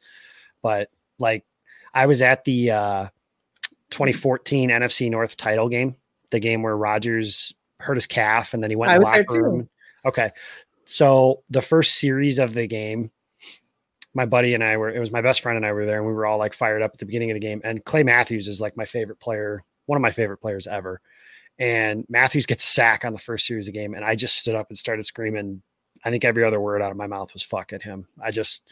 but 0.62 0.90
like 1.20 1.46
I 1.94 2.06
was 2.06 2.22
at 2.22 2.44
the 2.46 2.72
uh, 2.72 3.08
2014 3.92 4.70
NFC 4.70 5.10
North 5.10 5.38
title 5.38 5.70
game, 5.70 5.96
the 6.32 6.40
game 6.40 6.64
where 6.64 6.76
Rodgers 6.76 7.54
hurt 7.80 7.96
his 7.96 8.08
calf 8.08 8.54
and 8.54 8.64
then 8.64 8.70
he 8.70 8.76
went 8.76 8.92
I 8.92 8.96
in 8.96 9.02
the 9.02 9.06
locker 9.06 9.42
room. 9.44 9.70
Okay. 10.06 10.32
So 10.86 11.44
the 11.50 11.62
first 11.62 11.96
series 11.96 12.40
of 12.40 12.54
the 12.54 12.68
game, 12.68 13.12
my 14.14 14.26
buddy 14.26 14.54
and 14.54 14.64
I 14.64 14.78
were, 14.78 14.90
it 14.90 15.00
was 15.00 15.12
my 15.12 15.22
best 15.22 15.42
friend 15.42 15.58
and 15.58 15.66
I 15.66 15.72
were 15.72 15.86
there 15.86 15.98
and 15.98 16.08
we 16.08 16.14
were 16.14 16.26
all 16.26 16.38
like 16.38 16.54
fired 16.54 16.82
up 16.82 16.92
at 16.94 17.00
the 17.00 17.06
beginning 17.06 17.32
of 17.32 17.36
the 17.36 17.40
game. 17.40 17.62
And 17.64 17.84
Clay 17.84 18.04
Matthews 18.04 18.48
is 18.48 18.62
like 18.62 18.78
my 18.78 18.86
favorite 18.86 19.20
player, 19.20 19.64
one 19.86 19.98
of 19.98 20.02
my 20.02 20.12
favorite 20.12 20.38
players 20.38 20.68
ever. 20.68 21.02
And 21.60 22.06
Matthews 22.10 22.46
gets 22.46 22.64
sacked 22.64 23.06
on 23.06 23.14
the 23.14 23.20
first 23.20 23.48
series 23.48 23.68
of 23.68 23.74
the 23.74 23.80
game. 23.80 23.94
And 23.94 24.04
I 24.04 24.16
just 24.16 24.38
stood 24.38 24.56
up 24.56 24.70
and 24.70 24.78
started 24.78 25.06
screaming. 25.06 25.62
I 26.04 26.10
think 26.10 26.26
every 26.26 26.44
other 26.44 26.60
word 26.60 26.82
out 26.82 26.92
of 26.92 26.98
my 26.98 27.08
mouth 27.08 27.34
was 27.34 27.44
fuck 27.44 27.74
at 27.74 27.84
him. 27.84 28.08
I 28.22 28.32
just, 28.32 28.70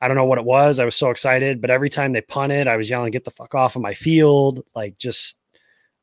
I 0.00 0.06
don't 0.06 0.16
know 0.16 0.26
what 0.26 0.38
it 0.38 0.44
was. 0.44 0.78
I 0.78 0.84
was 0.84 0.96
so 0.96 1.10
excited, 1.10 1.60
but 1.60 1.70
every 1.70 1.90
time 1.90 2.12
they 2.12 2.20
punted, 2.20 2.68
I 2.68 2.76
was 2.76 2.90
yelling, 2.90 3.10
get 3.10 3.24
the 3.24 3.30
fuck 3.30 3.54
off 3.54 3.74
of 3.74 3.82
my 3.82 3.94
field. 3.94 4.62
Like 4.74 4.98
just, 4.98 5.37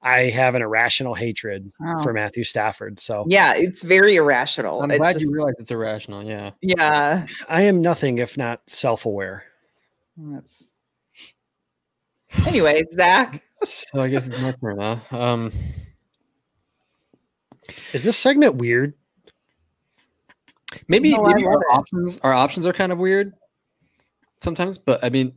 I 0.06 0.30
have 0.30 0.54
an 0.54 0.62
irrational 0.62 1.16
hatred 1.16 1.72
Wow. 1.80 1.98
for 2.04 2.14
Matthew 2.14 2.44
Stafford. 2.44 3.00
So 3.00 3.26
Yeah, 3.28 3.54
it's 3.56 3.82
very 3.82 4.16
irrational. 4.16 4.82
I'm 4.84 4.92
It's 4.92 5.00
glad 5.00 5.14
just- 5.14 5.24
you 5.26 5.32
realize 5.32 5.56
it's 5.58 5.72
irrational. 5.72 6.24
Yeah. 6.24 6.52
Yeah. 6.62 7.26
I 7.50 7.64
am 7.64 7.82
nothing 7.82 8.20
if 8.20 8.38
not 8.38 8.62
self 8.70 9.06
aware. 9.06 9.46
That's... 10.16 10.64
Anyway, 12.48 12.84
Zach. 12.96 13.42
So 13.64 14.00
I 14.02 14.10
guess 14.10 14.28
it's 14.28 14.40
my 14.40 14.52
turn, 14.62 14.78
huh? 14.80 15.18
Um, 15.18 15.52
Is 17.94 18.04
this 18.04 18.16
segment 18.18 18.56
weird? 18.56 18.94
maybe, 20.88 21.14
No, 21.16 21.24
maybe 21.24 21.46
our 21.46 21.62
it. 21.62 21.66
options 21.72 22.20
our 22.20 22.34
options 22.34 22.66
are 22.66 22.74
kind 22.74 22.92
of 22.92 22.98
weird 23.00 23.34
sometimes, 24.42 24.78
but 24.78 25.04
I 25.04 25.10
mean, 25.10 25.34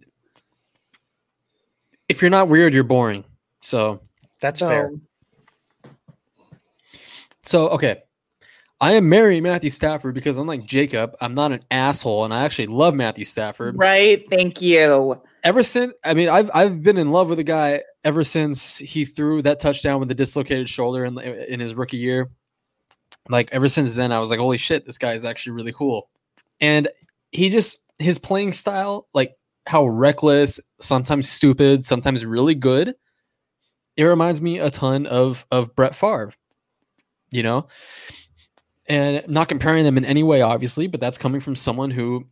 if 2.08 2.20
you're 2.20 2.30
not 2.30 2.48
weird, 2.48 2.74
you're 2.74 2.82
boring. 2.84 3.24
So 3.62 4.00
That's 4.40 4.60
So, 4.60 4.68
fair. 4.68 4.92
So 7.44 7.68
okay, 7.70 8.02
I 8.80 8.92
am 8.92 9.08
marrying 9.08 9.42
Matthew 9.42 9.70
Stafford 9.70 10.14
because 10.14 10.36
I'm 10.36 10.46
like 10.46 10.66
Jacob, 10.66 11.16
I'm 11.20 11.34
not 11.34 11.52
an 11.52 11.64
asshole, 11.70 12.24
and 12.24 12.32
I 12.32 12.44
actually 12.44 12.66
love 12.68 12.94
Matthew 12.94 13.24
Stafford. 13.24 13.76
Right. 13.76 14.24
Thank 14.30 14.62
you. 14.62 15.20
Ever 15.42 15.62
since, 15.62 15.94
I 16.04 16.14
mean, 16.14 16.28
I've 16.28 16.50
I've 16.54 16.82
been 16.82 16.98
in 16.98 17.10
love 17.10 17.28
with 17.28 17.38
the 17.38 17.44
guy 17.44 17.82
ever 18.04 18.22
since 18.22 18.76
he 18.76 19.04
threw 19.04 19.42
that 19.42 19.60
touchdown 19.60 19.98
with 19.98 20.08
the 20.08 20.14
dislocated 20.14 20.68
shoulder 20.68 21.04
in 21.04 21.18
in 21.18 21.58
his 21.60 21.74
rookie 21.74 21.96
year. 21.96 22.30
Like 23.28 23.48
ever 23.52 23.68
since 23.68 23.94
then, 23.94 24.12
I 24.12 24.18
was 24.18 24.30
like, 24.30 24.38
holy 24.38 24.56
shit, 24.56 24.86
this 24.86 24.98
guy 24.98 25.14
is 25.14 25.24
actually 25.24 25.52
really 25.52 25.72
cool, 25.72 26.08
and 26.60 26.88
he 27.32 27.48
just 27.48 27.82
his 27.98 28.18
playing 28.18 28.52
style, 28.52 29.08
like 29.12 29.34
how 29.66 29.86
reckless, 29.86 30.60
sometimes 30.80 31.28
stupid, 31.28 31.84
sometimes 31.84 32.24
really 32.24 32.54
good. 32.54 32.94
It 33.98 34.04
reminds 34.04 34.40
me 34.40 34.60
a 34.60 34.70
ton 34.70 35.04
of 35.06 35.44
of 35.50 35.76
Brett 35.76 35.94
Favre 35.94 36.32
you 37.30 37.42
know? 37.42 37.68
And 38.86 39.22
not 39.28 39.48
comparing 39.48 39.84
them 39.84 39.98
in 39.98 40.04
any 40.04 40.22
way 40.22 40.40
obviously 40.40 40.86
but 40.86 40.98
that's 40.98 41.18
coming 41.18 41.40
from 41.40 41.54
someone 41.54 41.90
who 41.90 42.26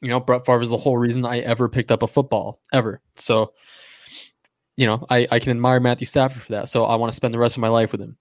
you 0.00 0.08
know 0.08 0.18
brett 0.18 0.44
Favre 0.44 0.60
is 0.60 0.70
the 0.70 0.76
whole 0.76 0.98
reason 0.98 1.24
i 1.24 1.38
ever 1.38 1.68
picked 1.68 1.92
up 1.92 2.02
a 2.02 2.08
football 2.08 2.60
ever. 2.72 3.00
So 3.14 3.52
you 4.76 4.86
know 4.86 5.06
i, 5.10 5.28
I 5.30 5.38
can 5.38 5.52
admire 5.52 5.78
matthew 5.78 6.06
stafford 6.06 6.42
for 6.42 6.52
that. 6.52 6.68
So 6.68 6.84
i 6.84 6.96
want 6.96 7.12
to 7.12 7.16
spend 7.16 7.32
the 7.32 7.38
rest 7.38 7.56
of 7.56 7.60
my 7.60 7.68
life 7.68 7.92
with 7.92 8.00
him. 8.00 8.16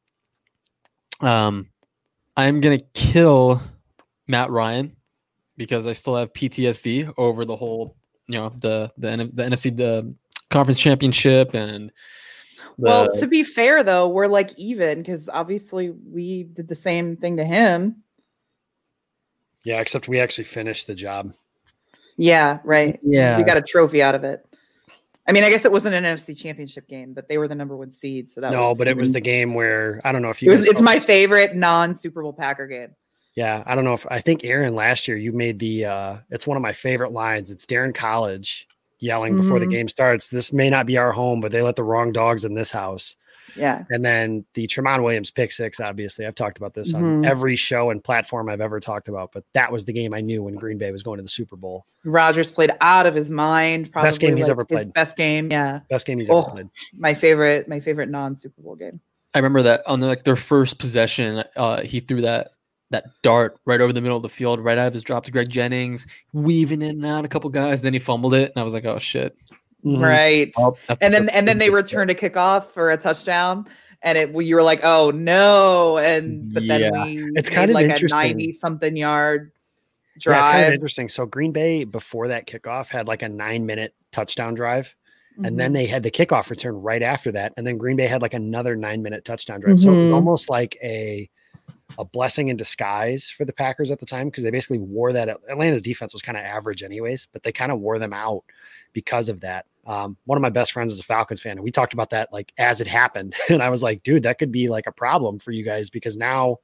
Um 1.22 1.70
i'm 2.38 2.62
gonna 2.62 2.80
kill 2.94 3.62
matt 4.28 4.52
ryan 4.52 4.96
because 5.58 5.88
i 5.88 5.94
still 5.94 6.16
have 6.16 6.32
ptsd 6.34 7.12
over 7.18 7.46
the 7.46 7.56
whole 7.56 7.96
you 8.28 8.38
know 8.38 8.54
the 8.62 8.92
the, 8.98 9.30
the 9.34 9.44
nfc 9.44 9.76
the 9.76 10.16
conference 10.50 10.80
championship 10.80 11.56
and 11.56 11.92
Well, 12.78 13.16
to 13.18 13.28
be 13.28 13.44
fair 13.44 13.84
though, 13.84 14.08
we're 14.08 14.28
like 14.28 14.58
even 14.58 15.00
because 15.00 15.30
obviously 15.30 15.90
we 15.90 16.44
did 16.44 16.68
the 16.68 16.76
same 16.76 17.18
thing 17.18 17.38
to 17.38 17.44
him. 17.44 18.04
Yeah, 19.64 19.80
except 19.80 20.08
we 20.08 20.20
actually 20.20 20.46
finished 20.46 20.88
the 20.88 20.96
job. 20.96 21.34
Yeah, 22.18 22.60
right. 22.64 23.00
Yeah. 23.04 23.38
We 23.38 23.44
got 23.44 23.58
a 23.58 23.62
trophy 23.62 24.02
out 24.02 24.16
of 24.16 24.24
it. 24.24 24.46
I 25.28 25.34
mean, 25.34 25.44
I 25.44 25.50
guess 25.50 25.66
it 25.66 25.72
wasn't 25.72 25.96
an 25.96 26.04
NFC 26.04 26.36
championship 26.36 26.88
game, 26.88 27.14
but 27.14 27.28
they 27.28 27.38
were 27.38 27.48
the 27.48 27.56
number 27.56 27.78
one 27.78 27.92
seed. 27.92 28.30
So 28.30 28.42
that 28.42 28.52
no, 28.52 28.70
was, 28.70 28.78
but 28.78 28.88
it 28.88 28.98
was 28.98 29.12
the 29.12 29.22
game 29.22 29.54
where 29.54 30.02
I 30.04 30.12
don't 30.12 30.22
know 30.22 30.30
if 30.30 30.42
it 30.42 30.46
you 30.46 30.52
was 30.52 30.68
it's 30.68 30.82
my 30.82 30.96
this. 30.96 31.06
favorite 31.06 31.56
non 31.56 31.96
Super 31.96 32.24
Bowl 32.24 32.34
Packer 32.34 32.68
game. 32.68 32.96
Yeah, 33.36 33.64
I 33.66 33.76
don't 33.76 33.86
know 33.86 33.94
if 33.94 34.06
I 34.10 34.20
think 34.20 34.44
Aaron 34.44 34.76
last 34.76 35.08
year 35.08 35.16
you 35.16 35.32
made 35.32 35.60
the 35.60 35.86
uh 35.86 36.18
it's 36.32 36.48
one 36.48 36.58
of 36.58 36.64
my 36.64 36.74
favorite 36.74 37.12
lines. 37.12 37.52
It's 37.52 37.66
Daryn 37.66 37.94
Colledge 37.94 38.68
yelling 39.02 39.36
before 39.36 39.60
the 39.60 39.66
Mhm. 39.66 39.72
game 39.72 39.88
starts. 39.90 40.30
This 40.30 40.54
may 40.54 40.70
not 40.70 40.86
be 40.86 40.98
our 40.98 41.12
home, 41.12 41.42
but 41.42 41.52
they 41.52 41.62
let 41.62 41.76
the 41.76 41.84
wrong 41.84 42.12
dogs 42.14 42.46
in 42.46 42.54
this 42.54 42.72
house. 42.72 43.18
Yeah. 43.58 43.84
And 43.90 44.06
then 44.06 44.46
the 44.54 44.66
Tramon 44.68 45.04
Williams 45.04 45.30
pick 45.30 45.52
six, 45.52 45.82
obviously. 45.82 46.26
I've 46.26 46.36
talked 46.36 46.58
about 46.58 46.74
this 46.74 46.94
on 46.94 47.04
Mhm. 47.24 47.26
every 47.26 47.58
show 47.58 47.90
and 47.90 48.02
platform 48.02 48.48
I've 48.48 48.62
ever 48.62 48.80
talked 48.80 49.10
about, 49.10 49.32
but 49.34 49.44
that 49.54 49.72
was 49.74 49.84
the 49.84 49.92
game 49.92 50.14
I 50.14 50.22
knew 50.22 50.44
when 50.44 50.56
Green 50.56 50.78
Bay 50.78 50.90
was 50.92 51.04
going 51.04 51.18
to 51.18 51.24
the 51.24 51.28
Super 51.28 51.58
Bowl. 51.58 51.86
Rodgers 52.06 52.50
played 52.50 52.72
out 52.80 53.06
of 53.06 53.14
his 53.16 53.30
mind. 53.30 53.92
Probably 53.92 54.08
Best 54.08 54.22
game 54.22 54.38
he's 54.38 54.48
ever 54.48 54.64
played. 54.64 54.94
Best 54.94 55.18
game. 55.18 55.50
Yeah. 55.52 55.82
Best 55.90 56.06
game 56.06 56.20
he's 56.20 56.30
Oh. 56.30 56.40
ever 56.44 56.50
played. 56.52 56.70
My 56.98 57.14
favorite, 57.14 57.68
my 57.68 57.82
favorite 57.82 58.10
non 58.10 58.38
Super 58.38 58.62
Bowl 58.62 58.76
game. 58.76 59.02
I 59.34 59.40
remember 59.40 59.64
that 59.64 59.82
on 59.86 60.00
the, 60.00 60.08
like 60.08 60.24
their 60.24 60.36
first 60.38 60.78
possession, 60.80 61.44
uh, 61.58 61.82
he 61.82 62.00
threw 62.00 62.22
that 62.22 62.52
that 62.92 63.06
dart 63.24 63.58
right 63.66 63.82
over 63.82 63.92
the 63.92 64.02
middle 64.02 64.18
of 64.18 64.24
the 64.24 64.30
field, 64.30 64.60
right 64.60 64.78
out 64.78 64.88
of 64.88 64.94
his 64.94 65.04
drop 65.04 65.26
to 65.26 65.32
Greg 65.32 65.50
Jennings, 65.50 66.06
weaving 66.34 66.82
in 66.82 66.92
and 66.92 67.06
out 67.06 67.26
a 67.26 67.28
couple 67.28 67.50
guys. 67.50 67.82
Then 67.82 67.94
he 67.94 68.00
fumbled 68.00 68.34
it, 68.34 68.52
and 68.54 68.62
I 68.62 68.64
was 68.64 68.74
like, 68.74 68.86
"Oh 68.86 69.00
shit!" 69.00 69.36
Mhm. 69.86 70.00
Right. 70.02 70.52
Oh, 70.58 70.78
that's- 70.88 70.98
and 71.02 71.14
then 71.14 71.30
and 71.30 71.48
then 71.48 71.58
they 71.58 71.70
returned 71.72 72.12
a 72.12 72.16
kickoff 72.16 72.66
for 72.68 72.92
a 72.92 72.98
touchdown 72.98 73.66
and 74.04 74.18
it 74.18 74.30
you 74.46 74.56
were 74.56 74.62
like 74.64 74.82
oh 74.84 75.10
no 75.12 75.98
and 75.98 76.54
but 76.54 76.68
then 76.68 76.82
Yeah. 76.82 77.06
we 77.06 77.24
It's 77.36 77.50
kind 77.50 77.70
of 77.72 77.76
like 77.76 77.90
a 78.02 78.08
90 78.08 78.52
something 78.54 78.96
yard 78.96 79.52
Yeah, 80.24 80.40
it's 80.40 80.48
kind 80.48 80.60
of 80.60 80.66
drive 80.66 80.74
interesting. 80.74 81.10
So 81.10 81.26
Green 81.26 81.52
Bay 81.52 81.84
before 81.84 82.28
that 82.28 82.46
kickoff 82.48 82.90
had 82.90 83.08
like 83.08 83.22
a 83.24 83.30
nine 83.30 83.66
minute 83.66 83.94
touchdown 84.12 84.54
drive. 84.54 84.96
Mm-hmm. 85.34 85.46
And 85.46 85.60
then 85.60 85.74
they 85.74 85.86
had 85.88 86.04
the 86.04 86.12
kickoff 86.12 86.50
return 86.52 86.76
right 86.76 87.02
after 87.02 87.32
that. 87.32 87.54
And 87.58 87.66
then 87.66 87.78
Green 87.78 87.96
Bay 87.96 88.06
had 88.08 88.22
like 88.22 88.34
another 88.36 88.76
nine 88.76 89.02
minute 89.02 89.24
touchdown 89.26 89.62
drive. 89.62 89.80
So 89.80 89.94
it 89.94 89.98
was 89.98 90.10
Mhm. 90.12 90.14
almost 90.16 90.50
like 90.50 90.78
a 90.84 91.28
a 91.98 92.06
blessing 92.06 92.50
in 92.50 92.58
disguise 92.58 93.30
for 93.30 93.46
the 93.46 93.54
Packers 93.54 93.92
at 93.92 94.00
the 94.00 94.06
time 94.06 94.28
because 94.28 94.44
they 94.44 94.52
basically 94.52 94.80
wore 94.80 95.14
that. 95.14 95.30
Atlanta's 95.50 95.82
defense 95.82 96.14
was 96.14 96.22
kind 96.22 96.38
of 96.38 96.44
average, 96.44 96.84
anyways, 96.84 97.28
but 97.32 97.44
they 97.44 97.52
kind 97.52 97.72
of 97.72 97.80
wore 97.80 98.00
them 98.00 98.14
out 98.14 98.44
because 98.94 99.30
of 99.30 99.40
that. 99.42 99.66
Um, 99.86 100.16
one 100.26 100.38
of 100.38 100.42
my 100.42 100.50
best 100.50 100.72
friends 100.72 100.94
is 100.94 101.00
a 101.00 101.04
Falcons 101.04 101.42
fan, 101.42 101.54
and 101.54 101.64
we 101.64 101.72
talked 101.72 101.94
about 101.94 102.12
that 102.12 102.32
like 102.32 102.54
as 102.58 102.82
it 102.82 102.88
happened. 102.88 103.36
And 103.50 103.62
I 103.62 103.70
was 103.70 103.84
like, 103.84 104.04
dude, 104.04 104.24
that 104.24 104.38
could 104.38 104.52
be 104.52 104.70
like 104.70 104.88
a 104.88 104.92
problem 104.92 105.40
for 105.40 105.52
you 105.52 105.64
guys 105.64 105.90
because 105.90 106.18
now 106.18 106.58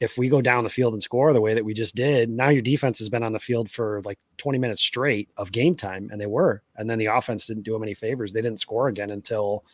if 0.00 0.16
we 0.16 0.30
go 0.30 0.40
down 0.40 0.64
the 0.64 0.70
field 0.70 0.94
and 0.94 1.02
score 1.02 1.32
the 1.34 1.40
way 1.42 1.52
that 1.52 1.64
we 1.64 1.74
just 1.74 1.94
did, 1.94 2.30
now 2.30 2.48
your 2.48 2.62
defense 2.62 2.98
has 2.98 3.10
been 3.10 3.22
on 3.22 3.34
the 3.34 3.38
field 3.38 3.70
for 3.70 4.00
like 4.06 4.18
20 4.38 4.58
minutes 4.58 4.80
straight 4.80 5.28
of 5.36 5.52
game 5.52 5.74
time, 5.74 6.08
and 6.10 6.20
they 6.20 6.26
were. 6.26 6.62
And 6.76 6.88
then 6.88 6.98
the 6.98 7.06
offense 7.06 7.46
didn't 7.46 7.64
do 7.64 7.74
them 7.74 7.82
any 7.82 7.92
favors. 7.92 8.32
They 8.32 8.40
didn't 8.40 8.60
score 8.60 8.88
again 8.88 9.10
until 9.10 9.64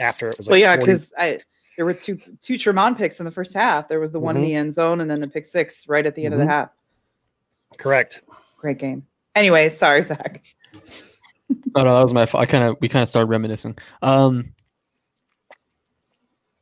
after 0.00 0.28
it 0.28 0.36
was 0.38 0.48
like 0.48 0.52
well 0.52 0.60
yeah 0.60 0.74
40 0.76 0.86
because 0.86 1.12
i 1.18 1.38
there 1.80 1.86
were 1.86 1.94
two 1.94 2.18
two 2.42 2.56
Tramon 2.56 2.94
picks 2.94 3.20
in 3.20 3.24
the 3.24 3.30
first 3.30 3.54
half 3.54 3.88
there 3.88 4.00
was 4.00 4.12
the 4.12 4.20
one 4.20 4.36
in 4.36 4.42
the 4.42 4.54
end 4.54 4.74
zone 4.74 5.00
and 5.00 5.10
then 5.10 5.18
the 5.18 5.26
pick 5.26 5.46
six 5.46 5.88
right 5.88 6.04
at 6.04 6.14
the 6.14 6.26
end 6.26 6.34
of 6.34 6.40
Mhm. 6.40 6.44
the 6.44 6.50
half 6.52 6.68
correct. 7.78 8.22
great 8.58 8.76
game 8.76 9.06
anyway 9.34 9.70
sorry 9.70 10.02
zach 10.02 10.42
Oh 11.74 11.82
no, 11.82 11.94
that 11.96 12.02
was 12.02 12.12
my. 12.12 12.26
fault. 12.26 12.42
I 12.42 12.46
kind 12.46 12.64
of 12.64 12.76
we 12.82 12.88
kind 12.90 13.02
of 13.02 13.08
started 13.08 13.26
reminiscing. 13.28 13.76
Um, 14.02 14.52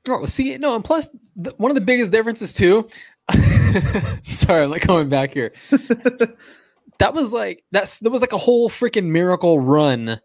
oh, 0.09 0.25
see, 0.27 0.57
no, 0.57 0.75
and 0.77 0.85
plus 0.85 1.09
the, 1.37 1.51
one 1.59 1.71
of 1.71 1.75
the 1.75 1.81
biggest 1.83 2.11
differences 2.13 2.55
too. 2.55 2.89
Sorry, 4.23 4.65
I'm 4.65 4.71
like 4.71 4.87
going 4.87 5.09
back 5.11 5.35
here. 5.35 5.53
that 6.99 7.13
was 7.13 7.33
like 7.35 7.65
that's 7.71 7.99
that 7.99 8.09
was 8.11 8.23
like 8.23 8.33
a 8.33 8.39
whole 8.39 8.71
freaking 8.71 9.07
miracle 9.07 9.61
run. 9.61 10.21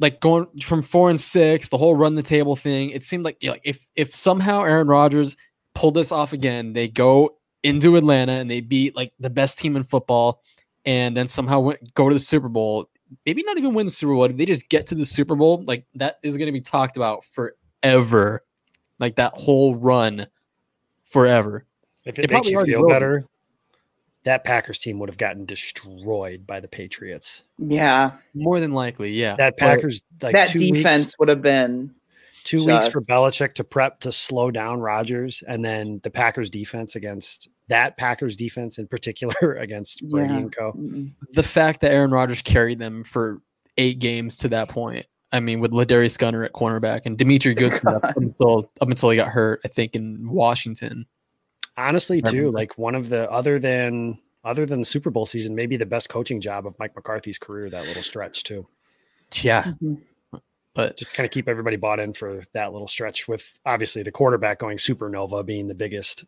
Like 0.00 0.20
going 0.20 0.46
from 0.62 0.82
four 0.82 1.10
and 1.10 1.20
six, 1.20 1.68
the 1.68 1.76
whole 1.76 1.94
run 1.94 2.14
the 2.14 2.22
table 2.22 2.56
thing. 2.56 2.90
It 2.90 3.04
seemed 3.04 3.24
like 3.24 3.36
you 3.40 3.48
know, 3.48 3.52
like 3.52 3.62
if 3.64 3.86
if 3.94 4.14
somehow 4.14 4.62
Aaron 4.62 4.88
Rodgers 4.88 5.36
pulled 5.74 5.94
this 5.94 6.10
off 6.10 6.32
again, 6.32 6.72
they 6.72 6.88
go 6.88 7.36
into 7.62 7.96
Atlanta 7.96 8.32
and 8.32 8.50
they 8.50 8.60
beat 8.60 8.96
like 8.96 9.12
the 9.20 9.30
best 9.30 9.58
team 9.58 9.76
in 9.76 9.84
football, 9.84 10.42
and 10.84 11.16
then 11.16 11.26
somehow 11.26 11.60
went, 11.60 11.94
go 11.94 12.08
to 12.08 12.14
the 12.14 12.20
Super 12.20 12.48
Bowl. 12.48 12.88
Maybe 13.26 13.42
not 13.42 13.58
even 13.58 13.74
win 13.74 13.86
the 13.86 13.92
Super 13.92 14.14
Bowl. 14.14 14.24
If 14.24 14.36
they 14.36 14.46
just 14.46 14.68
get 14.68 14.86
to 14.88 14.94
the 14.94 15.04
Super 15.04 15.34
Bowl, 15.34 15.62
like 15.66 15.84
that 15.96 16.18
is 16.22 16.36
going 16.36 16.46
to 16.46 16.52
be 16.52 16.60
talked 16.60 16.96
about 16.96 17.24
forever. 17.24 18.44
Like 18.98 19.16
that 19.16 19.34
whole 19.34 19.74
run, 19.74 20.26
forever. 21.04 21.66
If 22.04 22.14
They 22.16 22.24
it 22.24 22.30
makes 22.30 22.50
you 22.50 22.64
feel 22.64 22.88
better, 22.88 23.26
that 24.24 24.44
Packers 24.44 24.78
team 24.78 24.98
would 24.98 25.08
have 25.08 25.16
gotten 25.18 25.46
destroyed 25.46 26.46
by 26.46 26.60
the 26.60 26.68
Patriots. 26.68 27.42
Yeah, 27.58 28.12
More 28.34 28.60
than 28.60 28.72
likely, 28.72 29.12
yeah. 29.12 29.36
That 29.36 29.54
But- 29.58 29.66
Packers 29.66 30.02
like 30.22 30.34
that 30.34 30.48
two 30.48 30.58
defense 30.58 31.06
weeks, 31.06 31.14
would 31.18 31.28
have 31.28 31.42
been. 31.42 31.94
two 32.44 32.64
weeks 32.66 32.88
for 32.88 33.00
Belichick 33.02 33.54
to 33.54 33.64
prep 33.64 34.00
to 34.00 34.12
slow 34.12 34.50
down 34.50 34.80
Rodgers, 34.80 35.42
and 35.46 35.64
then 35.64 36.00
the 36.02 36.10
Packers 36.10 36.50
defense 36.50 36.96
against 36.96 37.48
that 37.68 37.96
Packers 37.96 38.36
defense 38.36 38.78
in 38.78 38.86
particular 38.88 39.54
against 39.60 40.06
Brady 40.08 40.32
Yeah. 40.32 40.38
and 40.38 40.56
Co. 40.56 40.72
The 41.32 41.42
fact 41.42 41.80
that 41.82 41.92
Aaron 41.92 42.10
Rodgers 42.10 42.42
carried 42.42 42.78
them 42.78 43.04
for 43.04 43.40
eight 43.78 43.98
games 44.00 44.36
to 44.38 44.48
that 44.48 44.68
point. 44.68 45.06
I 45.32 45.38
mean, 45.38 45.60
with 45.60 45.70
LaDarius 45.70 46.18
Gunter 46.18 46.42
at 46.44 46.52
cornerback 46.52 47.02
and 47.06 47.16
Demetri 47.16 47.54
Goodson 47.54 47.86
up 47.88 48.02
until 48.16 48.70
up 48.80 48.88
until 48.88 49.10
he 49.10 49.16
got 49.16 49.28
hurt, 49.28 49.60
I 49.64 49.68
think 49.68 49.94
in 49.94 50.28
Washington. 50.28 51.06
Honestly, 51.76 52.20
too, 52.22 52.50
like 52.50 52.76
one 52.78 52.94
of 52.94 53.08
the 53.08 53.30
other 53.30 53.58
than 53.58 54.18
other 54.44 54.66
than 54.66 54.80
the 54.80 54.84
Super 54.86 55.10
Bowl 55.10 55.26
season, 55.26 55.54
maybe 55.54 55.76
the 55.76 55.86
best 55.86 56.08
coaching 56.08 56.40
job 56.40 56.66
of 56.66 56.78
Mike 56.78 56.94
McCarthy's 56.94 57.38
career. 57.38 57.70
That 57.70 57.86
little 57.86 58.02
stretch 58.02 58.42
too. 58.44 58.66
Yeah, 59.42 59.72
Mhm. 59.82 60.00
but 60.74 60.96
just 60.96 61.14
kind 61.14 61.24
of 61.24 61.30
keep 61.30 61.48
everybody 61.48 61.76
bought 61.76 62.00
in 62.00 62.12
for 62.12 62.42
that 62.52 62.72
little 62.72 62.88
stretch 62.88 63.28
with 63.28 63.58
obviously 63.64 64.02
the 64.02 64.10
quarterback 64.12 64.58
going 64.58 64.76
supernova 64.78 65.44
being 65.46 65.68
the 65.68 65.74
biggest 65.74 66.24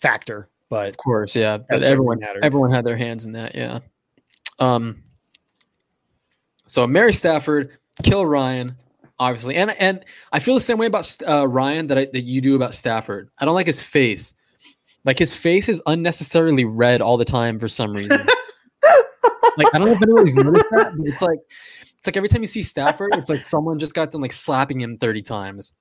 factor 0.00 0.48
but 0.68 0.88
of 0.88 0.96
course, 0.96 1.36
yeah. 1.36 1.58
But 1.58 1.84
everyone 1.84 2.18
mattered. 2.18 2.44
everyone 2.44 2.72
had 2.72 2.84
their 2.84 2.96
hands 2.96 3.24
in 3.24 3.32
that, 3.32 3.54
yeah. 3.54 3.78
Um. 4.58 5.04
So 6.66 6.86
Marry 6.88 7.12
Stafford, 7.12 7.78
kill 8.02 8.26
Ryan, 8.26 8.76
obviously, 9.18 9.56
and 9.56 9.70
and 9.78 10.04
I 10.32 10.38
feel 10.38 10.54
the 10.54 10.60
same 10.60 10.78
way 10.78 10.86
about 10.86 11.16
uh, 11.26 11.46
Ryan 11.48 11.86
that 11.88 11.98
I, 11.98 12.04
that 12.12 12.22
you 12.22 12.40
do 12.40 12.54
about 12.56 12.74
Stafford. 12.74 13.30
I 13.38 13.44
don't 13.44 13.54
like 13.54 13.66
his 13.66 13.82
face. 13.82 14.34
Like 15.04 15.18
his 15.18 15.32
face 15.32 15.68
is 15.68 15.80
unnecessarily 15.86 16.64
red 16.64 17.00
all 17.00 17.16
the 17.16 17.24
time 17.24 17.58
for 17.58 17.68
some 17.68 17.92
reason. 17.92 18.18
like 19.56 19.68
I 19.72 19.78
don't 19.78 19.86
know 19.86 19.92
if 19.92 20.02
anybody's 20.02 20.34
noticed 20.34 20.64
that, 20.72 20.92
but 20.96 21.06
it's 21.06 21.22
like 21.22 21.38
it's 21.98 22.06
like 22.06 22.16
every 22.16 22.28
time 22.28 22.40
you 22.42 22.46
see 22.48 22.62
Stafford, 22.62 23.14
it's 23.14 23.30
like 23.30 23.44
someone 23.44 23.78
just 23.78 23.94
got 23.94 24.10
done 24.10 24.20
like 24.20 24.32
slapping 24.32 24.80
him 24.80 24.98
thirty 24.98 25.22
times. 25.22 25.74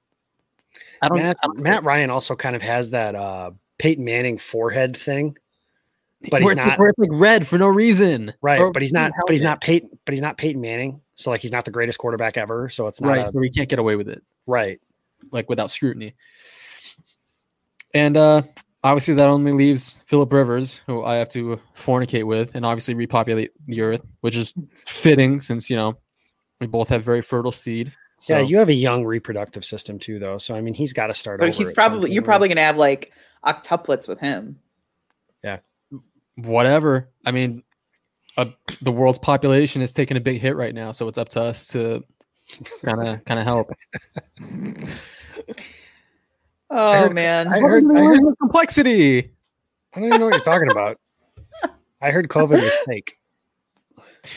I 1.02 1.10
don't. 1.10 1.18
matt, 1.18 1.38
I 1.44 1.48
don't 1.48 1.60
matt 1.60 1.84
ryan 1.84 2.10
also 2.10 2.36
kind 2.36 2.56
of 2.56 2.62
has 2.62 2.90
that 2.92 3.16
uh 3.16 3.52
peyton 3.78 4.06
manning 4.06 4.38
forehead 4.38 4.96
thing 4.96 5.38
but 6.32 6.42
he's 6.42 6.46
where 6.46 6.54
it's- 6.54 6.68
not 6.68 6.80
where 6.80 6.88
it's 6.90 6.98
like 6.98 7.10
red 7.12 7.46
for 7.46 7.58
no 7.60 7.68
reason. 7.68 8.34
right 8.42 8.60
Or 8.60 8.72
but 8.72 8.82
he's 8.82 8.94
not 8.94 9.12
but 9.28 9.32
he's 9.34 9.44
not 9.44 9.60
peyton 9.62 9.90
but 10.06 10.14
he's 10.14 10.22
not 10.22 10.38
peyton 10.38 10.62
manning 10.62 11.02
so 11.16 11.30
like 11.32 11.42
he's 11.42 11.52
not 11.52 11.66
the 11.66 11.72
greatest 11.72 11.98
quarterback 11.98 12.38
ever 12.38 12.70
so 12.70 12.88
it's 12.88 13.02
not 13.02 13.10
right. 13.10 13.26
a- 13.26 13.30
so 13.30 13.40
we 13.40 13.50
can't 13.50 13.70
get 13.70 13.80
away 13.80 13.96
with 13.96 14.08
it. 14.08 14.24
right 14.46 14.80
like 15.32 15.50
without 15.50 15.72
scrutiny. 15.72 16.14
And 17.94 18.18
uh 18.18 18.42
obviously 18.84 19.16
that 19.16 19.28
only 19.28 19.52
leaves 19.52 20.04
Philip 20.06 20.32
Rivers, 20.32 20.82
who 20.86 21.04
I 21.04 21.16
have 21.16 21.30
to 21.30 21.60
fornicate 21.76 22.26
with 22.26 22.54
and 22.54 22.66
obviously 22.66 22.94
repopulate 22.94 23.52
the 23.68 23.82
earth, 23.82 24.02
which 24.22 24.36
is 24.36 24.54
fitting 24.86 25.40
since 25.40 25.70
you 25.70 25.76
know 25.76 25.98
we 26.62 26.68
both 26.68 26.90
have 26.90 27.04
very 27.04 27.22
fertile 27.22 27.52
seed. 27.52 27.92
So 28.18 28.38
yeah 28.38 28.44
you 28.44 28.60
have 28.60 28.70
a 28.70 28.74
young 28.74 29.04
reproductive 29.04 29.66
system 29.66 30.00
too 30.00 30.20
though 30.20 30.38
so 30.38 30.56
i 30.56 30.62
mean 30.62 30.74
he's 30.74 30.94
got 30.94 31.08
to 31.08 31.14
start 31.14 31.42
But 31.42 31.50
over 31.50 31.58
he's 31.58 31.72
probably 31.74 32.12
you're 32.14 32.24
probably 32.24 32.48
gonna 32.48 32.62
have 32.62 32.78
like 32.78 33.12
octuplets 33.46 34.08
with 34.08 34.20
him. 34.20 34.60
Yeah, 35.44 35.60
whatever. 36.36 37.10
I 37.26 37.32
mean, 37.32 37.64
uh, 38.38 38.46
the 38.82 38.92
world's 38.92 39.18
population 39.20 39.82
is 39.82 39.94
taking 39.94 40.18
a 40.18 40.20
big 40.20 40.42
hit 40.42 40.56
right 40.56 40.74
now, 40.76 40.92
so 40.92 41.08
it's 41.08 41.18
up 41.18 41.30
to 41.30 41.42
us 41.42 41.68
to 41.68 42.04
kind 42.84 43.08
of 43.08 43.26
kind 43.26 43.40
of 43.40 43.46
help. 43.46 43.72
Oh 46.70 46.94
heard- 46.94 47.14
man. 47.14 47.48
I 47.48 47.60
heard, 47.60 47.84
I 47.96 48.04
heard 48.04 48.20
complexity. 48.40 49.20
i 49.94 50.00
don't 50.00 50.08
even 50.08 50.20
know 50.20 50.26
what 50.26 50.34
you're 50.34 50.44
talking 50.44 50.72
about 50.72 51.00
i 52.02 52.10
heard 52.12 52.28
covid 52.28 52.62
was 52.62 52.78
fake 52.86 53.20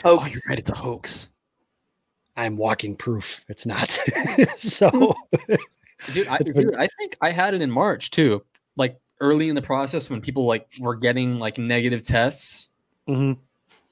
Oh, 0.05 0.23
you're 0.27 0.39
right. 0.47 0.59
It's 0.59 0.69
a 0.69 0.75
hoax, 0.75 1.31
i'm 2.35 2.55
walking 2.55 2.95
proof 2.95 3.43
it's 3.49 3.65
not 3.65 3.89
so 4.59 5.15
dude. 6.13 6.27
I, 6.27 6.37
been- 6.37 6.53
dude, 6.53 6.75
I 6.75 6.87
think 6.99 7.17
I 7.21 7.31
had 7.31 7.53
it 7.55 7.61
in 7.63 7.71
March 7.71 8.11
too, 8.11 8.43
like 8.77 8.99
early 9.19 9.49
in 9.49 9.55
the 9.55 9.61
process 9.63 10.09
when 10.09 10.21
people 10.21 10.45
like 10.45 10.67
were 10.79 10.95
getting 10.95 11.39
like 11.39 11.57
negative 11.57 12.03
tests 12.03 12.69
mhm. 13.07 13.37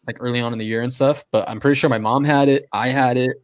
Like 0.08 0.18
early 0.20 0.40
on 0.40 0.54
in 0.54 0.60
the 0.60 0.66
year 0.66 0.82
and 0.82 0.92
stuff. 0.92 1.24
But 1.32 1.48
I'm 1.48 1.60
pretty 1.60 1.76
sure 1.76 1.90
my 1.90 1.98
mom 2.00 2.24
had 2.24 2.50
it. 2.50 2.68
I 2.72 2.90
had 2.90 3.18
it. 3.18 3.44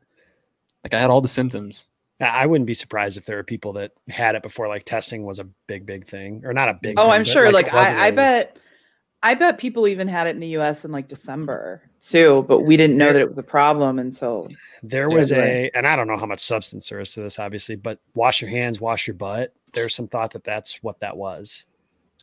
Like 0.84 0.94
I 0.94 1.00
had 1.00 1.10
all 1.10 1.22
the 1.22 1.28
symptoms. 1.28 1.88
I 2.20 2.26
I 2.26 2.46
wouldn't 2.46 2.68
be 2.68 2.74
surprised 2.74 3.18
if 3.18 3.26
there 3.26 3.36
were 3.36 3.44
people 3.44 3.74
that 3.74 3.92
had 4.08 4.36
it 4.36 4.42
before 4.42 4.68
like 4.68 4.86
testing 4.86 5.26
was 5.26 5.40
a 5.40 5.44
big, 5.68 5.86
big 5.86 6.08
thing, 6.08 6.42
or 6.46 6.54
not 6.54 6.70
a 6.70 6.74
big. 6.82 6.98
Oh, 6.98 7.04
thing, 7.04 7.12
I'm 7.12 7.22
but, 7.22 7.28
sure. 7.28 7.52
Like, 7.52 7.68
it 7.68 7.74
I, 7.74 8.08
I 8.08 8.12
bet, 8.12 8.58
I 9.22 9.36
bet 9.36 9.58
people 9.58 9.88
even 9.88 10.08
had 10.08 10.28
it 10.28 10.32
in 10.32 10.40
the 10.40 10.48
U.S. 10.50 10.86
in 10.86 10.92
like 10.92 11.08
December 11.08 11.82
too, 12.02 12.46
but 12.48 12.62
we 12.62 12.76
didn't 12.78 12.98
know 12.98 13.14
that 13.14 13.22
it 13.22 13.30
was 13.30 13.38
a 13.38 13.44
problem 13.44 14.00
until. 14.00 14.50
there 14.82 15.10
was 15.10 15.30
February. 15.30 15.72
a, 15.74 15.78
and 15.78 15.88
I 15.88 15.96
don't 15.96 16.08
know 16.08 16.18
how 16.18 16.26
much 16.26 16.42
substance 16.42 16.90
there 16.90 17.00
is 17.00 17.14
to 17.14 17.22
this, 17.22 17.40
obviously, 17.40 17.76
but 17.76 18.00
wash 18.14 18.42
your 18.42 18.50
hands, 18.50 18.82
wash 18.82 19.08
your 19.08 19.16
butt. 19.16 19.54
There's 19.72 19.96
some 19.96 20.08
thought 20.08 20.32
that 20.32 20.44
that's 20.44 20.84
what 20.84 21.00
that 21.00 21.16
was. 21.16 21.66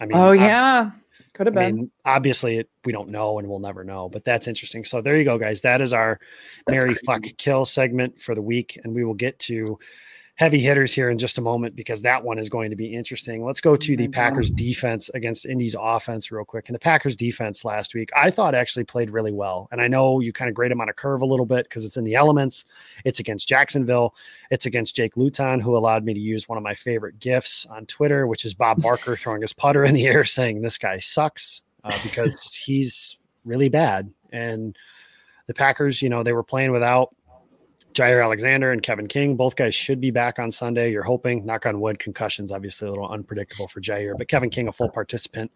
I 0.00 0.06
mean, 0.06 0.16
oh 0.16 0.30
ob- 0.30 0.36
yeah, 0.36 0.90
could 1.32 1.46
have 1.46 1.56
I 1.56 1.66
been. 1.66 1.76
mean, 1.76 1.90
obviously, 2.04 2.58
it, 2.58 2.70
we 2.84 2.92
don't 2.92 3.08
know 3.10 3.38
and 3.38 3.48
we'll 3.48 3.60
never 3.60 3.84
know, 3.84 4.08
but 4.08 4.24
that's 4.24 4.48
interesting. 4.48 4.84
So 4.84 5.00
there 5.00 5.16
you 5.16 5.24
go, 5.24 5.38
guys. 5.38 5.60
That 5.60 5.80
is 5.80 5.92
our 5.92 6.18
That's 6.66 6.76
Marry 6.76 6.94
crazy. 6.94 7.06
Fuck 7.06 7.24
Kill 7.38 7.64
segment 7.64 8.20
for 8.20 8.34
the 8.34 8.42
week, 8.42 8.78
and 8.82 8.94
we 8.94 9.04
will 9.04 9.14
get 9.14 9.38
to 9.40 9.78
heavy 10.40 10.58
hitters 10.58 10.94
here 10.94 11.10
in 11.10 11.18
just 11.18 11.36
a 11.36 11.40
moment 11.42 11.76
because 11.76 12.00
that 12.00 12.24
one 12.24 12.38
is 12.38 12.48
going 12.48 12.70
to 12.70 12.76
be 12.76 12.94
interesting. 12.94 13.44
Let's 13.44 13.60
go 13.60 13.76
to 13.76 13.94
the 13.94 14.08
Mhm. 14.08 14.12
Packers 14.14 14.50
defense 14.50 15.10
against 15.10 15.44
Indy's 15.44 15.76
offense 15.78 16.32
real 16.32 16.46
quick. 16.46 16.66
And 16.70 16.74
the 16.74 16.78
Packers 16.80 17.14
defense 17.14 17.62
last 17.62 17.94
week, 17.94 18.08
I 18.16 18.30
thought 18.30 18.54
actually 18.54 18.84
played 18.84 19.10
really 19.10 19.32
well. 19.32 19.68
And 19.70 19.82
I 19.82 19.86
know 19.86 20.18
you 20.20 20.32
kind 20.32 20.48
of 20.48 20.54
grade 20.54 20.70
them 20.70 20.80
on 20.80 20.88
a 20.88 20.94
curve 20.94 21.20
a 21.20 21.26
little 21.26 21.44
bit 21.44 21.64
because 21.64 21.84
it's 21.84 21.98
in 21.98 22.04
the 22.04 22.14
elements. 22.14 22.64
It's 23.04 23.20
against 23.20 23.48
Jacksonville. 23.48 24.14
It's 24.50 24.64
against 24.64 24.96
Jake 24.96 25.14
Luton, 25.18 25.60
who 25.60 25.76
allowed 25.76 26.06
me 26.06 26.14
to 26.14 26.20
use 26.20 26.48
one 26.48 26.56
of 26.56 26.64
my 26.64 26.74
favorite 26.74 27.18
gifs 27.18 27.66
on 27.66 27.84
Twitter, 27.84 28.26
which 28.26 28.46
is 28.46 28.54
Bob 28.54 28.80
Barker 28.80 29.16
throwing 29.18 29.42
his 29.42 29.52
putter 29.52 29.84
in 29.84 29.92
the 29.94 30.06
air 30.06 30.24
saying 30.24 30.62
this 30.62 30.78
guy 30.78 31.00
sucks 31.00 31.64
uh, 31.84 31.98
because 32.02 32.54
he's 32.54 33.18
really 33.44 33.68
bad. 33.68 34.10
And 34.32 34.74
the 35.48 35.54
Packers, 35.54 36.00
you 36.00 36.08
know, 36.08 36.22
they 36.22 36.32
were 36.32 36.42
playing 36.42 36.72
without 36.72 37.14
Jaire 37.94 38.22
Alexander 38.22 38.70
and 38.70 38.82
Kevin 38.82 39.08
King. 39.08 39.34
Both 39.34 39.56
guys 39.56 39.74
should 39.74 40.00
be 40.00 40.10
back 40.10 40.38
on 40.38 40.50
Sunday. 40.50 40.92
You're 40.92 41.02
hoping, 41.02 41.44
knock 41.44 41.66
on 41.66 41.80
wood, 41.80 41.98
concussions 41.98 42.52
obviously 42.52 42.86
a 42.86 42.90
little 42.90 43.08
unpredictable 43.08 43.66
for 43.66 43.80
Jaire, 43.80 44.16
but 44.16 44.28
Kevin 44.28 44.48
King, 44.48 44.68
a 44.68 44.72
full 44.72 44.88
participant 44.88 45.50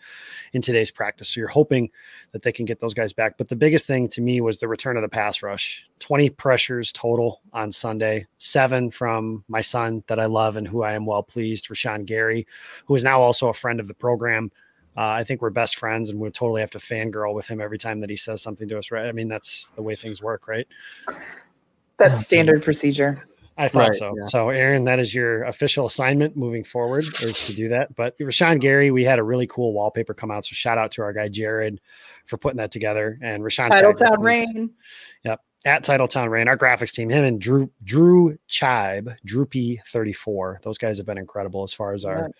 in 0.52 0.60
today's 0.60 0.90
practice. 0.90 1.28
So 1.28 1.40
you're 1.40 1.48
hoping 1.48 1.90
that 2.32 2.42
they 2.42 2.50
can 2.50 2.64
get 2.64 2.80
those 2.80 2.94
guys 2.94 3.12
back. 3.12 3.38
But 3.38 3.48
the 3.48 3.56
biggest 3.56 3.86
thing 3.86 4.08
to 4.08 4.20
me 4.20 4.40
was 4.40 4.58
the 4.58 4.66
return 4.66 4.96
of 4.96 5.02
the 5.02 5.08
pass 5.08 5.42
rush 5.42 5.88
20 6.00 6.30
pressures 6.30 6.92
total 6.92 7.40
on 7.52 7.70
Sunday, 7.70 8.26
seven 8.38 8.90
from 8.90 9.44
my 9.48 9.60
son 9.60 10.02
that 10.08 10.18
I 10.18 10.26
love 10.26 10.56
and 10.56 10.66
who 10.66 10.82
I 10.82 10.94
am 10.94 11.06
well 11.06 11.22
pleased, 11.22 11.68
Rashan 11.68 12.04
Gary, 12.04 12.46
who 12.86 12.96
is 12.96 13.04
now 13.04 13.20
also 13.20 13.48
a 13.48 13.54
friend 13.54 13.78
of 13.78 13.86
the 13.86 13.94
program. 13.94 14.50
Uh, 14.96 15.08
I 15.08 15.24
think 15.24 15.40
we're 15.40 15.50
best 15.50 15.76
friends 15.76 16.10
and 16.10 16.20
we 16.20 16.30
totally 16.30 16.60
have 16.60 16.70
to 16.70 16.78
fangirl 16.78 17.34
with 17.34 17.48
him 17.48 17.60
every 17.60 17.78
time 17.78 18.00
that 18.00 18.10
he 18.10 18.16
says 18.16 18.42
something 18.42 18.68
to 18.68 18.78
us, 18.78 18.90
right? 18.90 19.06
I 19.06 19.12
mean, 19.12 19.28
that's 19.28 19.70
the 19.76 19.82
way 19.82 19.94
things 19.94 20.22
work, 20.22 20.46
right? 20.46 20.68
That's 21.98 22.24
standard 22.24 22.62
procedure. 22.62 23.24
I 23.56 23.68
thought 23.68 23.90
Right, 23.90 23.94
so. 23.94 24.12
yeah. 24.16 24.26
So, 24.26 24.48
Aaron, 24.48 24.84
that 24.84 24.98
is 24.98 25.14
your 25.14 25.44
official 25.44 25.86
assignment 25.86 26.36
moving 26.36 26.64
forward 26.64 27.04
is 27.22 27.46
to 27.46 27.54
do 27.54 27.68
that. 27.68 27.94
But 27.94 28.18
Rashan 28.18 28.60
Gary, 28.60 28.90
we 28.90 29.04
had 29.04 29.20
a 29.20 29.22
really 29.22 29.46
cool 29.46 29.72
wallpaper 29.72 30.12
come 30.12 30.32
out. 30.32 30.44
So, 30.44 30.54
shout 30.54 30.76
out 30.76 30.90
to 30.92 31.02
our 31.02 31.12
guy 31.12 31.28
Jared 31.28 31.80
for 32.26 32.36
putting 32.36 32.56
that 32.56 32.72
together. 32.72 33.16
And 33.22 33.44
Rashan 33.44 33.68
tagged 33.68 34.02
us 34.02 34.08
Titletown 34.08 34.14
in- 34.16 34.22
Rain. 34.22 34.70
At 35.66 35.82
Titletown 35.82 36.28
Rain, 36.28 36.46
our 36.46 36.58
graphics 36.58 36.92
team, 36.92 37.08
him 37.08 37.24
and 37.24 37.40
Drew 37.40 37.70
Drew 37.84 38.36
Chibe, 38.50 39.16
Droopy 39.24 39.80
34. 39.86 40.60
Those 40.62 40.76
guys 40.76 40.98
have 40.98 41.06
been 41.06 41.16
incredible 41.16 41.62
as 41.62 41.72
far 41.72 41.94
as 41.94 42.04
our 42.04 42.30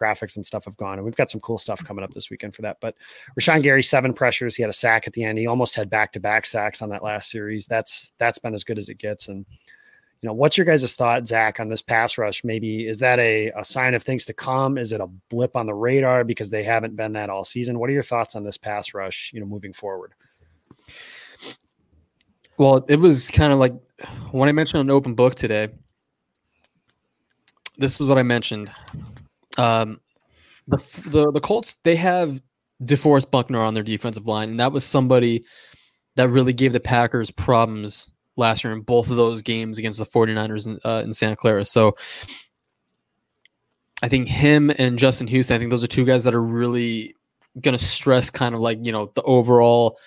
graphics 0.00 0.34
and 0.34 0.44
stuff 0.44 0.64
have 0.64 0.76
gone. 0.76 0.94
And 0.94 1.04
we've 1.04 1.14
got 1.14 1.30
some 1.30 1.40
cool 1.40 1.58
stuff 1.58 1.84
coming 1.84 2.02
up 2.02 2.12
this 2.12 2.28
weekend 2.28 2.56
for 2.56 2.62
that. 2.62 2.78
But 2.80 2.96
Rashan 3.38 3.62
Gary, 3.62 3.84
seven 3.84 4.12
pressures. 4.12 4.56
He 4.56 4.64
had 4.64 4.70
a 4.70 4.72
sack 4.72 5.06
at 5.06 5.12
the 5.12 5.22
end. 5.22 5.38
He 5.38 5.46
almost 5.46 5.76
had 5.76 5.90
back 5.90 6.10
to 6.12 6.20
back 6.20 6.44
sacks 6.44 6.82
on 6.82 6.88
that 6.88 7.04
last 7.04 7.30
series. 7.30 7.66
That's 7.66 8.12
that's 8.18 8.40
been 8.40 8.52
as 8.52 8.64
good 8.64 8.78
as 8.78 8.88
it 8.88 8.98
gets. 8.98 9.28
And 9.28 9.46
you 10.20 10.26
know, 10.26 10.32
what's 10.32 10.56
your 10.56 10.64
guys' 10.64 10.94
thought, 10.94 11.26
Zach, 11.26 11.60
on 11.60 11.68
this 11.68 11.82
pass 11.82 12.18
rush? 12.18 12.42
Maybe 12.42 12.86
is 12.86 12.98
that 12.98 13.20
a, 13.20 13.52
a 13.56 13.64
sign 13.64 13.94
of 13.94 14.02
things 14.02 14.24
to 14.24 14.32
come? 14.32 14.76
Is 14.76 14.92
it 14.92 15.00
a 15.00 15.08
blip 15.30 15.54
on 15.54 15.66
the 15.66 15.74
radar 15.74 16.24
because 16.24 16.50
they 16.50 16.64
haven't 16.64 16.96
been 16.96 17.12
that 17.12 17.30
all 17.30 17.44
season? 17.44 17.78
What 17.78 17.90
are 17.90 17.92
your 17.92 18.02
thoughts 18.02 18.34
on 18.34 18.42
this 18.42 18.56
pass 18.56 18.92
rush, 18.92 19.32
you 19.32 19.38
know, 19.38 19.46
moving 19.46 19.72
forward? 19.72 20.14
Well, 22.58 22.84
it 22.88 22.96
was 22.96 23.30
kind 23.30 23.52
of 23.52 23.58
like 23.58 23.74
when 24.30 24.48
I 24.48 24.52
mentioned 24.52 24.80
an 24.80 24.90
open 24.90 25.14
book 25.14 25.34
today. 25.34 25.68
This 27.78 28.00
is 28.00 28.06
what 28.06 28.18
I 28.18 28.22
mentioned. 28.22 28.70
Um, 29.56 30.00
the 30.68 30.76
the 31.06 31.32
the 31.32 31.40
Colts 31.40 31.74
they 31.82 31.96
have 31.96 32.40
DeForest 32.84 33.30
Buckner 33.30 33.60
on 33.60 33.74
their 33.74 33.82
defensive 33.82 34.26
line, 34.26 34.50
and 34.50 34.60
that 34.60 34.72
was 34.72 34.84
somebody 34.84 35.44
that 36.16 36.28
really 36.28 36.52
gave 36.52 36.72
the 36.72 36.80
Packers 36.80 37.30
problems 37.30 38.10
last 38.36 38.64
year 38.64 38.72
in 38.72 38.80
both 38.80 39.10
of 39.10 39.16
those 39.16 39.42
games 39.42 39.78
against 39.78 39.98
the 39.98 40.06
49ers 40.06 40.66
in, 40.66 40.78
uh, 40.84 41.02
in 41.04 41.12
Santa 41.12 41.36
Clara. 41.36 41.64
So 41.64 41.96
I 44.02 44.08
think 44.08 44.28
him 44.28 44.70
and 44.78 44.98
Justin 44.98 45.26
Houston, 45.28 45.54
I 45.54 45.58
think 45.58 45.70
those 45.70 45.84
are 45.84 45.88
two 45.88 46.04
guys 46.04 46.24
that 46.24 46.34
are 46.34 46.42
really 46.42 47.14
going 47.60 47.76
to 47.76 47.84
stress 47.84 48.30
kind 48.30 48.54
of 48.54 48.60
like, 48.60 48.84
you 48.84 48.92
know, 48.92 49.12
the 49.14 49.22
overall 49.22 49.98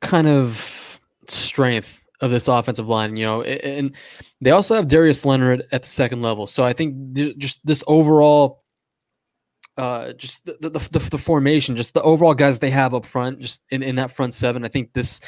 kind 0.00 0.28
of 0.28 1.00
strength 1.26 2.02
of 2.20 2.30
this 2.30 2.48
offensive 2.48 2.88
line, 2.88 3.16
you 3.16 3.24
know, 3.24 3.42
and 3.42 3.94
they 4.40 4.50
also 4.50 4.74
have 4.74 4.88
Darius 4.88 5.24
Leonard 5.24 5.66
at 5.72 5.82
the 5.82 5.88
second 5.88 6.22
level. 6.22 6.46
So 6.46 6.64
I 6.64 6.72
think 6.72 7.14
just 7.38 7.64
this 7.64 7.82
overall 7.86 8.60
uh, 9.80 10.12
just 10.14 10.44
the, 10.44 10.56
the, 10.60 10.70
the, 10.70 10.98
the, 10.98 11.18
formation, 11.18 11.74
just 11.74 11.94
the 11.94 12.02
overall 12.02 12.34
guys 12.34 12.58
they 12.58 12.68
have 12.68 12.92
up 12.92 13.06
front, 13.06 13.40
just 13.40 13.62
in, 13.70 13.82
in 13.82 13.96
that 13.96 14.12
front 14.12 14.34
seven. 14.34 14.62
I 14.62 14.68
think 14.68 14.92
this, 14.92 15.22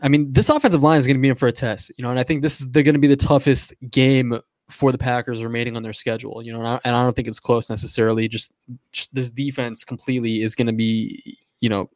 I 0.00 0.06
mean, 0.06 0.32
this 0.32 0.48
offensive 0.48 0.82
line 0.82 0.98
is 0.98 1.08
going 1.08 1.16
to 1.16 1.20
be 1.20 1.28
in 1.28 1.34
for 1.34 1.48
a 1.48 1.52
test, 1.52 1.90
you 1.96 2.04
know, 2.04 2.10
and 2.10 2.20
I 2.20 2.22
think 2.22 2.42
this 2.42 2.60
is 2.60 2.70
they're 2.70 2.84
going 2.84 2.94
to 2.94 3.00
be 3.00 3.08
the 3.08 3.16
toughest 3.16 3.74
game 3.90 4.38
for 4.70 4.92
the 4.92 4.98
Packers 4.98 5.42
remaining 5.42 5.76
on 5.76 5.82
their 5.82 5.92
schedule, 5.92 6.40
you 6.40 6.52
know, 6.52 6.60
and 6.60 6.68
I, 6.68 6.80
and 6.84 6.94
I 6.94 7.02
don't 7.02 7.16
think 7.16 7.26
it's 7.26 7.40
close 7.40 7.68
necessarily. 7.68 8.28
Just, 8.28 8.52
just 8.92 9.12
this 9.12 9.30
defense 9.30 9.82
completely 9.82 10.42
is 10.42 10.54
going 10.54 10.68
to 10.68 10.72
be, 10.72 11.38
you 11.60 11.68
know, 11.68 11.90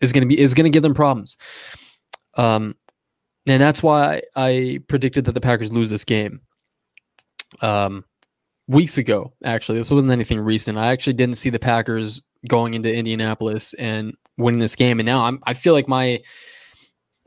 is 0.00 0.12
going 0.12 0.22
to 0.22 0.28
be 0.28 0.40
is 0.40 0.54
going 0.54 0.64
to 0.64 0.70
give 0.70 0.82
them 0.82 0.94
problems. 0.94 1.36
Um, 2.34 2.76
and 3.46 3.62
that's 3.62 3.82
why 3.82 4.22
I 4.34 4.80
predicted 4.88 5.24
that 5.26 5.32
the 5.32 5.40
Packers 5.40 5.72
lose 5.72 5.90
this 5.90 6.04
game. 6.04 6.40
Um, 7.60 8.04
weeks 8.68 8.98
ago, 8.98 9.32
actually. 9.44 9.78
This 9.78 9.90
wasn't 9.90 10.12
anything 10.12 10.40
recent. 10.40 10.78
I 10.78 10.88
actually 10.92 11.12
didn't 11.14 11.36
see 11.36 11.50
the 11.50 11.58
Packers 11.58 12.22
going 12.48 12.74
into 12.74 12.92
Indianapolis 12.92 13.74
and 13.74 14.14
winning 14.36 14.60
this 14.60 14.76
game. 14.76 15.00
And 15.00 15.06
now 15.06 15.24
I'm 15.24 15.40
I 15.44 15.54
feel 15.54 15.72
like 15.72 15.88
my 15.88 16.20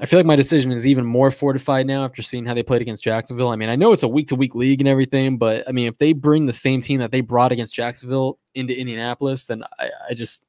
I 0.02 0.06
feel 0.06 0.18
like 0.18 0.26
my 0.26 0.38
decision 0.38 0.72
is 0.72 0.88
even 0.88 1.06
more 1.06 1.30
fortified 1.30 1.86
now 1.86 2.06
after 2.06 2.22
seeing 2.22 2.46
how 2.46 2.54
they 2.54 2.64
played 2.64 2.82
against 2.82 3.04
Jacksonville. 3.04 3.50
I 3.50 3.58
mean, 3.58 3.68
I 3.68 3.76
know 3.76 3.92
it's 3.92 4.04
a 4.04 4.08
week 4.08 4.30
to 4.30 4.36
week 4.36 4.56
league 4.56 4.80
and 4.80 4.88
everything, 4.88 5.38
but 5.38 5.68
I 5.68 5.74
mean, 5.74 5.88
if 5.88 5.98
they 5.98 6.14
bring 6.14 6.46
the 6.46 6.54
same 6.54 6.80
team 6.80 7.02
that 7.02 7.12
they 7.12 7.20
brought 7.20 7.52
against 7.52 7.76
Jacksonville 7.76 8.40
into 8.56 8.78
Indianapolis, 8.78 9.46
then 9.48 9.64
I, 9.78 9.90
I 10.10 10.14
just 10.14 10.46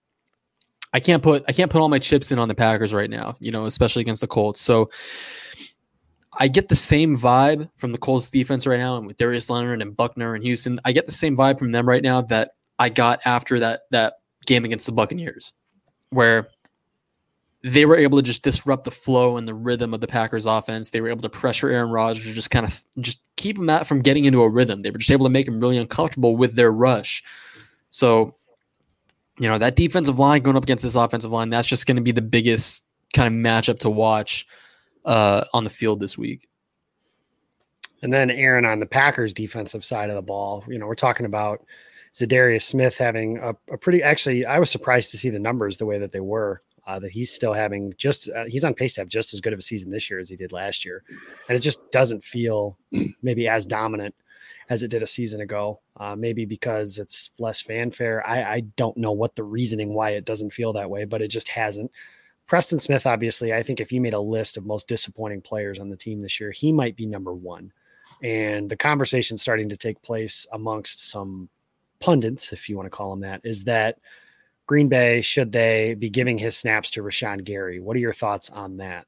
I 0.93 1.01
can't 1.01 1.23
put 1.23 1.45
I 1.49 1.53
can't 1.53 1.71
put 1.71 1.81
all 1.81 1.89
my 1.89 1.99
chips 1.99 2.33
in 2.33 2.39
on 2.39 2.49
the 2.49 2.55
Packers 2.55 2.93
right 2.93 3.11
now, 3.11 3.37
you 3.39 3.53
know, 3.53 3.67
especially 3.67 4.03
against 4.03 4.21
the 4.21 4.27
Colts. 4.27 4.61
So 4.61 4.89
I 6.39 6.49
get 6.49 6.69
the 6.69 6.77
same 6.77 7.19
vibe 7.19 7.69
from 7.77 7.93
the 7.93 7.99
Colts 7.99 8.31
defense 8.31 8.67
right 8.67 8.79
now, 8.79 8.97
and 8.97 9.07
with 9.07 9.17
Darius 9.17 9.51
Leonard 9.51 9.83
and 9.83 9.97
Buckner 9.97 10.35
and 10.35 10.45
Houston, 10.45 10.81
I 10.85 10.93
get 10.93 11.07
the 11.07 11.13
same 11.13 11.37
vibe 11.37 11.59
from 11.59 11.73
them 11.73 11.89
right 11.89 12.03
now 12.03 12.23
that 12.23 12.53
I 12.79 12.89
got 12.89 13.21
after 13.25 13.61
that 13.61 13.83
that 13.91 14.15
game 14.47 14.65
against 14.65 14.87
the 14.87 14.93
Buccaneers, 14.93 15.53
where 16.11 16.49
they 17.63 17.85
were 17.85 17.97
able 17.97 18.19
to 18.19 18.25
just 18.25 18.43
disrupt 18.43 18.85
the 18.85 18.91
flow 18.91 19.37
and 19.37 19.47
the 19.47 19.55
rhythm 19.55 19.93
of 19.93 20.01
the 20.01 20.07
Packers 20.07 20.47
offense. 20.47 20.91
They 20.91 21.01
were 21.01 21.11
able 21.11 21.23
to 21.23 21.29
pressure 21.29 21.69
Aaron 21.69 21.91
Rodgers, 21.91 22.35
just 22.35 22.51
kind 22.51 22.65
of 22.65 22.83
just 23.01 23.19
keep 23.37 23.59
him 23.59 23.67
that 23.67 23.87
from 23.87 24.01
getting 24.01 24.25
into 24.25 24.43
a 24.43 24.49
rhythm. 24.49 24.81
They 24.81 24.91
were 24.91 24.99
just 24.99 25.11
able 25.11 25.27
to 25.27 25.31
make 25.31 25.47
him 25.47 25.61
really 25.61 25.77
uncomfortable 25.77 26.37
with 26.37 26.55
their 26.55 26.73
rush. 26.73 27.23
So, 27.91 28.35
you 29.39 29.49
know, 29.49 29.59
that 29.59 29.77
defensive 29.77 30.19
line 30.19 30.43
going 30.43 30.57
up 30.57 30.63
against 30.63 30.85
this 30.85 30.95
offensive 30.95 31.31
line, 31.31 31.51
that's 31.51 31.69
just 31.69 31.87
going 31.87 31.97
to 31.97 32.03
be 32.03 32.13
the 32.13 32.23
biggest 32.23 32.87
kind 33.15 33.27
of 33.27 33.33
matchup 33.33 33.79
to 33.81 33.91
watch 33.91 34.47
uh, 35.05 35.45
on 35.53 35.65
the 35.65 35.71
field 35.71 36.01
this 36.01 36.19
week. 36.19 36.49
And 38.03 38.13
then 38.13 38.31
Aaron 38.31 38.65
on 38.65 38.81
the 38.81 38.87
Packers 38.87 39.35
defensive 39.35 39.85
side 39.85 40.11
of 40.11 40.17
the 40.17 40.23
ball, 40.23 40.65
you 40.69 40.79
know, 40.79 40.87
we're 40.87 40.95
talking 40.95 41.27
about 41.27 41.65
Za'Darius 42.15 42.63
Smith 42.63 42.97
having 42.97 43.39
a, 43.39 43.55
a 43.71 43.79
pretty. 43.79 44.03
Actually, 44.03 44.45
I 44.45 44.59
was 44.59 44.71
surprised 44.71 45.11
to 45.13 45.19
see 45.19 45.31
the 45.31 45.39
numbers 45.39 45.79
the 45.79 45.87
way 45.87 45.99
that 45.99 46.13
they 46.13 46.21
were. 46.21 46.63
Uh, 46.87 46.99
that 46.99 47.13
he's 47.13 47.31
still 47.31 47.53
having 47.53 47.95
just 47.99 48.29
uh, 48.35 48.47
he's 48.47 48.65
on 48.65 48.75
pace 48.75 48.95
to 48.95 49.03
have 49.03 49.09
just 49.09 49.33
as 49.33 49.41
good 49.41 49.53
of 49.53 49.59
a 49.61 49.63
season 49.63 49.93
this 49.93 50.11
year 50.11 50.19
as 50.19 50.29
he 50.29 50.35
did 50.35 50.51
last 50.51 50.85
year, 50.85 51.05
and 51.49 51.57
it 51.57 51.61
just 51.61 51.89
doesn't 51.93 52.25
feel 52.25 52.77
maybe 53.23 53.47
as 53.47 53.65
dominant 53.65 54.15
as 54.71 54.85
it 54.85 54.91
did 54.91 55.03
a 55.03 55.07
season 55.07 55.43
ago. 55.43 55.81
Uh, 55.97 56.17
maybe 56.17 56.47
because 56.47 56.99
it's 56.99 57.31
less 57.39 57.61
fanfare. 57.61 58.27
I, 58.27 58.43
I 58.43 58.61
don't 58.77 58.97
know 58.97 59.13
what 59.13 59.35
the 59.35 59.45
reasoning 59.45 59.93
why 59.93 60.11
it 60.11 60.25
doesn't 60.25 60.55
feel 60.55 60.73
that 60.73 60.89
way, 60.89 61.05
but 61.05 61.21
it 61.21 61.29
just 61.29 61.49
hasn't. 61.49 61.91
Preston 62.47 62.79
Smith, 62.79 63.07
obviously, 63.07 63.53
I 63.53 63.63
think 63.63 63.81
if 63.81 63.93
you 63.93 64.01
made 64.01 64.15
a 64.15 64.21
list 64.21 64.57
of 64.57 64.65
most 64.65 64.89
disappointing 64.89 65.43
players 65.43 65.79
on 65.79 65.91
the 65.91 65.97
team 65.97 66.23
this 66.23 66.41
year, 66.41 66.51
he 66.51 66.73
might 66.73 66.97
be 66.97 67.07
number 67.07 67.35
one. 67.35 67.73
And 68.23 68.69
the 68.69 68.77
conversation 68.77 69.37
starting 69.37 69.69
to 69.69 69.77
take 69.77 70.01
place 70.03 70.47
amongst 70.53 71.11
some 71.11 71.49
pundits, 72.01 72.53
if 72.53 72.69
you 72.69 72.77
want 72.77 72.87
to 72.87 72.91
call 72.91 73.11
them 73.11 73.21
that, 73.21 73.41
is 73.45 73.65
that 73.65 73.99
Green 74.67 74.89
Bay, 74.89 75.21
should 75.21 75.53
they 75.53 75.95
be 75.95 76.11
giving 76.11 76.39
his 76.39 76.57
snaps 76.57 76.91
to 76.91 77.03
Rashan 77.03 77.45
Gary? 77.45 77.81
What 77.81 77.97
are 77.97 78.01
your 78.01 78.13
thoughts 78.13 78.51
on 78.51 78.77
that? 78.79 79.07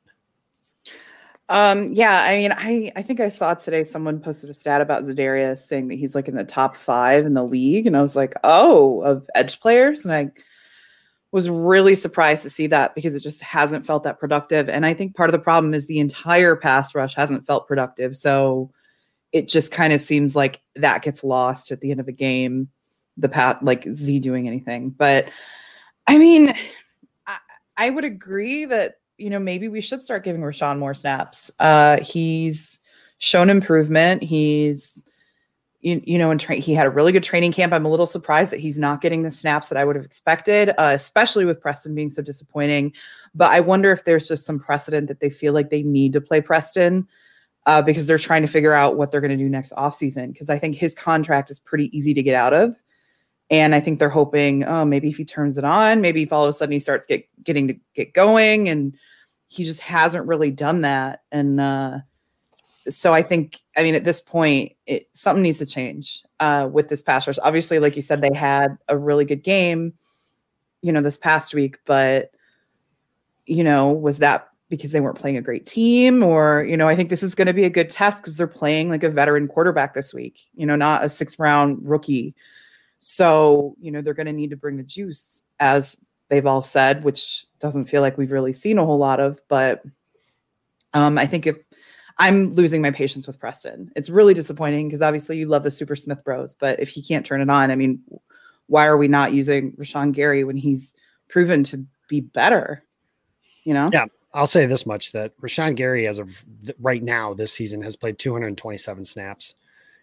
Um, 1.52 1.92
yeah, 1.92 2.22
I 2.22 2.36
mean, 2.36 2.52
I, 2.52 2.92
I 2.96 3.02
think 3.02 3.20
I 3.20 3.28
saw 3.28 3.52
today 3.52 3.84
someone 3.84 4.20
posted 4.20 4.48
a 4.48 4.54
stat 4.54 4.80
about 4.80 5.04
Za'Darius 5.04 5.58
saying 5.66 5.88
that 5.88 5.98
he's 5.98 6.14
like 6.14 6.26
in 6.26 6.34
the 6.34 6.44
top 6.44 6.78
five 6.78 7.26
in 7.26 7.34
the 7.34 7.44
league. 7.44 7.86
And 7.86 7.94
I 7.94 8.00
was 8.00 8.16
like, 8.16 8.32
oh, 8.42 9.02
of 9.02 9.28
edge 9.34 9.60
players. 9.60 10.02
And 10.02 10.14
I 10.14 10.30
was 11.30 11.50
really 11.50 11.94
surprised 11.94 12.42
to 12.44 12.50
see 12.50 12.68
that 12.68 12.94
because 12.94 13.14
it 13.14 13.20
just 13.20 13.42
hasn't 13.42 13.84
felt 13.84 14.04
that 14.04 14.18
productive. 14.18 14.70
And 14.70 14.86
I 14.86 14.94
think 14.94 15.14
part 15.14 15.28
of 15.28 15.32
the 15.32 15.38
problem 15.38 15.74
is 15.74 15.86
the 15.86 15.98
entire 15.98 16.56
pass 16.56 16.94
rush 16.94 17.14
hasn't 17.14 17.46
felt 17.46 17.68
productive. 17.68 18.16
So 18.16 18.70
it 19.30 19.46
just 19.46 19.70
kind 19.70 19.92
of 19.92 20.00
seems 20.00 20.34
like 20.34 20.62
that 20.76 21.02
gets 21.02 21.22
lost 21.22 21.70
at 21.70 21.82
the 21.82 21.90
end 21.90 22.00
of 22.00 22.08
a 22.08 22.12
game, 22.12 22.70
the 23.18 23.28
path, 23.28 23.58
like 23.60 23.84
Z 23.92 24.20
doing 24.20 24.48
anything. 24.48 24.88
But 24.88 25.28
I 26.06 26.16
mean, 26.16 26.54
I, 27.26 27.36
I 27.76 27.90
would 27.90 28.04
agree 28.04 28.64
that, 28.64 28.94
you 29.22 29.30
know, 29.30 29.38
maybe 29.38 29.68
we 29.68 29.80
should 29.80 30.02
start 30.02 30.24
giving 30.24 30.42
Rashan 30.42 30.78
more 30.78 30.94
snaps. 30.94 31.50
Uh, 31.60 32.00
he's 32.00 32.80
shown 33.18 33.48
improvement. 33.48 34.22
He's, 34.22 35.00
you, 35.80 36.02
you 36.04 36.18
know, 36.18 36.30
and 36.30 36.40
tra- 36.40 36.56
he 36.56 36.74
had 36.74 36.86
a 36.86 36.90
really 36.90 37.12
good 37.12 37.22
training 37.22 37.52
camp. 37.52 37.72
I'm 37.72 37.86
a 37.86 37.88
little 37.88 38.06
surprised 38.06 38.50
that 38.50 38.60
he's 38.60 38.78
not 38.78 39.00
getting 39.00 39.22
the 39.22 39.30
snaps 39.30 39.68
that 39.68 39.78
I 39.78 39.84
would 39.84 39.96
have 39.96 40.04
expected, 40.04 40.70
uh, 40.70 40.90
especially 40.92 41.44
with 41.44 41.60
Preston 41.60 41.94
being 41.94 42.10
so 42.10 42.20
disappointing. 42.20 42.92
But 43.34 43.52
I 43.52 43.60
wonder 43.60 43.92
if 43.92 44.04
there's 44.04 44.26
just 44.26 44.44
some 44.44 44.58
precedent 44.58 45.08
that 45.08 45.20
they 45.20 45.30
feel 45.30 45.52
like 45.52 45.70
they 45.70 45.82
need 45.82 46.12
to 46.14 46.20
play 46.20 46.40
Preston 46.40 47.06
uh, 47.66 47.80
because 47.80 48.06
they're 48.06 48.18
trying 48.18 48.42
to 48.42 48.48
figure 48.48 48.74
out 48.74 48.96
what 48.96 49.12
they're 49.12 49.20
going 49.20 49.30
to 49.30 49.36
do 49.36 49.48
next 49.48 49.72
offseason. 49.72 50.32
Because 50.32 50.50
I 50.50 50.58
think 50.58 50.74
his 50.74 50.94
contract 50.94 51.50
is 51.50 51.60
pretty 51.60 51.96
easy 51.96 52.12
to 52.14 52.22
get 52.22 52.34
out 52.34 52.52
of. 52.52 52.74
And 53.50 53.74
I 53.74 53.80
think 53.80 53.98
they're 53.98 54.08
hoping, 54.08 54.64
oh, 54.64 54.84
maybe 54.84 55.10
if 55.10 55.16
he 55.18 55.24
turns 55.24 55.58
it 55.58 55.64
on, 55.64 56.00
maybe 56.00 56.22
if 56.22 56.32
all 56.32 56.44
of 56.44 56.48
a 56.48 56.52
sudden 56.52 56.72
he 56.72 56.78
starts 56.78 57.06
get 57.06 57.28
getting 57.44 57.68
to 57.68 57.74
get 57.94 58.14
going, 58.14 58.68
and 58.68 58.96
he 59.52 59.64
just 59.64 59.80
hasn't 59.82 60.26
really 60.26 60.50
done 60.50 60.80
that. 60.80 61.24
And 61.30 61.60
uh, 61.60 61.98
so 62.88 63.12
I 63.12 63.22
think, 63.22 63.58
I 63.76 63.82
mean, 63.82 63.94
at 63.94 64.02
this 64.02 64.18
point, 64.18 64.72
it, 64.86 65.10
something 65.12 65.42
needs 65.42 65.58
to 65.58 65.66
change 65.66 66.22
uh, 66.40 66.70
with 66.72 66.88
this 66.88 67.02
pass 67.02 67.26
rush. 67.26 67.38
Obviously, 67.42 67.78
like 67.78 67.94
you 67.94 68.00
said, 68.00 68.22
they 68.22 68.34
had 68.34 68.78
a 68.88 68.96
really 68.96 69.26
good 69.26 69.42
game, 69.42 69.92
you 70.80 70.90
know, 70.90 71.02
this 71.02 71.18
past 71.18 71.52
week, 71.52 71.76
but 71.84 72.30
you 73.44 73.62
know, 73.62 73.92
was 73.92 74.18
that 74.18 74.48
because 74.70 74.92
they 74.92 75.00
weren't 75.00 75.18
playing 75.18 75.36
a 75.36 75.42
great 75.42 75.66
team, 75.66 76.22
or 76.22 76.64
you 76.64 76.78
know, 76.78 76.88
I 76.88 76.96
think 76.96 77.10
this 77.10 77.22
is 77.22 77.34
going 77.34 77.46
to 77.46 77.52
be 77.52 77.64
a 77.64 77.70
good 77.70 77.90
test 77.90 78.22
because 78.22 78.38
they're 78.38 78.46
playing 78.46 78.88
like 78.88 79.02
a 79.02 79.10
veteran 79.10 79.48
quarterback 79.48 79.92
this 79.92 80.14
week, 80.14 80.40
you 80.54 80.64
know, 80.64 80.76
not 80.76 81.04
a 81.04 81.10
sixth 81.10 81.38
round 81.38 81.86
rookie. 81.86 82.34
So 83.00 83.76
you 83.82 83.90
know, 83.90 84.00
they're 84.00 84.14
going 84.14 84.28
to 84.28 84.32
need 84.32 84.48
to 84.48 84.56
bring 84.56 84.78
the 84.78 84.82
juice, 84.82 85.42
as 85.60 85.98
they've 86.32 86.46
all 86.46 86.62
said, 86.62 87.04
which 87.04 87.46
doesn't 87.60 87.86
feel 87.86 88.00
like 88.00 88.16
we've 88.16 88.32
really 88.32 88.52
seen 88.52 88.78
a 88.78 88.86
whole 88.86 88.98
lot 88.98 89.20
of, 89.20 89.40
but. 89.48 89.84
Um, 90.94 91.16
I 91.16 91.26
think 91.26 91.46
if 91.46 91.56
I'm 92.18 92.52
losing 92.54 92.82
my 92.82 92.90
patience 92.90 93.26
with 93.26 93.38
Preston. 93.38 93.90
It's 93.96 94.10
really 94.10 94.34
disappointing 94.34 94.88
because 94.88 95.02
obviously 95.02 95.38
you 95.38 95.46
love 95.46 95.62
the 95.62 95.70
Super 95.70 95.96
Smith 95.96 96.24
Bros, 96.24 96.54
but 96.54 96.80
if 96.80 96.88
he 96.88 97.02
can't 97.02 97.24
turn 97.24 97.40
it 97.40 97.50
on, 97.50 97.70
I 97.70 97.76
mean, 97.76 98.02
why 98.66 98.86
are 98.86 98.96
we 98.96 99.08
not 99.08 99.32
using 99.32 99.72
Rashan 99.72 100.12
Gary 100.12 100.44
when 100.44 100.56
he's 100.56 100.94
proven 101.28 101.64
to 101.64 101.84
be 102.08 102.20
better? 102.20 102.84
You 103.64 103.74
know? 103.74 103.86
Yeah, 103.92 104.06
I'll 104.32 104.46
say 104.46 104.66
this 104.66 104.86
much: 104.86 105.12
that 105.12 105.36
Rashan 105.40 105.76
Gary, 105.76 106.06
as 106.06 106.18
of 106.18 106.44
right 106.78 107.02
now 107.02 107.34
this 107.34 107.52
season, 107.52 107.82
has 107.82 107.96
played 107.96 108.18
227 108.18 109.04
snaps, 109.04 109.54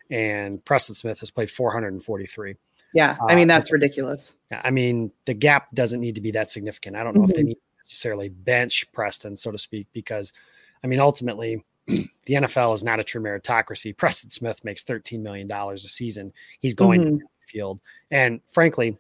and 0.10 0.64
Preston 0.64 0.96
Smith 0.96 1.20
has 1.20 1.32
played 1.32 1.50
443. 1.50 2.56
Yeah, 2.94 3.18
I 3.28 3.36
mean 3.36 3.50
uh, 3.50 3.58
that's 3.58 3.72
uh, 3.72 3.74
ridiculous. 3.74 4.36
I 4.52 4.72
mean 4.72 5.12
the 5.26 5.34
gap 5.34 5.68
doesn't 5.74 6.02
need 6.02 6.16
to 6.16 6.22
be 6.22 6.32
that 6.32 6.52
significant. 6.52 6.96
I 6.96 7.04
don't 7.04 7.16
know 7.16 7.22
mm-hmm. 7.22 7.30
if 7.30 7.36
they 7.36 7.42
mm-hmm. 7.42 7.50
need 7.50 7.58
necessarily 7.78 8.30
bench 8.30 8.92
Preston, 8.92 9.38
so 9.38 9.52
to 9.52 9.58
speak, 9.58 9.88
because 9.94 10.34
I 10.84 10.88
mean 10.88 11.00
ultimately 11.00 11.64
the 11.88 12.10
NFL 12.28 12.74
is 12.74 12.84
not 12.84 13.00
a 13.00 13.04
true 13.04 13.22
meritocracy. 13.22 13.96
Preston 13.96 14.30
Smith 14.30 14.64
makes 14.64 14.84
$13 14.84 15.22
million 15.22 15.52
a 15.52 15.78
season. 15.78 16.32
He's 16.60 16.74
going 16.74 17.02
Mhm. 17.02 17.20
to 17.20 17.26
the 17.26 17.52
field. 17.52 17.80
And 18.12 18.42
frankly, 18.48 18.98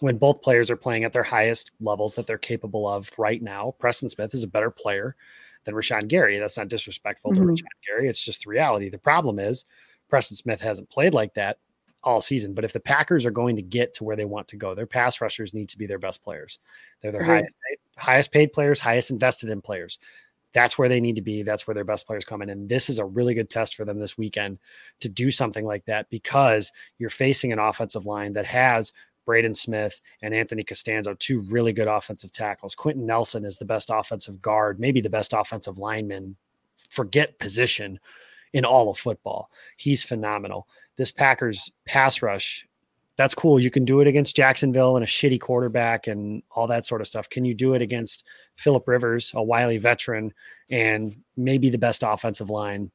when 0.00 0.16
both 0.16 0.42
players 0.42 0.70
are 0.70 0.76
playing 0.76 1.04
at 1.04 1.12
their 1.12 1.22
highest 1.22 1.72
levels 1.80 2.14
that 2.14 2.26
they're 2.26 2.38
capable 2.38 2.88
of 2.88 3.10
right 3.18 3.42
now, 3.42 3.74
Preston 3.78 4.08
Smith 4.08 4.34
is 4.34 4.44
a 4.44 4.48
better 4.48 4.70
player 4.70 5.16
than 5.64 5.74
Rashan 5.74 6.08
Gary. 6.08 6.38
That's 6.38 6.56
not 6.56 6.68
disrespectful 6.68 7.34
to 7.34 7.40
Mhm. 7.40 7.50
Rashan 7.50 7.86
Gary. 7.86 8.08
It's 8.08 8.24
just 8.24 8.44
the 8.44 8.50
reality. 8.50 8.88
The 8.88 8.98
problem 8.98 9.38
is 9.38 9.64
Preston 10.08 10.36
Smith 10.36 10.60
hasn't 10.60 10.90
played 10.90 11.12
like 11.12 11.34
that 11.34 11.58
all 12.06 12.20
season. 12.20 12.54
But 12.54 12.64
if 12.64 12.72
the 12.72 12.80
Packers 12.80 13.26
are 13.26 13.32
going 13.32 13.56
to 13.56 13.62
get 13.62 13.92
to 13.94 14.04
where 14.04 14.16
they 14.16 14.24
want 14.24 14.48
to 14.48 14.56
go, 14.56 14.74
their 14.74 14.86
pass 14.86 15.20
rushers 15.20 15.52
need 15.52 15.68
to 15.70 15.78
be 15.78 15.86
their 15.86 15.98
best 15.98 16.22
players. 16.22 16.60
They're 17.02 17.12
their 17.12 17.24
highest, 17.24 17.52
highest 17.98 18.32
paid 18.32 18.52
players, 18.52 18.78
highest 18.78 19.10
invested 19.10 19.50
in 19.50 19.60
players. 19.60 19.98
That's 20.52 20.78
where 20.78 20.88
they 20.88 21.00
need 21.00 21.16
to 21.16 21.22
be. 21.22 21.42
That's 21.42 21.66
where 21.66 21.74
their 21.74 21.84
best 21.84 22.06
players 22.06 22.24
come 22.24 22.40
in. 22.40 22.48
And 22.48 22.68
this 22.68 22.88
is 22.88 23.00
a 23.00 23.04
really 23.04 23.34
good 23.34 23.50
test 23.50 23.74
for 23.74 23.84
them 23.84 23.98
this 23.98 24.16
weekend 24.16 24.58
to 25.00 25.08
do 25.08 25.30
something 25.32 25.66
like 25.66 25.84
that 25.86 26.08
because 26.08 26.72
you're 26.98 27.10
facing 27.10 27.52
an 27.52 27.58
offensive 27.58 28.06
line 28.06 28.32
that 28.34 28.46
has 28.46 28.92
Braden 29.26 29.56
Smith 29.56 30.00
and 30.22 30.32
Anthony 30.32 30.62
Castonzo, 30.62 31.18
two 31.18 31.40
really 31.50 31.72
good 31.72 31.88
offensive 31.88 32.32
tackles. 32.32 32.76
Quenton 32.76 33.04
Nelson 33.04 33.44
is 33.44 33.58
the 33.58 33.64
best 33.64 33.90
offensive 33.92 34.40
guard, 34.40 34.78
maybe 34.78 35.00
the 35.00 35.10
best 35.10 35.34
offensive 35.36 35.76
lineman. 35.76 36.36
Forget 36.88 37.40
position 37.40 37.98
in 38.52 38.64
all 38.64 38.88
of 38.88 38.96
football. 38.96 39.50
He's 39.76 40.04
phenomenal. 40.04 40.68
This 40.96 41.10
Packers 41.10 41.70
pass 41.84 42.22
rush, 42.22 42.66
that's 43.16 43.34
cool. 43.34 43.58
You 43.58 43.70
can 43.70 43.84
do 43.84 44.00
it 44.00 44.06
against 44.06 44.36
Jacksonville 44.36 44.96
and 44.96 45.04
a 45.04 45.08
shitty 45.08 45.40
quarterback 45.40 46.06
and 46.06 46.42
all 46.50 46.66
that 46.66 46.84
sort 46.84 47.00
of 47.00 47.06
stuff. 47.06 47.28
Can 47.28 47.44
you 47.44 47.54
do 47.54 47.74
it 47.74 47.82
against 47.82 48.24
Philip 48.56 48.86
Rivers, 48.86 49.32
a 49.34 49.42
wily 49.42 49.78
veteran, 49.78 50.34
and 50.70 51.16
maybe 51.36 51.70
the 51.70 51.78
best 51.78 52.02
offensive 52.06 52.50
line 52.50 52.90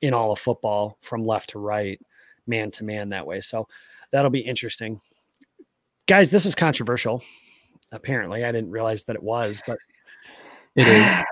in 0.00 0.14
all 0.14 0.32
of 0.32 0.38
football 0.38 0.98
from 1.00 1.24
left 1.24 1.50
to 1.50 1.60
right, 1.60 2.00
man 2.46 2.70
to 2.72 2.84
man 2.84 3.10
that 3.10 3.26
way? 3.26 3.40
So 3.40 3.68
that'll 4.10 4.30
be 4.30 4.40
interesting. 4.40 5.00
Guys, 6.06 6.32
this 6.32 6.44
is 6.44 6.56
controversial. 6.56 7.22
Apparently, 7.92 8.44
I 8.44 8.50
didn't 8.50 8.70
realize 8.70 9.04
that 9.04 9.16
it 9.16 9.22
was, 9.22 9.62
but 9.66 9.78
It 10.74 10.88
is. 10.88 11.04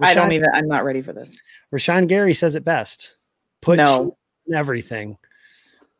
I 0.00 0.14
don't 0.14 0.32
even. 0.32 0.48
I'm 0.52 0.68
not 0.68 0.84
ready 0.84 1.02
for 1.02 1.12
this. 1.12 1.30
Rashan 1.74 2.06
Gary 2.06 2.34
says 2.34 2.54
it 2.54 2.64
best. 2.64 3.16
Put 3.62 3.78
No. 3.78 4.16
In 4.46 4.54
everything. 4.54 5.18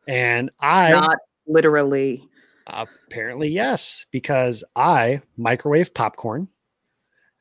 And 0.07 0.51
I 0.61 0.91
Not 0.91 1.17
literally. 1.47 2.23
apparently 2.65 3.49
yes, 3.49 4.05
because 4.11 4.63
I 4.75 5.21
microwave 5.37 5.93
popcorn 5.93 6.47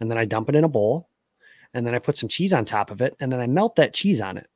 and 0.01 0.11
then 0.11 0.19
I 0.19 0.25
dump 0.25 0.49
it 0.49 0.55
in 0.55 0.65
a 0.65 0.69
bowl 0.69 1.09
and 1.75 1.87
then 1.87 1.95
I 1.95 1.99
put 1.99 2.17
some 2.17 2.29
cheese 2.29 2.53
on 2.53 2.65
top 2.65 2.91
of 2.91 3.01
it 3.01 3.17
and 3.21 3.31
then 3.33 3.41
I 3.41 3.47
melt 3.47 3.77
that 3.77 3.95
cheese 3.95 4.21
on 4.21 4.37
it. 4.37 4.49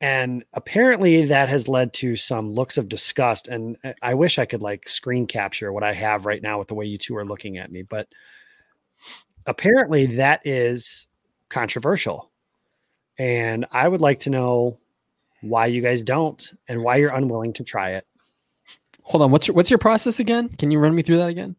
And 0.00 0.44
apparently 0.54 1.24
that 1.26 1.48
has 1.48 1.66
led 1.66 1.92
to 1.94 2.14
some 2.14 2.52
looks 2.52 2.78
of 2.78 2.88
disgust. 2.88 3.48
And 3.48 3.76
I 4.00 4.14
wish 4.14 4.38
I 4.38 4.46
could 4.46 4.62
like 4.62 4.88
screen 4.88 5.26
capture 5.26 5.72
what 5.72 5.82
I 5.82 5.92
have 5.92 6.24
right 6.24 6.40
now 6.40 6.58
with 6.58 6.68
the 6.68 6.74
way 6.74 6.86
you 6.86 6.98
two 6.98 7.16
are 7.16 7.26
looking 7.26 7.58
at 7.58 7.72
me, 7.72 7.82
but 7.82 8.08
apparently 9.44 10.06
that 10.16 10.46
is 10.46 11.08
controversial. 11.48 12.30
And 13.18 13.66
I 13.72 13.88
would 13.88 14.00
like 14.00 14.20
to 14.20 14.30
know 14.30 14.78
why 15.42 15.66
you 15.66 15.80
guys 15.82 16.02
don't 16.02 16.52
and 16.68 16.82
why 16.82 16.96
you're 16.96 17.14
unwilling 17.14 17.52
to 17.54 17.64
try 17.64 17.90
it. 17.90 18.06
Hold 19.04 19.22
on. 19.22 19.30
What's 19.30 19.46
your 19.48 19.54
what's 19.54 19.70
your 19.70 19.78
process 19.78 20.20
again? 20.20 20.48
Can 20.50 20.70
you 20.70 20.78
run 20.78 20.94
me 20.94 21.02
through 21.02 21.18
that 21.18 21.28
again? 21.30 21.56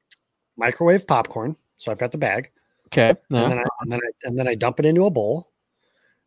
Microwave 0.58 1.08
popcorn. 1.08 1.56
So 1.78 1.92
I've 1.92 1.98
got 1.98 2.12
the 2.12 2.18
bag. 2.18 2.52
Okay. 2.88 3.10
And 3.10 3.52
then 3.52 3.60
I 3.60 3.64
and 3.82 3.92
then 3.92 4.00
I 4.00 4.10
and 4.28 4.38
then 4.40 4.48
I 4.48 4.56
dump 4.56 4.80
it 4.80 4.86
into 4.86 5.06
a 5.06 5.10
bowl. 5.10 5.50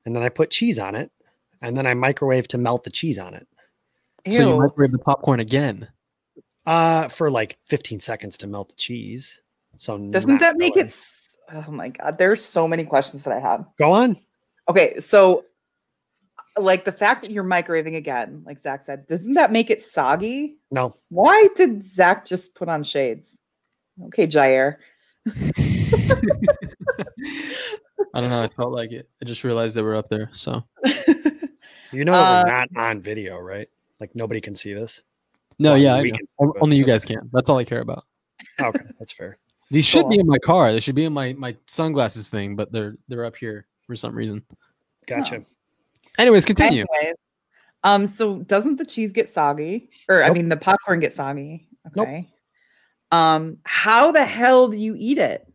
And 0.05 0.17
then 0.17 0.23
I 0.23 0.29
put 0.29 0.51
cheese 0.51 0.79
on 0.79 0.95
it. 0.95 1.11
And 1.61 1.77
then 1.77 1.87
I 1.87 1.95
microwave 1.95 2.49
to 2.49 2.59
melt 2.59 2.83
the 2.83 2.91
cheese 2.91 3.19
on 3.19 3.35
it. 3.35 3.47
So 4.29 4.51
you 4.51 4.59
microwave 4.59 4.93
the 4.93 4.99
popcorn 4.99 5.41
again. 5.41 5.89
Uh 6.67 7.09
for 7.09 7.31
like 7.31 7.59
15 7.67 8.01
seconds 8.01 8.37
to 8.39 8.47
melt 8.47 8.71
the 8.71 8.75
cheese. 8.77 9.41
So 9.77 9.99
Doesn't 9.99 10.39
that 10.39 10.57
make 10.57 10.77
really. 10.77 10.89
it? 10.89 10.97
Oh 11.53 11.71
my 11.71 11.89
god, 11.89 12.19
there's 12.19 12.43
so 12.43 12.67
many 12.67 12.85
questions 12.85 13.23
that 13.25 13.33
I 13.33 13.41
have. 13.41 13.67
go 13.79 13.93
on? 13.93 14.17
Okay, 14.69 14.99
so 15.01 15.45
like 16.59 16.85
the 16.85 16.93
fact 16.93 17.23
that 17.23 17.31
you're 17.33 17.45
microwaving 17.45 17.97
again, 17.97 18.43
like 18.45 18.61
Zach 18.63 18.83
said, 18.85 19.07
doesn't 19.07 19.35
that 19.35 19.53
make 19.53 19.71
it 19.71 19.83
soggy? 19.83 20.57
No. 20.71 20.97
Why 21.09 21.49
did 21.57 21.87
Zach 21.95 22.25
just 22.27 22.55
put 22.55 22.69
on 22.69 22.83
shades? 22.83 23.29
Okay, 24.07 24.27
Jair. 24.27 24.77
I 28.15 28.21
don't 28.21 28.31
know. 28.31 28.43
I 28.43 28.49
felt 28.49 28.73
like 28.73 28.93
it. 28.93 29.09
I 29.23 29.25
just 29.25 29.45
realized 29.45 29.75
they 29.77 29.83
were 29.83 29.97
up 29.97 30.09
there. 30.09 30.31
So 30.35 30.63
You 31.93 32.05
know 32.05 32.13
Uh, 32.15 32.43
we're 32.45 32.51
not 32.51 32.69
on 32.77 33.01
video, 33.01 33.39
right? 33.39 33.69
Like 34.01 34.15
nobody 34.15 34.41
can 34.41 34.55
see 34.55 34.73
this. 34.73 35.03
no, 35.59 35.71
Well, 35.73 35.79
yeah, 35.79 35.95
I 35.95 36.03
know. 36.03 36.17
see, 36.17 36.61
only 36.61 36.77
you 36.77 36.85
guys 36.85 37.05
can. 37.05 37.29
That's 37.33 37.49
all 37.49 37.59
I 37.59 37.65
care 37.65 37.81
about. 37.81 38.05
Okay, 38.61 38.81
that's 38.99 39.13
fair. 39.13 39.39
These 39.71 39.87
should 39.87 40.09
be 40.11 40.17
Cool. 40.17 40.21
in 40.23 40.27
my 40.27 40.39
car. 40.39 40.73
They 40.73 40.81
should 40.81 40.95
be 40.95 41.05
in 41.07 41.13
my 41.15 41.33
my 41.35 41.57
sunglasses 41.67 42.29
thing, 42.29 42.57
but 42.57 42.73
they're 42.73 42.97
they're 43.09 43.25
up 43.25 43.37
here 43.37 43.67
for 43.87 43.97
some 43.97 44.15
reason. 44.15 44.45
Gotcha. 45.07 45.45
Anyways, 46.19 46.45
continue. 46.45 46.85
Anyways, 47.01 47.15
um, 47.85 48.07
so 48.07 48.39
doesn't 48.41 48.77
the 48.77 48.85
cheese 48.85 49.13
get 49.13 49.29
soggy? 49.29 49.91
Or 50.09 50.23
I 50.23 50.31
mean 50.31 50.49
the 50.49 50.57
popcorn 50.57 51.01
get 51.01 51.15
soggy. 51.15 51.69
Nope. 51.95 52.09
Okay. 52.09 52.29
Um, 53.11 53.59
how 53.65 54.13
the 54.13 54.25
hell 54.25 54.69
do 54.69 54.77
you 54.77 54.95
eat 54.97 55.19
it? 55.19 55.47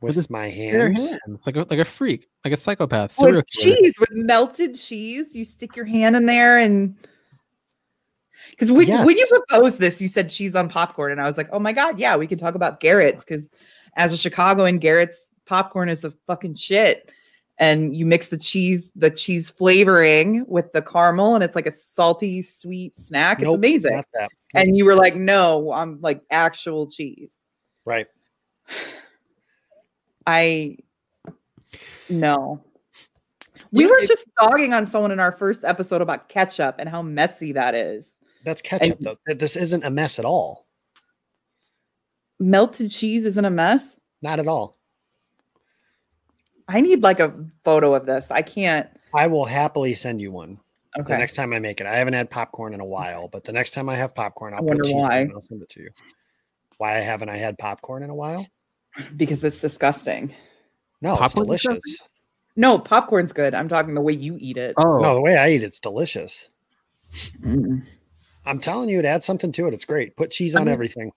With, 0.00 0.14
his 0.14 0.30
my 0.30 0.48
Bare 0.48 0.86
hands. 0.86 1.10
hands, 1.10 1.40
like 1.44 1.56
a 1.56 1.66
like 1.68 1.80
a 1.80 1.84
freak, 1.84 2.28
like 2.44 2.54
a 2.54 2.56
psychopath. 2.56 3.16
With 3.20 3.30
killer. 3.30 3.44
cheese, 3.48 3.94
with 3.98 4.12
melted 4.12 4.76
cheese, 4.76 5.34
you 5.34 5.44
stick 5.44 5.74
your 5.74 5.86
hand 5.86 6.14
in 6.14 6.26
there 6.26 6.58
and 6.58 6.96
because 8.50 8.70
when, 8.70 8.88
when 8.88 9.16
you 9.16 9.26
Yes. 9.28 9.40
proposed 9.48 9.78
this, 9.80 10.00
you 10.00 10.08
said 10.08 10.30
cheese 10.30 10.54
on 10.54 10.68
popcorn, 10.68 11.12
and 11.12 11.20
I 11.20 11.26
was 11.26 11.36
like, 11.36 11.48
oh 11.52 11.58
my 11.58 11.72
god, 11.72 11.98
yeah, 11.98 12.16
we 12.16 12.26
can 12.26 12.38
talk 12.38 12.54
about 12.54 12.80
Garrett's 12.80 13.24
because 13.24 13.48
as 13.96 14.12
a 14.12 14.16
Chicagoan, 14.16 14.78
Garrett's 14.78 15.18
popcorn 15.46 15.88
is 15.88 16.00
the 16.00 16.12
fucking 16.26 16.54
shit. 16.54 17.10
And 17.60 17.96
you 17.96 18.06
mix 18.06 18.28
the 18.28 18.38
cheese, 18.38 18.90
the 18.94 19.10
cheese 19.10 19.50
flavoring 19.50 20.44
with 20.46 20.72
the 20.72 20.80
caramel, 20.80 21.34
and 21.34 21.42
it's 21.42 21.56
like 21.56 21.66
a 21.66 21.72
salty, 21.72 22.40
sweet 22.40 22.98
snack. 23.00 23.42
It's 23.42 23.52
amazing. 23.52 24.04
And 24.54 24.76
you 24.76 24.84
were 24.84 24.94
like, 24.94 25.16
no, 25.16 25.72
I'm 25.72 26.00
like 26.00 26.22
actual 26.30 26.88
cheese. 26.88 27.34
Right. 27.84 28.06
I 30.26 30.76
no. 32.08 32.62
We 33.72 33.86
were 33.86 34.00
just 34.06 34.26
dogging 34.40 34.72
on 34.72 34.86
someone 34.86 35.10
in 35.10 35.20
our 35.20 35.32
first 35.32 35.64
episode 35.64 36.00
about 36.00 36.28
ketchup 36.28 36.76
and 36.78 36.88
how 36.88 37.02
messy 37.02 37.52
that 37.52 37.74
is. 37.74 38.12
That's 38.44 38.62
ketchup 38.62 38.98
though. 39.00 39.16
This 39.26 39.56
isn't 39.56 39.84
a 39.84 39.90
mess 39.90 40.18
at 40.18 40.24
all. 40.24 40.66
Melted 42.38 42.90
cheese 42.90 43.26
isn't 43.26 43.44
a 43.44 43.50
mess. 43.50 43.84
Not 44.22 44.38
at 44.38 44.46
all. 44.46 44.77
I 46.68 46.80
need 46.80 47.02
like 47.02 47.18
a 47.20 47.32
photo 47.64 47.94
of 47.94 48.06
this. 48.06 48.26
I 48.30 48.42
can't. 48.42 48.88
I 49.14 49.26
will 49.26 49.46
happily 49.46 49.94
send 49.94 50.20
you 50.20 50.30
one 50.30 50.60
Okay. 50.98 51.14
the 51.14 51.18
next 51.18 51.34
time 51.34 51.52
I 51.52 51.58
make 51.60 51.80
it. 51.80 51.86
I 51.86 51.96
haven't 51.96 52.14
had 52.14 52.28
popcorn 52.30 52.74
in 52.74 52.80
a 52.80 52.84
while, 52.84 53.28
but 53.28 53.44
the 53.44 53.52
next 53.52 53.70
time 53.72 53.88
I 53.88 53.96
have 53.96 54.14
popcorn, 54.14 54.52
I'll 54.52 54.60
put 54.60 54.68
wonder 54.68 54.82
cheese 54.84 54.92
on 54.94 55.00
why. 55.00 55.18
it 55.18 55.22
and 55.22 55.32
I'll 55.32 55.40
send 55.40 55.62
it 55.62 55.68
to 55.70 55.80
you. 55.82 55.90
Why 56.76 56.92
haven't 56.92 57.28
I 57.30 57.36
had 57.36 57.56
popcorn 57.58 58.02
in 58.02 58.10
a 58.10 58.14
while? 58.14 58.46
because 59.16 59.42
it's 59.44 59.60
disgusting. 59.60 60.34
No, 61.00 61.16
it's 61.22 61.34
delicious. 61.34 62.02
No, 62.56 62.78
popcorn's 62.78 63.32
good. 63.32 63.54
I'm 63.54 63.68
talking 63.68 63.94
the 63.94 64.00
way 64.00 64.12
you 64.14 64.36
eat 64.40 64.56
it. 64.56 64.74
Oh, 64.76 64.98
No, 64.98 65.14
the 65.14 65.20
way 65.20 65.36
I 65.36 65.50
eat 65.50 65.62
it's 65.62 65.78
delicious. 65.78 66.48
Mm. 67.40 67.84
I'm 68.44 68.58
telling 68.58 68.88
you, 68.88 68.98
it 68.98 69.04
adds 69.04 69.24
something 69.24 69.52
to 69.52 69.66
it. 69.68 69.74
It's 69.74 69.84
great. 69.84 70.16
Put 70.16 70.32
cheese 70.32 70.56
I 70.56 70.60
on 70.60 70.66
mean- 70.66 70.72
everything. 70.74 71.12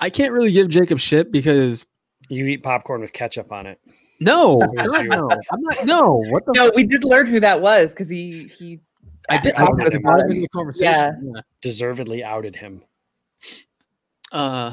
I 0.00 0.10
can't 0.10 0.32
really 0.32 0.52
give 0.52 0.68
Jacob 0.68 0.98
shit 0.98 1.30
because 1.32 1.86
You 2.28 2.44
eat 2.46 2.62
popcorn 2.62 3.00
with 3.00 3.12
ketchup 3.12 3.52
on 3.52 3.66
it. 3.66 3.80
No, 4.24 4.60
Yes, 4.76 4.88
God, 4.88 5.02
you- 5.02 5.08
no, 5.10 5.28
I'm 5.50 5.60
not. 5.62 5.84
No, 5.86 6.22
what 6.30 6.44
the? 6.46 6.52
No, 6.56 6.72
we 6.74 6.84
did 6.84 7.04
learn 7.04 7.26
who 7.26 7.40
that 7.40 7.60
was 7.60 7.90
because 7.90 8.08
he 8.08 8.44
he. 8.58 8.80
I 9.28 9.38
did 9.38 9.54
talk 9.54 9.72
about 9.74 9.92
him. 9.92 10.02
it 10.06 10.30
in 10.36 10.42
the 10.42 10.48
conversation. 10.48 10.92
Yeah. 10.92 11.12
yeah. 11.34 11.40
Deservedly 11.60 12.22
outed 12.24 12.56
him. 12.56 12.82
uh 14.32 14.72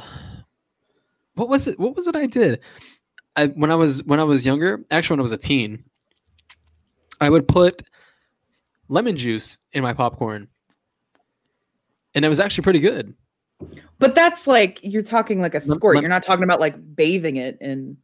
what 1.35 1.49
was 1.49 1.67
it 1.67 1.79
what 1.79 1.95
was 1.95 2.07
it 2.07 2.15
i 2.15 2.25
did 2.25 2.59
i 3.35 3.47
when 3.47 3.71
i 3.71 3.75
was 3.75 4.03
when 4.05 4.19
i 4.19 4.23
was 4.23 4.45
younger 4.45 4.83
actually 4.91 5.13
when 5.15 5.19
i 5.21 5.23
was 5.23 5.31
a 5.31 5.37
teen 5.37 5.83
i 7.21 7.29
would 7.29 7.47
put 7.47 7.81
lemon 8.89 9.15
juice 9.17 9.57
in 9.73 9.81
my 9.83 9.93
popcorn 9.93 10.47
and 12.15 12.23
it 12.25 12.29
was 12.29 12.39
actually 12.39 12.63
pretty 12.63 12.79
good 12.79 13.13
But 13.99 14.15
that's 14.15 14.47
like 14.47 14.79
you're 14.83 15.01
talking 15.03 15.41
like 15.41 15.55
a 15.55 15.61
squirt. 15.61 15.95
lem- 15.95 16.03
You're 16.03 16.09
not 16.09 16.23
talking 16.23 16.43
about 16.43 16.59
like 16.59 16.75
bathing 16.95 17.35
it 17.37 17.57
in. 17.61 17.97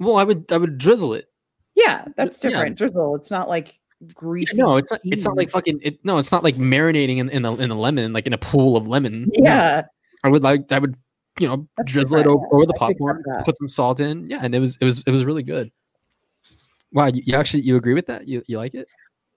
Well 0.00 0.16
i 0.16 0.24
would 0.24 0.50
i 0.52 0.56
would 0.56 0.78
drizzle 0.78 1.14
it 1.14 1.26
Yeah, 1.74 2.04
that's 2.16 2.42
Yeah. 2.42 2.50
different. 2.50 2.78
Drizzle. 2.78 3.16
It's 3.16 3.30
not 3.30 3.48
like 3.48 3.78
greasy. 4.14 4.56
no 4.56 4.76
it's 4.76 4.90
not 4.90 5.00
it's 5.04 5.24
not 5.24 5.36
like 5.36 5.50
fucking 5.50 5.80
it, 5.82 5.98
no 6.04 6.18
it's 6.18 6.30
not 6.30 6.44
like 6.44 6.54
marinating 6.56 7.18
in, 7.18 7.28
in 7.30 7.42
the 7.42 7.52
in 7.56 7.68
the 7.68 7.74
lemon 7.74 8.12
like 8.12 8.26
in 8.28 8.32
a 8.32 8.38
pool 8.38 8.76
of 8.76 8.86
lemon 8.86 9.30
No. 9.36 9.50
Yeah. 9.50 9.82
i 10.22 10.28
would 10.28 10.42
like 10.44 10.70
i 10.70 10.78
would 10.78 10.94
you 11.40 11.48
know 11.48 11.66
That's 11.76 11.92
drizzle 11.92 12.18
it 12.18 12.26
over, 12.28 12.46
over 12.52 12.64
the 12.66 12.74
I 12.80 12.88
picked 12.88 13.00
up 13.00 13.06
popcorn 13.16 13.22
put 13.44 13.58
some 13.58 13.68
salt 13.68 13.98
in 14.00 14.28
yeah 14.30 14.38
and 14.42 14.54
it 14.54 14.60
was 14.60 14.78
it 14.80 14.84
was 14.84 15.02
it 15.06 15.10
was 15.10 15.24
really 15.24 15.42
good 15.42 15.70
Wow, 16.92 17.08
you, 17.08 17.22
you 17.26 17.36
actually 17.36 17.64
you 17.64 17.76
agree 17.76 17.92
with 17.92 18.06
that? 18.06 18.26
You 18.26 18.42
you 18.46 18.56
like 18.56 18.74
it? 18.74 18.88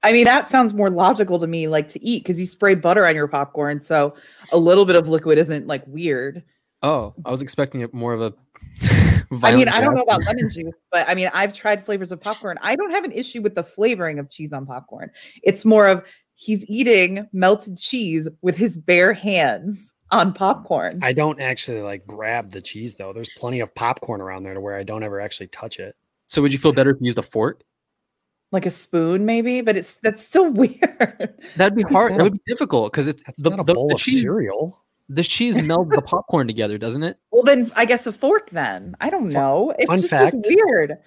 I 0.04 0.14
mean, 0.14 0.24
that 0.24 0.50
sounds 0.50 0.74
more 0.74 0.90
logical 0.90 1.38
to 1.38 1.48
me, 1.48 1.68
like 1.68 1.90
to 1.90 2.02
eat, 2.04 2.24
because 2.24 2.40
you 2.40 2.48
spray 2.48 2.76
butter 2.76 3.06
on 3.06 3.14
your 3.14 3.28
popcorn, 3.28 3.82
so 3.82 4.16
a 4.54 4.58
little 4.58 4.86
bit 4.86 4.96
of 4.96 5.10
liquid 5.10 5.38
isn't 5.38 5.68
like 5.68 5.84
weird. 5.86 6.44
Oh, 6.84 7.14
I 7.26 7.32
was 7.32 7.42
expecting 7.42 7.82
it 7.82 7.94
more 7.94 8.14
of 8.14 8.22
a. 8.22 8.34
I 9.44 9.56
mean, 9.56 9.70
I 9.70 9.80
don't 9.80 9.96
know 9.96 10.02
about 10.02 10.24
lemon 10.26 10.50
juice, 10.50 10.74
but 10.92 11.08
I 11.08 11.16
mean, 11.16 11.30
I've 11.34 11.54
tried 11.54 11.86
flavors 11.86 12.12
of 12.12 12.20
popcorn. 12.20 12.58
I 12.62 12.76
don't 12.76 12.92
have 12.92 13.04
an 13.06 13.12
issue 13.14 13.42
with 13.42 13.56
the 13.56 13.64
flavoring 13.64 14.20
of 14.20 14.30
cheese 14.30 14.52
on 14.52 14.66
popcorn. 14.66 15.10
It's 15.44 15.64
more 15.64 15.88
of 15.88 16.04
he's 16.36 16.66
eating 16.70 17.28
melted 17.32 17.78
cheese 17.78 18.28
with 18.42 18.58
his 18.58 18.78
bare 18.78 19.14
hands 19.14 19.94
on 20.10 20.34
popcorn. 20.34 21.00
I 21.02 21.14
don't 21.14 21.40
actually 21.40 21.82
like 21.82 22.06
grab 22.06 22.52
the 22.52 22.62
cheese 22.62 22.96
though. 22.98 23.14
There's 23.14 23.30
plenty 23.38 23.62
of 23.62 23.74
popcorn 23.76 24.20
around 24.20 24.44
there 24.44 24.54
to 24.56 24.60
where 24.60 24.76
I 24.76 24.84
don't 24.84 25.04
ever 25.04 25.22
actually 25.22 25.48
touch 25.48 25.80
it. 25.80 25.96
So 26.28 26.42
would 26.42 26.52
you 26.52 26.60
feel 26.60 26.74
better 26.74 26.90
if 26.90 26.98
you 27.00 27.06
used 27.06 27.18
a 27.20 27.24
fork? 27.24 27.64
like 28.54 28.66
a 28.66 28.70
spoon, 28.70 29.26
maybe, 29.26 29.62
but 29.62 29.78
it's 29.78 29.96
that's 30.04 30.22
still 30.26 30.50
weird. 30.52 31.36
That'd 31.56 31.74
be 31.76 31.84
hard. 31.84 32.12
not 32.12 32.20
It 32.20 32.24
would 32.24 32.34
be 32.34 32.42
difficult 32.46 32.92
because 32.92 33.08
it's 33.08 33.24
That's 33.24 33.42
the, 33.42 33.50
not 33.52 33.60
a 33.62 33.64
the- 33.64 33.74
bowl 33.74 33.88
the 33.88 33.94
of 33.96 34.02
cereal. 34.02 34.84
The 35.10 35.24
cheese 35.24 35.58
melds 35.70 35.94
the 35.94 36.02
popcorn 36.02 36.48
together, 36.48 36.78
doesn't 36.78 37.04
it? 37.04 37.18
well, 37.32 37.44
then 37.44 37.72
I 37.76 37.86
guess 37.86 38.08
a 38.08 38.14
fork. 38.14 38.50
Then 38.52 38.96
I 39.02 39.10
don't 39.10 39.30
know. 39.30 39.74
It's 39.78 39.88
fun 39.88 40.00
just 40.02 40.10
fact. 40.12 40.36
is 40.36 40.42
weird. 40.56 40.98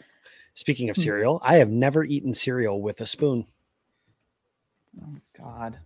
Speaking 0.54 0.86
Hmm. 0.86 0.90
of 0.90 0.96
cereal, 0.96 1.40
I 1.44 1.56
have 1.56 1.68
never 1.70 2.04
eaten 2.04 2.32
cereal 2.34 2.80
with 2.80 3.00
a 3.00 3.06
spoon, 3.06 3.46
Oh 5.02 5.16
God. 5.36 5.78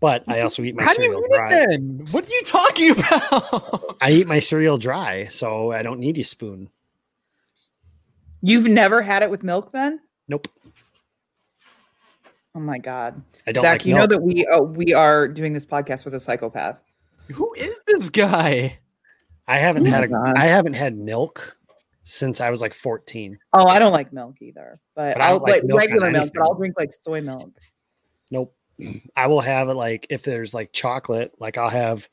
but 0.00 0.24
I 0.26 0.40
also 0.40 0.62
eat 0.64 0.74
my 0.74 0.82
How 0.84 0.94
do 0.94 1.02
you 1.02 1.08
cereal 1.08 1.20
eat 1.22 1.30
it 1.30 1.36
dry. 1.36 1.48
then? 1.50 2.06
What 2.10 2.26
are 2.26 2.32
you 2.32 2.42
talking 2.44 2.90
about? 2.98 3.96
I 4.00 4.10
eat 4.10 4.26
my 4.26 4.40
cereal 4.40 4.78
dry, 4.78 5.28
so 5.28 5.70
I 5.72 5.82
don't 5.82 6.00
need 6.00 6.18
a 6.18 6.24
spoon. 6.24 6.70
You've 8.42 8.66
never 8.66 9.00
had 9.02 9.22
it 9.22 9.30
with 9.30 9.42
milk, 9.42 9.70
then? 9.72 10.00
Nope. 10.28 10.48
Oh 12.56 12.60
my 12.60 12.78
God, 12.78 13.22
I 13.46 13.52
don't 13.52 13.62
Zach! 13.64 13.72
like 13.80 13.86
you 13.86 13.94
milk. 13.94 14.10
know 14.10 14.16
that 14.16 14.22
we 14.22 14.46
uh, 14.46 14.60
we 14.60 14.92
are 14.92 15.26
doing 15.28 15.52
this 15.52 15.66
podcast 15.66 16.04
with 16.04 16.14
a 16.14 16.20
psychopath. 16.20 16.78
Who 17.32 17.52
is 17.54 17.80
this 17.86 18.10
guy? 18.10 18.78
I 19.46 19.58
haven't 19.58 19.86
Oh 19.86 19.90
had 19.90 20.00
my 20.00 20.04
a, 20.06 20.08
God. 20.08 20.36
I 20.36 20.46
haven't 20.46 20.74
had 20.74 20.96
milk 20.96 21.56
since 22.04 22.40
I 22.40 22.50
was 22.50 22.60
like 22.60 22.74
14. 22.74 23.38
Oh, 23.52 23.66
I 23.66 23.78
don't 23.78 23.92
like 23.92 24.12
milk 24.12 24.36
either, 24.40 24.80
but, 24.94 25.14
But 25.14 25.22
I 25.22 25.26
I'll 25.26 25.34
don't 25.34 25.42
like 25.42 25.52
like 25.56 25.64
milk 25.64 25.80
regular 25.80 26.10
milk, 26.10 26.30
but. 26.34 26.42
I'll 26.42 26.54
drink 26.54 26.74
like 26.78 26.92
soy 26.92 27.20
milk. 27.20 27.50
Nope. 28.30 28.54
I 29.16 29.26
will 29.26 29.40
have 29.40 29.68
it 29.68 29.74
like 29.74 30.06
if 30.10 30.22
there's 30.22 30.52
like 30.54 30.72
chocolate, 30.72 31.32
like 31.38 31.56
I'll 31.58 31.70
have 31.70 32.08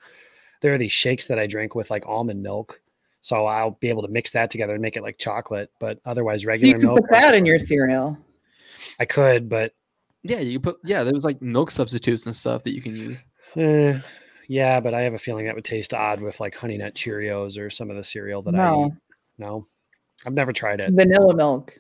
there 0.62 0.74
are 0.74 0.78
these 0.78 0.92
shakes 0.92 1.28
that 1.28 1.40
I 1.40 1.48
drink 1.48 1.74
with 1.76 1.90
like 1.90 2.06
almond 2.06 2.42
milk. 2.44 2.82
So 3.22 3.46
I'll 3.46 3.72
be 3.80 3.90
able 3.90 4.02
to 4.02 4.08
mix 4.08 4.32
that 4.32 4.50
together 4.50 4.74
and 4.74 4.82
make 4.82 4.96
it 4.98 5.04
like 5.04 5.18
chocolate, 5.18 5.72
but 5.80 6.00
otherwise 6.06 6.42
So 6.44 6.48
regular 6.48 6.74
you 6.74 6.80
can 6.80 6.88
milk. 6.88 7.00
put 7.02 7.12
that 7.12 7.36
in 7.36 7.46
your 7.46 7.60
cereal. 7.60 8.18
I 9.00 9.06
could, 9.06 9.48
but 9.50 9.74
Yeah, 10.24 10.40
you 10.40 10.60
put 10.60 10.78
yeah. 10.84 11.04
There 11.04 11.14
was 11.14 11.26
like 11.26 11.42
milk 11.42 11.72
substitutes 11.72 12.26
and 12.26 12.36
stuff 12.36 12.64
that 12.64 12.74
you 12.74 12.82
can 12.82 12.96
use. 12.96 13.24
eh, 13.58 14.00
yeah, 14.48 14.80
but 14.80 14.94
I 14.94 15.02
have 15.02 15.14
a 15.14 15.20
feeling 15.20 15.46
that 15.46 15.56
would 15.56 15.66
taste 15.66 15.94
odd 15.94 16.22
with 16.22 16.40
like 16.40 16.56
honey 16.56 16.78
nut 16.78 16.94
Cheerios 16.96 17.58
or 17.60 17.70
some 17.70 17.90
of 17.90 17.96
the 17.96 18.04
cereal 18.04 18.42
that 18.44 18.56
I 18.56 18.58
No, 18.58 18.86
eat. 18.88 18.94
No. 19.38 19.68
I've 20.26 20.34
never 20.34 20.54
tried 20.54 20.80
it. 20.82 20.92
vanilla 20.94 21.36
milk. 21.36 21.78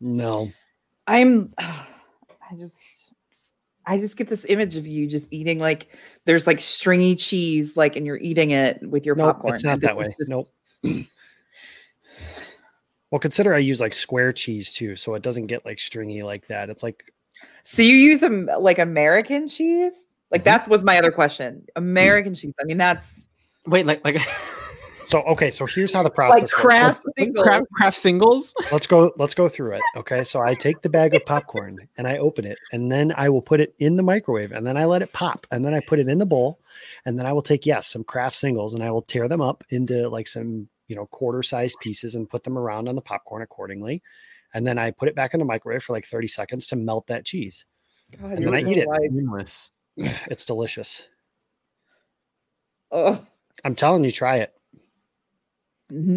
No. 0.00 0.50
I'm. 1.06 1.52
I 1.58 2.54
just. 2.56 2.76
I 3.86 3.98
just 3.98 4.16
get 4.18 4.28
this 4.28 4.44
image 4.44 4.76
of 4.76 4.86
you 4.86 5.06
just 5.06 5.28
eating 5.32 5.58
like 5.58 5.96
there's 6.26 6.46
like 6.46 6.60
stringy 6.60 7.16
cheese, 7.16 7.74
like, 7.74 7.96
and 7.96 8.04
you're 8.04 8.18
eating 8.18 8.50
it 8.50 8.78
with 8.86 9.06
your 9.06 9.14
Nope, 9.16 9.36
popcorn. 9.36 9.54
it's 9.54 9.64
not 9.64 9.80
that 9.80 9.96
way. 9.96 10.04
just- 10.18 10.28
Nope. 10.28 10.46
Well, 13.10 13.18
consider 13.18 13.54
I 13.54 13.58
use 13.58 13.80
like 13.80 13.94
square 13.94 14.30
cheese 14.32 14.74
too, 14.74 14.94
so 14.94 15.14
it 15.14 15.22
doesn't 15.22 15.46
get 15.46 15.64
like 15.64 15.80
stringy 15.80 16.22
like 16.22 16.46
that. 16.48 16.68
It's 16.68 16.82
like 16.82 17.02
So 17.64 17.80
you 17.80 17.94
use 17.96 18.20
them 18.20 18.50
like 18.60 18.78
American 18.78 19.48
cheese? 19.48 19.94
Like 20.30 20.42
Mhm. 20.42 20.44
that 20.44 20.68
was 20.68 20.84
my 20.84 20.98
other 20.98 21.10
question. 21.10 21.66
American 21.76 22.34
cheese. 22.34 22.52
I 22.60 22.64
mean, 22.64 22.78
that's 22.78 23.06
Wait, 23.66 23.84
like 23.86 24.02
like 24.04 24.20
so. 25.04 25.22
Okay, 25.22 25.50
so 25.50 25.66
here's 25.66 25.92
how 25.92 26.02
the 26.02 26.10
process 26.10 26.42
like 26.42 26.50
Kraft 26.50 27.04
like 27.06 27.14
singles. 27.18 27.42
Kraft, 27.44 27.66
Kraft 27.74 27.96
singles. 27.98 28.54
let's 28.72 28.86
go 28.86 29.12
let's 29.18 29.34
go 29.34 29.48
through 29.48 29.72
it 29.72 29.82
okay 29.96 30.22
so 30.24 30.40
i 30.40 30.54
take 30.54 30.80
the 30.82 30.88
bag 30.88 31.14
of 31.14 31.24
popcorn 31.26 31.76
and 31.96 32.06
i 32.06 32.16
open 32.18 32.44
it 32.46 32.58
and 32.72 32.90
then 32.92 33.12
i 33.16 33.28
will 33.28 33.42
put 33.42 33.60
it 33.60 33.74
in 33.78 33.96
the 33.96 34.02
microwave 34.02 34.52
and 34.52 34.66
then 34.66 34.76
i 34.76 34.84
let 34.84 35.02
it 35.02 35.12
pop 35.12 35.46
and 35.50 35.64
then 35.64 35.72
i 35.74 35.80
put 35.80 35.98
it 35.98 36.08
in 36.08 36.18
the 36.18 36.26
bowl 36.26 36.58
and 37.06 37.18
then 37.18 37.26
i 37.26 37.32
will 37.32 37.42
take 37.42 37.64
yes 37.66 37.86
some 37.88 38.04
Kraft 38.04 38.36
singles 38.36 38.72
and 38.74 38.82
i 38.82 38.90
will 38.90 39.02
tear 39.02 39.28
them 39.28 39.40
up 39.40 39.64
into 39.70 40.08
like 40.08 40.26
some 40.28 40.68
you 40.88 40.96
know 40.96 41.06
quarter 41.06 41.42
sized 41.42 41.78
pieces 41.80 42.14
and 42.14 42.28
put 42.30 42.44
them 42.44 42.56
around 42.58 42.88
on 42.88 42.94
the 42.94 43.02
popcorn 43.02 43.42
accordingly 43.42 44.02
and 44.54 44.66
then 44.66 44.78
i 44.78 44.90
put 44.90 45.08
it 45.08 45.14
back 45.14 45.32
in 45.34 45.40
the 45.40 45.46
microwave 45.46 45.82
for 45.82 45.92
like 45.94 46.06
30 46.06 46.28
seconds 46.28 46.66
to 46.68 46.76
melt 46.76 47.06
that 47.08 47.24
cheese 47.26 47.64
God, 48.18 48.32
and 48.32 48.46
then 48.46 48.54
I 48.54 48.60
eat 48.60 48.78
it. 48.78 48.88
like- 48.88 49.10
Seamless. 49.10 49.72
it's 50.30 50.44
delicious 50.44 51.06
Ugh. 52.92 53.24
i'm 53.64 53.74
telling 53.74 54.04
you 54.04 54.10
try 54.12 54.36
it 54.38 54.54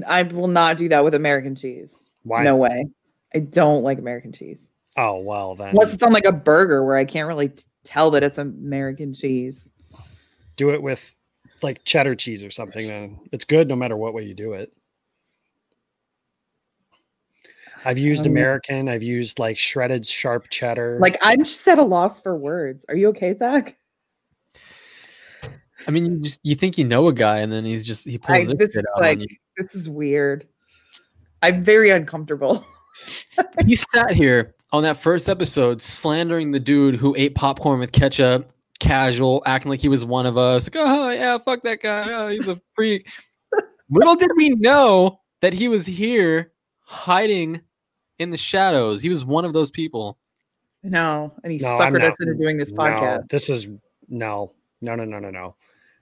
I 0.05 0.23
will 0.23 0.49
not 0.49 0.75
do 0.75 0.89
that 0.89 1.05
with 1.05 1.13
American 1.15 1.55
cheese. 1.55 1.93
why 2.23 2.43
No 2.43 2.57
way. 2.57 2.87
I 3.33 3.39
don't 3.39 3.83
like 3.83 3.99
American 3.99 4.33
cheese. 4.33 4.67
oh 4.97 5.19
well 5.19 5.55
then 5.55 5.69
Unless 5.69 5.93
it's 5.93 6.03
on 6.03 6.11
like 6.11 6.25
a 6.25 6.33
burger 6.33 6.83
where 6.85 6.97
I 6.97 7.05
can't 7.05 7.25
really 7.25 7.47
t- 7.49 7.63
tell 7.85 8.11
that 8.11 8.21
it's 8.21 8.37
American 8.37 9.13
cheese. 9.13 9.61
do 10.57 10.71
it 10.71 10.81
with 10.83 11.13
like 11.61 11.85
cheddar 11.85 12.15
cheese 12.15 12.43
or 12.43 12.49
something 12.51 12.85
then 12.87 13.19
it's 13.31 13.45
good 13.45 13.69
no 13.69 13.77
matter 13.77 13.95
what 13.95 14.13
way 14.13 14.23
you 14.23 14.33
do 14.33 14.53
it 14.53 14.73
i've 17.85 17.97
used 17.97 18.25
Um, 18.25 18.31
american 18.31 18.87
i've 18.87 19.03
used 19.03 19.39
like 19.39 19.57
shredded 19.57 20.05
sharp 20.05 20.49
cheddar 20.49 20.97
Like 20.99 21.17
I'm 21.21 21.43
just 21.43 21.67
at 21.67 21.79
a 21.79 21.83
loss 21.83 22.21
for 22.21 22.35
words. 22.35 22.85
Are 22.89 22.95
you 22.95 23.09
okay, 23.09 23.33
Zach? 23.33 23.77
I 25.87 25.91
mean, 25.91 26.05
you 26.05 26.19
just 26.19 26.39
you 26.43 26.55
think 26.55 26.77
you 26.77 26.83
know 26.83 27.07
a 27.07 27.13
guy, 27.13 27.39
and 27.39 27.51
then 27.51 27.65
he's 27.65 27.83
just 27.83 28.05
he 28.05 28.17
pulls 28.17 28.37
I, 28.37 28.45
this 28.45 28.55
this 28.57 28.77
is 28.77 28.83
out 28.95 29.01
like 29.01 29.19
this 29.57 29.73
is 29.75 29.89
weird. 29.89 30.47
I'm 31.41 31.63
very 31.63 31.89
uncomfortable. 31.89 32.65
He 33.65 33.73
sat 33.73 34.11
here 34.11 34.53
on 34.73 34.83
that 34.83 34.95
first 34.95 35.27
episode 35.27 35.81
slandering 35.81 36.51
the 36.51 36.59
dude 36.59 36.95
who 36.95 37.15
ate 37.17 37.33
popcorn 37.33 37.79
with 37.79 37.91
ketchup, 37.91 38.51
casual, 38.79 39.41
acting 39.47 39.71
like 39.71 39.79
he 39.79 39.87
was 39.87 40.05
one 40.05 40.27
of 40.27 40.37
us. 40.37 40.67
Like, 40.67 40.75
oh 40.85 41.09
yeah, 41.09 41.37
fuck 41.39 41.63
that 41.63 41.81
guy. 41.81 42.13
Oh, 42.13 42.27
he's 42.27 42.47
a 42.47 42.61
freak. 42.75 43.09
Little 43.89 44.15
did 44.15 44.29
we 44.35 44.49
know 44.49 45.19
that 45.39 45.53
he 45.53 45.67
was 45.67 45.85
here 45.85 46.51
hiding 46.81 47.61
in 48.21 48.29
the 48.29 48.37
shadows. 48.37 49.01
He 49.01 49.09
was 49.09 49.25
one 49.25 49.45
of 49.45 49.53
those 49.53 49.71
people. 49.71 50.17
No, 50.83 51.33
and 51.43 51.51
he 51.51 51.59
No, 51.59 51.67
suckered 51.79 52.03
us 52.03 52.15
into 52.19 52.35
doing 52.35 52.57
this 52.57 52.71
no 52.71 52.83
podcast. 52.83 53.29
this 53.29 53.49
is 53.49 53.67
no 54.07 54.53
no 54.81 54.95
no 54.95 55.05
no 55.05 55.19
no 55.19 55.29
no 55.29 55.55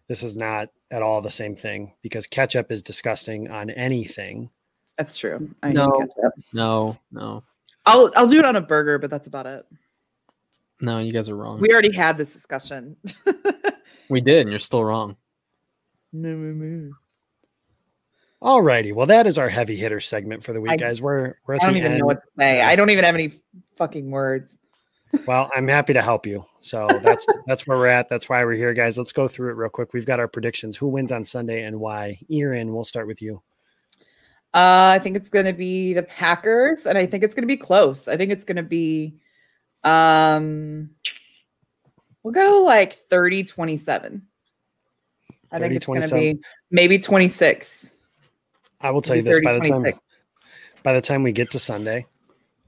this 0.08 0.24
is 0.24 0.36
not 0.38 0.70
at 0.90 1.02
all 1.02 1.22
the 1.22 1.30
same 1.30 1.56
thing 1.56 1.94
because 2.02 2.26
ketchup 2.28 2.72
is 2.72 2.82
disgusting 2.82 3.50
on 3.52 3.70
anything 3.72 4.50
That's 4.98 5.18
true. 5.18 5.54
I 5.62 5.72
No. 5.74 5.86
no. 6.18 6.32
No, 6.54 6.98
no, 7.12 7.44
I'll 7.86 8.12
I'll 8.16 8.28
do 8.28 8.40
it 8.40 8.46
on 8.46 8.56
a 8.56 8.62
burger, 8.62 8.98
but 9.00 9.10
that's 9.10 9.28
about 9.28 9.46
it. 9.48 9.66
no. 10.82 11.00
You 11.00 11.12
guys 11.14 11.28
are 11.30 11.36
wrong. 11.36 11.60
We 11.62 11.72
already 11.72 11.92
had 11.94 12.18
this 12.18 12.32
discussion. 12.34 12.96
We 14.10 14.22
did, 14.22 14.42
and 14.42 14.50
you're 14.50 14.58
still 14.60 14.84
wrong. 14.84 15.18
No, 16.14 16.34
no, 16.36 16.54
no. 16.54 16.94
All 18.42 18.62
righty 18.62 18.92
well 18.92 19.06
that 19.08 19.28
is 19.28 19.38
our 19.38 19.50
heavy 19.50 19.76
hitter 19.76 20.00
segment 20.00 20.44
for 20.44 20.54
the 20.54 20.62
week 20.62 20.72
I- 20.72 20.78
guys 20.78 21.02
we're 21.02 21.36
we're 21.46 21.56
I 21.56 21.58
don't 21.58 21.78
even 21.78 21.92
end 21.92 22.00
know 22.00 22.06
what 22.06 22.24
to 22.24 22.30
say. 22.38 22.62
I 22.62 22.76
don't 22.76 22.90
even 22.90 23.04
have 23.04 23.16
any 23.16 23.34
fucking 23.78 24.10
words. 24.12 24.56
well 25.26 25.50
i'm 25.56 25.68
happy 25.68 25.92
to 25.92 26.04
help 26.04 26.28
you 26.28 26.46
so 26.60 26.88
that's 27.02 27.26
that's 27.48 27.66
where 27.66 27.80
we're 27.80 27.88
at 27.88 28.08
that's 28.10 28.30
why 28.30 28.46
we're 28.46 28.54
here 28.54 28.76
guys 28.76 28.96
let's 28.96 29.12
go 29.12 29.28
through 29.28 29.50
it 29.50 29.54
real 29.54 29.68
quick 29.68 29.92
we've 29.92 30.06
got 30.06 30.20
our 30.20 30.28
predictions 30.28 30.78
who 30.78 30.88
wins 30.88 31.12
on 31.12 31.24
sunday 31.24 31.64
and 31.64 31.80
why 31.80 32.16
Erin, 32.30 32.72
we'll 32.76 32.84
start 32.84 33.08
with 33.08 33.20
you 33.20 33.42
Uh, 34.54 34.94
I 34.94 35.00
think 35.00 35.16
it's 35.16 35.30
going 35.30 35.46
to 35.48 35.54
be 35.54 35.94
the 35.94 36.04
Packers, 36.04 36.86
and 36.86 36.96
I 36.96 37.08
think 37.08 37.24
it's 37.24 37.34
going 37.34 37.42
to 37.44 37.48
be 37.48 37.58
close. 37.58 38.08
I 38.08 38.18
think 38.18 38.32
it's 38.32 38.44
going 38.46 38.56
to 38.58 38.64
be, 38.64 39.14
um, 39.84 40.90
we'll 42.24 42.34
go 42.34 42.64
like 42.66 42.94
30 42.94 43.44
27. 43.44 44.22
I 45.52 45.58
think 45.58 45.64
30, 45.66 45.76
it's 45.76 45.86
going 45.86 46.02
to 46.02 46.16
be 46.16 46.40
maybe 46.72 46.98
26. 47.00 47.90
I 48.82 48.92
will 48.92 49.02
tell 49.02 49.16
you 49.16 49.22
this 49.22 49.38
30, 49.38 49.46
by 49.46 49.54
the 49.54 49.60
time 49.60 49.94
by 50.84 50.94
the 50.94 51.02
time 51.02 51.24
we 51.24 51.32
get 51.32 51.52
to 51.52 51.60
sunday 51.60 52.06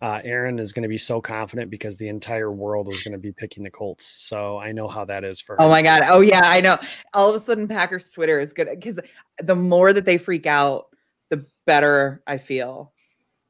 uh, 0.02 0.20
Aaron 0.24 0.58
is 0.58 0.74
going 0.74 0.82
to 0.82 0.90
be 0.90 0.98
so 0.98 1.22
confident 1.22 1.70
because 1.70 1.96
the 1.96 2.08
entire 2.08 2.52
world 2.52 2.88
is 2.88 3.04
going 3.04 3.12
to 3.12 3.20
be 3.20 3.32
picking 3.32 3.64
the 3.64 3.70
Colts. 3.70 4.04
So 4.04 4.58
I 4.58 4.72
know 4.72 4.88
how 4.88 5.06
that 5.06 5.24
is 5.24 5.40
for 5.40 5.56
her. 5.56 5.62
Oh 5.62 5.70
my 5.70 5.84
God. 5.84 6.02
Oh, 6.08 6.22
yeah. 6.22 6.42
I 6.44 6.60
know. 6.60 6.80
All 7.14 7.30
of 7.30 7.40
a 7.40 7.46
sudden, 7.46 7.68
Packers 7.68 8.10
Twitter 8.10 8.40
is 8.40 8.52
good 8.52 8.68
because 8.72 9.00
the 9.38 9.56
more 9.56 9.94
that 9.94 10.06
they 10.06 10.18
freak 10.18 10.48
out, 10.48 10.88
the 11.30 11.46
better 11.68 12.24
I 12.26 12.40
feel. 12.40 12.94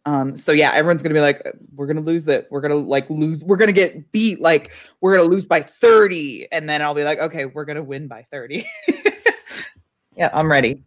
Um, 0.05 0.35
so 0.37 0.51
yeah, 0.51 0.71
everyone's 0.73 1.03
gonna 1.03 1.13
be 1.13 1.21
like, 1.21 1.43
we're 1.75 1.87
gonna 1.87 2.01
lose 2.01 2.27
it. 2.27 2.47
We're 2.49 2.61
gonna 2.61 2.75
like 2.75 3.09
lose, 3.09 3.43
we're 3.43 3.57
gonna 3.57 3.71
get 3.71 4.11
beat, 4.11 4.41
like 4.41 4.73
we're 4.99 5.15
gonna 5.15 5.29
lose 5.29 5.45
by 5.45 5.61
30. 5.61 6.47
And 6.51 6.67
then 6.67 6.81
I'll 6.81 6.95
be 6.95 7.03
like, 7.03 7.19
okay, 7.19 7.45
we're 7.45 7.65
gonna 7.65 7.83
win 7.83 8.07
by 8.07 8.23
30. 8.23 8.65
yeah, 10.15 10.29
I'm 10.33 10.49
ready. 10.49 10.83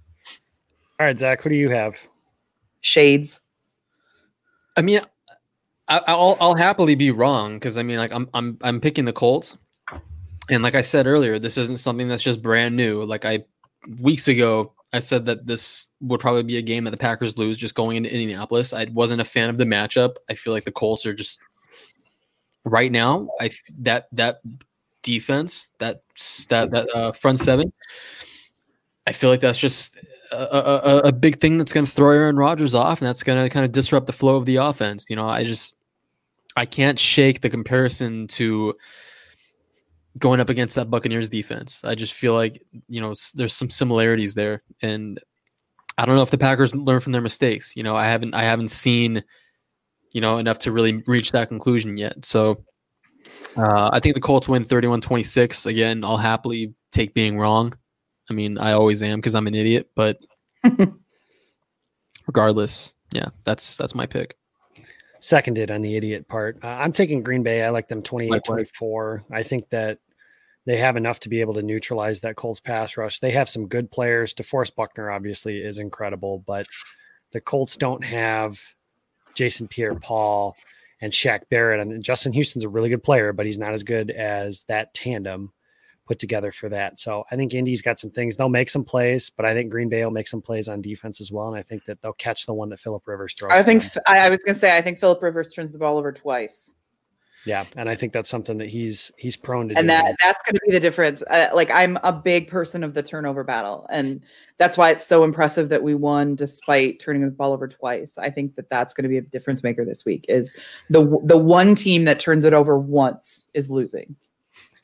All 1.00 1.06
right, 1.06 1.18
Zach, 1.18 1.42
who 1.42 1.50
do 1.50 1.56
you 1.56 1.70
have? 1.70 1.96
Shades. 2.80 3.40
I 4.76 4.82
mean, 4.82 5.00
I, 5.88 6.00
I'll 6.06 6.36
I'll 6.40 6.54
happily 6.54 6.94
be 6.94 7.10
wrong 7.10 7.54
because 7.54 7.76
I 7.76 7.82
mean, 7.82 7.98
like 7.98 8.12
I'm 8.12 8.28
I'm 8.32 8.58
I'm 8.62 8.80
picking 8.80 9.04
the 9.04 9.12
Colts, 9.12 9.58
and 10.48 10.62
like 10.62 10.74
I 10.74 10.80
said 10.80 11.06
earlier, 11.06 11.38
this 11.38 11.58
isn't 11.58 11.78
something 11.78 12.08
that's 12.08 12.22
just 12.22 12.42
brand 12.42 12.76
new. 12.76 13.02
Like 13.04 13.24
I 13.24 13.44
weeks 14.00 14.28
ago, 14.28 14.72
I 14.92 15.00
said 15.00 15.26
that 15.26 15.46
this 15.46 15.88
would 16.00 16.20
probably 16.20 16.44
be 16.44 16.58
a 16.58 16.62
game 16.62 16.84
that 16.84 16.92
the 16.92 16.96
Packers 16.96 17.38
lose 17.38 17.58
just 17.58 17.74
going 17.74 17.96
into 17.96 18.12
Indianapolis. 18.12 18.72
I 18.72 18.86
wasn't 18.92 19.20
a 19.20 19.24
fan 19.24 19.50
of 19.50 19.58
the 19.58 19.64
matchup. 19.64 20.14
I 20.30 20.34
feel 20.34 20.52
like 20.52 20.64
the 20.64 20.72
Colts 20.72 21.04
are 21.06 21.14
just 21.14 21.40
right 22.64 22.92
now. 22.92 23.28
I 23.40 23.50
that 23.80 24.06
that 24.12 24.40
defense 25.02 25.72
that 25.78 26.02
that 26.48 26.70
that 26.70 26.88
uh, 26.94 27.12
front 27.12 27.40
seven. 27.40 27.72
I 29.06 29.12
feel 29.12 29.28
like 29.28 29.40
that's 29.40 29.58
just 29.58 29.98
a, 30.34 31.08
a, 31.08 31.12
big 31.12 31.40
thing 31.40 31.58
that's 31.58 31.72
going 31.72 31.86
to 31.86 31.90
throw 31.90 32.10
Aaron 32.10 32.36
Rodgers 32.36 32.74
off, 32.74 33.00
and 33.00 33.08
that's 33.08 33.22
going 33.22 33.42
to 33.42 33.48
kind 33.48 33.64
of 33.64 33.72
disrupt 33.72 34.06
the 34.06 34.12
flow 34.12 34.36
of 34.36 34.44
the 34.44 34.56
offense. 34.56 35.06
You 35.08 35.16
know, 35.16 35.28
I 35.28 35.44
just 35.44 35.76
I 36.56 36.66
can't 36.66 36.98
shake 36.98 37.40
the 37.40 37.50
comparison 37.50 38.26
to 38.28 38.74
going 40.18 40.40
up 40.40 40.48
against 40.48 40.76
that 40.76 40.90
Buccaneers 40.90 41.28
defense. 41.28 41.82
I 41.84 41.94
just 41.94 42.12
feel 42.12 42.34
like 42.34 42.62
you 42.88 43.00
know 43.00 43.14
there's 43.34 43.54
some 43.54 43.70
similarities 43.70 44.34
there, 44.34 44.62
and 44.82 45.20
I 45.98 46.06
don't 46.06 46.16
know 46.16 46.22
if 46.22 46.30
the 46.30 46.38
Packers 46.38 46.74
learn 46.74 47.00
from 47.00 47.12
their 47.12 47.22
mistakes. 47.22 47.76
You 47.76 47.82
know, 47.82 47.96
I 47.96 48.06
haven't 48.06 48.34
I 48.34 48.42
haven't 48.42 48.70
seen 48.70 49.22
you 50.12 50.20
know 50.20 50.38
enough 50.38 50.58
to 50.60 50.72
really 50.72 51.02
reach 51.06 51.32
that 51.32 51.48
conclusion 51.48 51.96
yet. 51.96 52.24
So 52.24 52.56
uh, 53.56 53.90
I 53.92 54.00
think 54.00 54.14
the 54.14 54.20
Colts 54.20 54.48
win 54.48 54.64
31-26. 54.64 55.66
Again, 55.66 56.04
I'll 56.04 56.16
happily 56.16 56.74
take 56.92 57.14
being 57.14 57.38
wrong. 57.38 57.72
I 58.30 58.34
mean, 58.34 58.58
I 58.58 58.72
always 58.72 59.02
am 59.02 59.18
because 59.18 59.34
I'm 59.34 59.46
an 59.46 59.54
idiot, 59.54 59.90
but 59.94 60.18
regardless, 62.26 62.94
yeah, 63.12 63.28
that's 63.44 63.76
that's 63.76 63.94
my 63.94 64.06
pick. 64.06 64.36
Seconded 65.20 65.70
on 65.70 65.82
the 65.82 65.96
idiot 65.96 66.28
part. 66.28 66.58
Uh, 66.62 66.68
I'm 66.68 66.92
taking 66.92 67.22
Green 67.22 67.42
Bay. 67.42 67.62
I 67.62 67.70
like 67.70 67.88
them 67.88 68.02
28 68.02 68.44
24. 68.44 69.24
I 69.30 69.42
think 69.42 69.68
that 69.70 69.98
they 70.66 70.78
have 70.78 70.96
enough 70.96 71.20
to 71.20 71.28
be 71.28 71.40
able 71.40 71.54
to 71.54 71.62
neutralize 71.62 72.20
that 72.22 72.36
Colts 72.36 72.60
pass 72.60 72.96
rush. 72.96 73.20
They 73.20 73.30
have 73.32 73.48
some 73.48 73.68
good 73.68 73.90
players. 73.90 74.34
DeForest 74.34 74.74
Buckner 74.74 75.10
obviously 75.10 75.58
is 75.58 75.78
incredible, 75.78 76.42
but 76.46 76.66
the 77.32 77.40
Colts 77.40 77.76
don't 77.76 78.04
have 78.04 78.58
Jason 79.34 79.68
Pierre 79.68 79.94
Paul 79.94 80.56
and 81.00 81.12
Shaq 81.12 81.48
Barrett. 81.50 81.80
And 81.80 82.02
Justin 82.02 82.32
Houston's 82.32 82.64
a 82.64 82.68
really 82.68 82.88
good 82.88 83.02
player, 83.02 83.32
but 83.32 83.44
he's 83.44 83.58
not 83.58 83.74
as 83.74 83.82
good 83.82 84.10
as 84.10 84.64
that 84.68 84.94
tandem 84.94 85.52
put 86.06 86.18
together 86.18 86.52
for 86.52 86.68
that. 86.68 86.98
So 86.98 87.24
I 87.30 87.36
think 87.36 87.54
Indy's 87.54 87.82
got 87.82 87.98
some 87.98 88.10
things. 88.10 88.36
They'll 88.36 88.48
make 88.48 88.68
some 88.68 88.84
plays, 88.84 89.30
but 89.30 89.46
I 89.46 89.54
think 89.54 89.70
Green 89.70 89.88
Bay 89.88 90.04
will 90.04 90.10
make 90.10 90.28
some 90.28 90.42
plays 90.42 90.68
on 90.68 90.82
defense 90.82 91.20
as 91.20 91.32
well. 91.32 91.48
And 91.48 91.56
I 91.56 91.62
think 91.62 91.84
that 91.84 92.00
they'll 92.02 92.12
catch 92.12 92.46
the 92.46 92.54
one 92.54 92.68
that 92.70 92.80
Philip 92.80 93.06
Rivers 93.06 93.34
throws. 93.34 93.52
I 93.52 93.62
think 93.62 93.84
I, 94.06 94.26
I 94.26 94.30
was 94.30 94.40
going 94.40 94.54
to 94.54 94.60
say 94.60 94.76
I 94.76 94.82
think 94.82 95.00
Philip 95.00 95.22
Rivers 95.22 95.52
turns 95.52 95.72
the 95.72 95.78
ball 95.78 95.98
over 95.98 96.12
twice. 96.12 96.58
Yeah, 97.46 97.64
and 97.76 97.90
I 97.90 97.94
think 97.94 98.12
that's 98.14 98.30
something 98.30 98.56
that 98.58 98.68
he's 98.68 99.12
he's 99.18 99.36
prone 99.36 99.68
to. 99.68 99.76
And 99.76 99.88
that 99.90 100.16
that's 100.20 100.42
going 100.44 100.54
to 100.54 100.60
be 100.66 100.72
the 100.72 100.80
difference. 100.80 101.22
Uh, 101.28 101.50
like 101.52 101.70
I'm 101.70 101.98
a 102.02 102.12
big 102.12 102.48
person 102.48 102.82
of 102.82 102.94
the 102.94 103.02
turnover 103.02 103.44
battle, 103.44 103.86
and 103.90 104.22
that's 104.56 104.78
why 104.78 104.90
it's 104.90 105.06
so 105.06 105.24
impressive 105.24 105.68
that 105.68 105.82
we 105.82 105.94
won 105.94 106.36
despite 106.36 107.00
turning 107.00 107.22
the 107.22 107.30
ball 107.30 107.52
over 107.52 107.68
twice. 107.68 108.16
I 108.16 108.30
think 108.30 108.56
that 108.56 108.70
that's 108.70 108.94
going 108.94 109.02
to 109.02 109.10
be 109.10 109.18
a 109.18 109.22
difference 109.22 109.62
maker 109.62 109.84
this 109.84 110.06
week. 110.06 110.24
Is 110.26 110.56
the 110.88 111.20
the 111.22 111.36
one 111.36 111.74
team 111.74 112.06
that 112.06 112.18
turns 112.18 112.44
it 112.44 112.54
over 112.54 112.78
once 112.78 113.48
is 113.52 113.68
losing. 113.68 114.16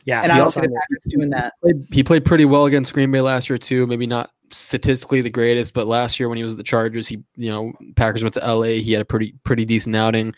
Yeah, 0.04 0.22
and 0.22 0.32
I 0.32 0.38
don't 0.38 0.48
see 0.48 0.60
the 0.60 0.68
Packers 0.68 1.04
doing 1.08 1.30
that. 1.30 1.54
He 1.92 2.02
played 2.02 2.24
pretty 2.24 2.44
well 2.44 2.66
against 2.66 2.92
Green 2.92 3.10
Bay 3.10 3.20
last 3.20 3.48
year 3.48 3.58
too. 3.58 3.86
Maybe 3.86 4.06
not 4.06 4.30
statistically 4.50 5.20
the 5.20 5.30
greatest, 5.30 5.74
but 5.74 5.86
last 5.86 6.18
year 6.18 6.28
when 6.28 6.36
he 6.36 6.42
was 6.42 6.52
at 6.52 6.58
the 6.58 6.64
Chargers, 6.64 7.08
he 7.08 7.22
you 7.36 7.50
know 7.50 7.72
Packers 7.96 8.22
went 8.22 8.34
to 8.34 8.40
LA. 8.40 8.80
He 8.80 8.92
had 8.92 9.02
a 9.02 9.04
pretty 9.04 9.34
pretty 9.44 9.64
decent 9.64 9.96
outing. 9.96 10.34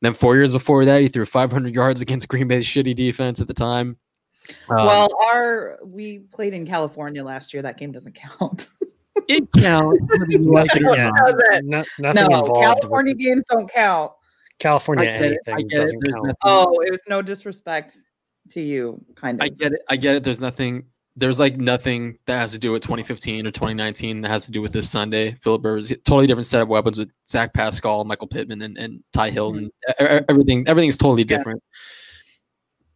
Then 0.00 0.14
four 0.14 0.36
years 0.36 0.52
before 0.52 0.84
that, 0.84 1.00
he 1.00 1.08
threw 1.08 1.26
500 1.26 1.74
yards 1.74 2.00
against 2.00 2.28
Green 2.28 2.46
Bay's 2.46 2.64
shitty 2.64 2.94
defense 2.94 3.40
at 3.40 3.48
the 3.48 3.54
time. 3.54 3.96
Um, 4.68 4.86
well, 4.86 5.08
our 5.26 5.78
we 5.84 6.20
played 6.20 6.54
in 6.54 6.66
California 6.66 7.24
last 7.24 7.52
year. 7.52 7.62
That 7.62 7.78
game 7.78 7.92
doesn't 7.92 8.14
count. 8.14 8.68
it 9.28 9.50
counts. 9.52 10.00
like 10.40 10.70
it 10.74 10.82
yeah. 10.82 11.60
no, 11.64 11.84
no 12.12 12.42
California 12.60 13.14
games 13.14 13.44
don't 13.50 13.70
count. 13.70 14.12
California 14.58 15.08
anything 15.08 15.68
doesn't 15.68 16.00
count. 16.00 16.26
Nothing. 16.26 16.36
Oh, 16.44 16.80
it 16.80 16.90
was 16.90 17.00
no 17.08 17.22
disrespect 17.22 17.96
to 18.50 18.60
you, 18.60 19.04
kind 19.14 19.40
of. 19.40 19.44
I 19.44 19.48
get 19.48 19.72
it. 19.72 19.80
I 19.88 19.96
get 19.96 20.16
it. 20.16 20.24
There's 20.24 20.40
nothing. 20.40 20.84
There's 21.16 21.40
like 21.40 21.56
nothing 21.56 22.18
that 22.26 22.38
has 22.38 22.52
to 22.52 22.58
do 22.58 22.70
with 22.70 22.82
2015 22.82 23.46
or 23.46 23.50
2019 23.50 24.20
that 24.20 24.28
has 24.28 24.46
to 24.46 24.52
do 24.52 24.62
with 24.62 24.72
this 24.72 24.88
Sunday. 24.88 25.36
Philip 25.42 25.64
Rivers, 25.64 25.88
totally 26.04 26.28
different 26.28 26.46
set 26.46 26.62
of 26.62 26.68
weapons 26.68 26.98
with 26.98 27.10
Zach 27.28 27.52
Pascal, 27.52 28.04
Michael 28.04 28.28
Pittman, 28.28 28.62
and, 28.62 28.78
and 28.78 29.02
Ty 29.12 29.30
Hilton. 29.30 29.70
Mm-hmm. 30.00 30.24
Everything, 30.28 30.64
everything 30.68 30.88
is 30.88 30.96
totally 30.96 31.24
different. 31.24 31.60
Yeah. 31.64 31.78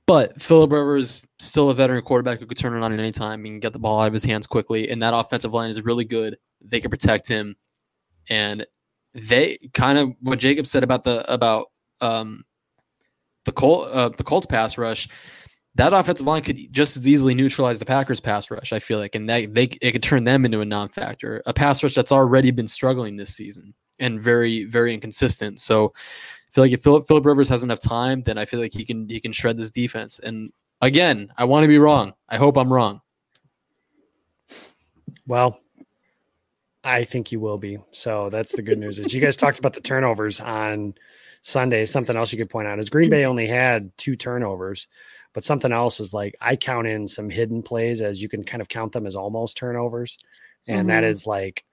But 0.06 0.40
Philip 0.40 0.70
Rivers, 0.70 1.26
still 1.38 1.70
a 1.70 1.74
veteran 1.74 2.02
quarterback 2.02 2.38
who 2.38 2.46
could 2.46 2.58
turn 2.58 2.76
it 2.76 2.84
on 2.84 2.92
at 2.92 2.98
any 2.98 3.12
time 3.12 3.44
and 3.44 3.62
get 3.62 3.72
the 3.72 3.78
ball 3.78 4.00
out 4.00 4.08
of 4.08 4.12
his 4.12 4.24
hands 4.24 4.46
quickly. 4.46 4.90
And 4.90 5.02
that 5.02 5.14
offensive 5.14 5.52
line 5.52 5.70
is 5.70 5.82
really 5.82 6.04
good. 6.04 6.36
They 6.60 6.80
can 6.80 6.90
protect 6.90 7.26
him. 7.26 7.56
And 8.28 8.66
they 9.14 9.58
kind 9.74 9.98
of 9.98 10.12
what 10.20 10.38
Jacob 10.38 10.66
said 10.66 10.82
about 10.82 11.04
the 11.04 11.30
about 11.32 11.66
um 12.00 12.44
the 13.44 13.52
Colt 13.52 13.88
uh, 13.90 14.08
the 14.10 14.24
Colts 14.24 14.46
pass 14.46 14.78
rush 14.78 15.08
that 15.74 15.92
offensive 15.92 16.26
line 16.26 16.42
could 16.42 16.72
just 16.72 16.96
as 16.96 17.08
easily 17.08 17.34
neutralize 17.34 17.78
the 17.78 17.84
Packers 17.84 18.20
pass 18.20 18.50
rush. 18.50 18.72
I 18.72 18.78
feel 18.78 18.98
like, 18.98 19.14
and 19.14 19.28
they, 19.28 19.46
they 19.46 19.64
it 19.80 19.92
could 19.92 20.02
turn 20.02 20.24
them 20.24 20.44
into 20.44 20.60
a 20.60 20.64
non-factor, 20.64 21.42
a 21.46 21.54
pass 21.54 21.82
rush 21.82 21.94
that's 21.94 22.12
already 22.12 22.50
been 22.50 22.68
struggling 22.68 23.16
this 23.16 23.34
season 23.34 23.74
and 23.98 24.20
very 24.20 24.64
very 24.64 24.92
inconsistent. 24.92 25.60
So 25.60 25.92
I 25.96 26.50
feel 26.52 26.64
like 26.64 26.72
if 26.72 26.82
Philip 26.82 27.08
Philip 27.08 27.24
Rivers 27.24 27.48
has 27.48 27.62
enough 27.62 27.80
time, 27.80 28.22
then 28.22 28.36
I 28.36 28.44
feel 28.44 28.60
like 28.60 28.74
he 28.74 28.84
can 28.84 29.08
he 29.08 29.20
can 29.20 29.32
shred 29.32 29.56
this 29.56 29.70
defense. 29.70 30.18
And 30.18 30.52
again, 30.82 31.32
I 31.38 31.44
want 31.44 31.64
to 31.64 31.68
be 31.68 31.78
wrong. 31.78 32.12
I 32.28 32.36
hope 32.36 32.58
I'm 32.58 32.72
wrong. 32.72 33.00
Well, 35.26 35.58
I 36.84 37.04
think 37.04 37.32
you 37.32 37.40
will 37.40 37.58
be. 37.58 37.78
So 37.92 38.28
that's 38.28 38.52
the 38.52 38.62
good 38.62 38.78
news. 38.78 38.98
Is 38.98 39.14
you 39.14 39.20
guys 39.20 39.36
talked 39.36 39.58
about 39.58 39.72
the 39.72 39.80
turnovers 39.80 40.40
on 40.40 40.94
Sunday. 41.42 41.86
Something 41.86 42.16
else 42.16 42.32
you 42.32 42.38
could 42.38 42.50
point 42.50 42.68
out 42.68 42.78
is 42.78 42.90
Green 42.90 43.10
Bay 43.10 43.24
only 43.24 43.46
had 43.46 43.96
two 43.96 44.16
turnovers. 44.16 44.88
But 45.34 45.44
something 45.44 45.72
else 45.72 46.00
is 46.00 46.12
like 46.12 46.34
I 46.40 46.56
count 46.56 46.86
in 46.86 47.06
some 47.06 47.30
hidden 47.30 47.62
plays 47.62 48.02
as 48.02 48.20
you 48.20 48.28
can 48.28 48.44
kind 48.44 48.60
of 48.60 48.68
count 48.68 48.92
them 48.92 49.06
as 49.06 49.16
almost 49.16 49.56
turnovers. 49.56 50.18
And 50.66 50.80
mm-hmm. 50.80 50.88
that 50.88 51.04
is 51.04 51.26
like 51.26 51.64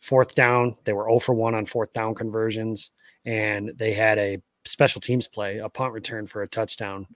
fourth 0.00 0.34
down. 0.34 0.76
They 0.84 0.92
were 0.92 1.04
0 1.04 1.20
for 1.20 1.34
1 1.34 1.54
on 1.54 1.66
fourth 1.66 1.92
down 1.92 2.14
conversions. 2.14 2.90
And 3.24 3.72
they 3.76 3.92
had 3.92 4.18
a 4.18 4.38
special 4.64 5.00
teams 5.00 5.28
play, 5.28 5.58
a 5.58 5.68
punt 5.68 5.92
return 5.92 6.26
for 6.26 6.42
a 6.42 6.48
touchdown. 6.48 7.06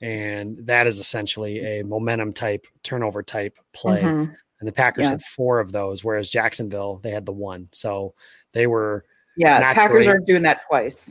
And 0.00 0.58
that 0.66 0.86
is 0.86 0.98
essentially 0.98 1.78
a 1.78 1.84
momentum 1.84 2.32
type, 2.32 2.66
turnover 2.82 3.22
type 3.22 3.56
play. 3.72 4.02
Mm-hmm. 4.02 4.32
And 4.60 4.68
the 4.68 4.72
Packers 4.72 5.04
yeah. 5.04 5.10
had 5.10 5.22
four 5.22 5.60
of 5.60 5.72
those, 5.72 6.04
whereas 6.04 6.28
Jacksonville, 6.28 7.00
they 7.02 7.10
had 7.10 7.26
the 7.26 7.32
one. 7.32 7.68
So 7.72 8.14
they 8.52 8.66
were. 8.66 9.04
Yeah, 9.36 9.72
Packers 9.72 10.04
great. 10.04 10.08
aren't 10.08 10.26
doing 10.26 10.42
that 10.42 10.60
twice. 10.68 11.10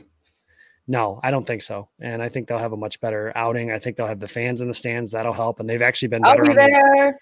No, 0.86 1.18
I 1.22 1.30
don't 1.30 1.46
think 1.46 1.62
so. 1.62 1.88
And 2.00 2.22
I 2.22 2.28
think 2.28 2.46
they'll 2.46 2.58
have 2.58 2.72
a 2.72 2.76
much 2.76 3.00
better 3.00 3.32
outing. 3.34 3.70
I 3.70 3.78
think 3.78 3.96
they'll 3.96 4.06
have 4.06 4.20
the 4.20 4.28
fans 4.28 4.60
in 4.60 4.68
the 4.68 4.74
stands. 4.74 5.10
That'll 5.12 5.32
help. 5.32 5.60
And 5.60 5.68
they've 5.68 5.80
actually 5.80 6.08
been 6.08 6.22
better. 6.22 6.42
I'll 6.42 6.48
be 6.48 6.54
there. 6.54 7.18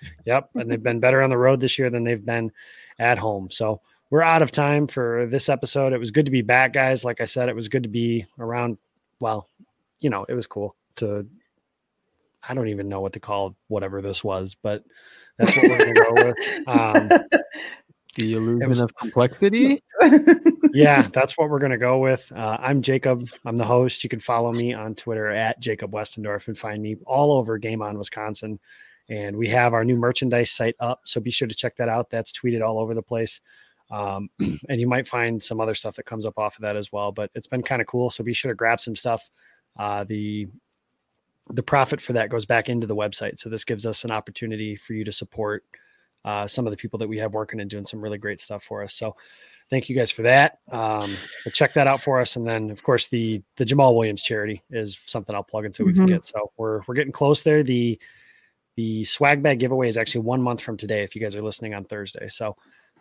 The, 0.00 0.08
yep. 0.26 0.50
And 0.54 0.70
they've 0.70 0.82
been 0.82 1.00
better 1.00 1.22
on 1.22 1.30
the 1.30 1.38
road 1.38 1.60
this 1.60 1.78
year 1.78 1.90
than 1.90 2.02
they've 2.02 2.24
been 2.24 2.50
at 2.98 3.18
home. 3.18 3.50
So 3.50 3.80
we're 4.10 4.22
out 4.22 4.42
of 4.42 4.50
time 4.50 4.88
for 4.88 5.26
this 5.26 5.48
episode. 5.48 5.92
It 5.92 5.98
was 5.98 6.10
good 6.10 6.24
to 6.24 6.32
be 6.32 6.42
back, 6.42 6.72
guys. 6.72 7.04
Like 7.04 7.20
I 7.20 7.24
said, 7.24 7.48
it 7.48 7.54
was 7.54 7.68
good 7.68 7.84
to 7.84 7.88
be 7.88 8.26
around. 8.38 8.78
Well, 9.20 9.48
you 10.00 10.10
know, 10.10 10.26
it 10.28 10.34
was 10.34 10.46
cool 10.46 10.74
to, 10.96 11.26
I 12.46 12.54
don't 12.54 12.68
even 12.68 12.88
know 12.88 13.00
what 13.00 13.12
to 13.12 13.20
call 13.20 13.54
whatever 13.68 14.02
this 14.02 14.24
was, 14.24 14.56
but 14.60 14.84
that's 15.38 15.56
what 15.56 15.68
we're 15.68 15.78
going 15.78 15.94
to 15.94 16.00
go 16.00 16.14
with. 16.14 16.36
Um, 16.66 17.08
the 18.16 18.34
illusion 18.34 18.68
was, 18.68 18.80
of 18.80 18.94
complexity. 18.96 19.82
yeah, 20.74 21.08
that's 21.12 21.38
what 21.38 21.48
we're 21.48 21.60
going 21.60 21.72
to 21.72 21.78
go 21.78 21.98
with. 21.98 22.30
Uh, 22.34 22.58
I'm 22.60 22.82
Jacob. 22.82 23.26
I'm 23.44 23.56
the 23.56 23.64
host. 23.64 24.02
You 24.02 24.10
can 24.10 24.18
follow 24.18 24.52
me 24.52 24.74
on 24.74 24.94
Twitter 24.94 25.28
at 25.28 25.60
Jacob 25.60 25.92
Westendorf 25.92 26.48
and 26.48 26.58
find 26.58 26.82
me 26.82 26.96
all 27.06 27.32
over 27.32 27.56
Game 27.56 27.80
On 27.80 27.96
Wisconsin. 27.96 28.58
And 29.08 29.36
we 29.36 29.48
have 29.48 29.72
our 29.72 29.84
new 29.84 29.96
merchandise 29.96 30.50
site 30.50 30.76
up. 30.80 31.02
So 31.04 31.20
be 31.20 31.30
sure 31.30 31.46
to 31.46 31.54
check 31.54 31.76
that 31.76 31.88
out. 31.88 32.10
That's 32.10 32.32
tweeted 32.32 32.62
all 32.62 32.78
over 32.78 32.94
the 32.94 33.02
place. 33.02 33.40
Um, 33.90 34.28
and 34.68 34.80
you 34.80 34.88
might 34.88 35.06
find 35.06 35.42
some 35.42 35.60
other 35.60 35.74
stuff 35.74 35.94
that 35.96 36.06
comes 36.06 36.26
up 36.26 36.38
off 36.38 36.56
of 36.56 36.62
that 36.62 36.76
as 36.76 36.90
well. 36.90 37.12
But 37.12 37.30
it's 37.34 37.46
been 37.46 37.62
kind 37.62 37.80
of 37.80 37.86
cool. 37.86 38.10
So 38.10 38.24
be 38.24 38.34
sure 38.34 38.50
to 38.50 38.56
grab 38.56 38.80
some 38.80 38.96
stuff. 38.96 39.30
Uh, 39.76 40.04
the 40.04 40.48
the 41.50 41.62
profit 41.62 42.00
for 42.00 42.14
that 42.14 42.30
goes 42.30 42.46
back 42.46 42.70
into 42.70 42.86
the 42.86 42.96
website. 42.96 43.38
So 43.38 43.50
this 43.50 43.66
gives 43.66 43.84
us 43.84 44.04
an 44.04 44.10
opportunity 44.10 44.76
for 44.76 44.94
you 44.94 45.04
to 45.04 45.12
support 45.12 45.62
uh, 46.24 46.46
some 46.46 46.66
of 46.66 46.70
the 46.70 46.76
people 46.76 46.98
that 46.98 47.08
we 47.08 47.18
have 47.18 47.34
working 47.34 47.60
and 47.60 47.68
doing 47.68 47.84
some 47.84 48.00
really 48.00 48.16
great 48.16 48.40
stuff 48.40 48.62
for 48.64 48.82
us. 48.82 48.94
So 48.94 49.14
thank 49.70 49.88
you 49.88 49.96
guys 49.96 50.10
for 50.10 50.22
that. 50.22 50.58
Um, 50.70 51.16
check 51.52 51.74
that 51.74 51.86
out 51.86 52.02
for 52.02 52.20
us. 52.20 52.36
And 52.36 52.46
then 52.46 52.70
of 52.70 52.82
course 52.82 53.08
the, 53.08 53.42
the 53.56 53.64
Jamaal 53.64 53.96
Williams 53.96 54.22
charity 54.22 54.62
is 54.70 54.98
something 55.06 55.34
I'll 55.34 55.42
plug 55.42 55.64
into 55.64 55.82
mm-hmm. 55.82 55.88
we 55.88 55.94
can 55.94 56.06
get. 56.06 56.24
So 56.24 56.52
we're, 56.56 56.82
we're 56.86 56.94
getting 56.94 57.12
close 57.12 57.42
there. 57.42 57.62
The, 57.62 57.98
the 58.76 59.04
swag 59.04 59.42
bag 59.42 59.60
giveaway 59.60 59.88
is 59.88 59.96
actually 59.96 60.22
one 60.22 60.42
month 60.42 60.60
from 60.60 60.76
today. 60.76 61.02
If 61.02 61.14
you 61.14 61.20
guys 61.20 61.36
are 61.36 61.42
listening 61.42 61.74
on 61.74 61.84
Thursday. 61.84 62.28
So 62.28 62.56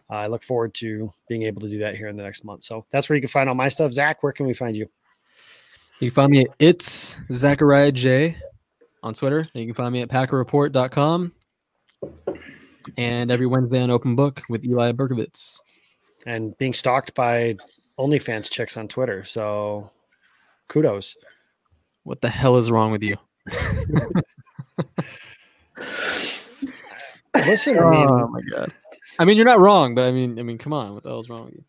uh, 0.09 0.16
I 0.16 0.28
look 0.28 0.43
forward 0.43 0.74
to 0.76 1.14
being 1.28 1.43
able 1.43 1.61
to 1.61 1.70
do 1.70 1.80
that 1.80 1.95
here 1.95 2.07
in 2.07 2.16
the 2.16 2.24
next 2.24 2.43
month. 2.43 2.64
So 2.64 2.86
that's 2.91 3.09
where 3.09 3.16
you 3.16 3.22
can 3.22 3.30
find 3.30 3.49
all 3.49 3.55
my 3.55 3.70
stuff. 3.70 3.91
Zach, 3.91 4.22
where 4.22 4.34
can 4.34 4.45
we 4.45 4.53
find 4.53 4.76
you? 4.76 4.88
You 5.99 6.11
can 6.11 6.16
find 6.16 6.32
me 6.32 6.41
at 6.41 6.47
it's 6.59 7.20
Zachariah 7.32 7.91
J 7.91 8.38
on 9.01 9.14
Twitter. 9.14 9.39
And 9.39 9.49
you 9.53 9.66
can 9.66 9.76
find 9.76 9.93
me 9.93 10.01
at 10.01 10.09
packerreport.com 10.09 11.34
and 12.97 13.32
every 13.32 13.47
Wednesday 13.47 13.82
on 13.82 13.91
Open 13.91 14.16
Book 14.16 14.41
with 14.49 14.66
Eli 14.66 14.91
Berkovitz. 14.91 15.59
And 16.26 16.57
being 16.57 16.74
stalked 16.74 17.13
by 17.13 17.57
OnlyFans 17.99 18.49
chicks 18.49 18.78
on 18.78 18.88
Twitter. 18.88 19.24
So 19.26 19.91
kudos. 20.69 21.15
What 22.03 22.21
the 22.21 22.30
hell 22.30 22.57
is 22.57 22.71
wrong 22.71 22.91
with 22.91 23.03
you? 23.03 23.17
Listen, 27.36 27.80
I 27.80 27.89
mean, 27.89 28.07
oh 28.09 28.28
my 28.28 28.41
god. 28.51 28.74
I 29.19 29.26
mean, 29.26 29.38
you're 29.38 29.45
not 29.45 29.59
wrong, 29.59 29.95
but 29.95 30.05
I 30.05 30.11
mean, 30.11 30.39
I 30.39 30.43
mean, 30.43 30.57
come 30.57 30.74
on, 30.74 30.93
what 30.93 31.03
the 31.03 31.09
hell's 31.09 31.30
wrong 31.30 31.45
with 31.45 31.55
you? 31.55 31.63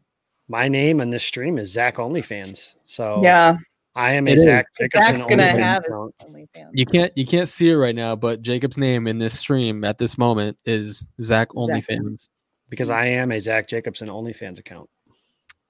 my 0.49 0.69
name 0.69 1.01
on 1.01 1.11
this 1.11 1.25
stream 1.25 1.59
is 1.59 1.73
Zach 1.73 1.97
OnlyFans. 1.97 2.77
So 2.85 3.21
Yeah, 3.23 3.57
I 3.95 4.13
am 4.13 4.29
a 4.29 4.33
It 4.33 4.39
is. 4.39 4.45
Zach 4.45 4.67
Jacobson 4.79 5.17
Zach's 5.17 5.29
gonna 5.29 5.43
OnlyFans 5.43 5.59
have. 5.61 5.85
OnlyFans. 5.85 6.71
You 6.73 6.87
can't 6.87 7.13
you 7.17 7.27
can't 7.27 7.49
see 7.49 7.71
it 7.71 7.75
right 7.75 7.95
now, 7.95 8.17
but 8.17 8.43
Jacob's 8.43 8.79
name 8.79 9.07
in 9.07 9.19
this 9.19 9.39
stream 9.39 9.85
at 9.85 9.99
this 9.99 10.19
moment 10.19 10.59
is 10.65 11.07
Zach 11.21 11.49
OnlyFans. 11.51 12.29
Because 12.75 12.91
I 12.91 13.07
am 13.07 13.31
a 13.33 13.41
Zach 13.41 13.69
Jacobson 13.69 14.09
OnlyFans 14.09 14.59
account. 14.59 14.91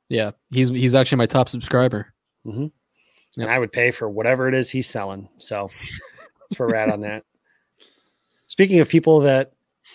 Yeah, 0.09 0.33
he's 0.51 0.69
he's 0.71 0.95
actually 0.95 1.19
my 1.19 1.27
top 1.27 1.49
subscriber. 1.49 2.13
And 2.45 2.71
Yep. 3.37 3.49
I 3.49 3.59
would 3.59 3.73
pay 3.73 3.91
for 3.91 4.09
whatever 4.09 4.47
it 4.49 4.55
is 4.55 4.71
he's 4.71 4.87
selling. 4.89 5.29
So 5.39 5.69
that's 6.49 6.59
where 6.61 6.69
we're 6.69 6.77
at 6.77 6.89
on 6.89 7.01
that. 7.01 7.25
Speaking 8.47 8.79
of 8.81 8.89
people 8.89 9.21
that, 9.21 9.53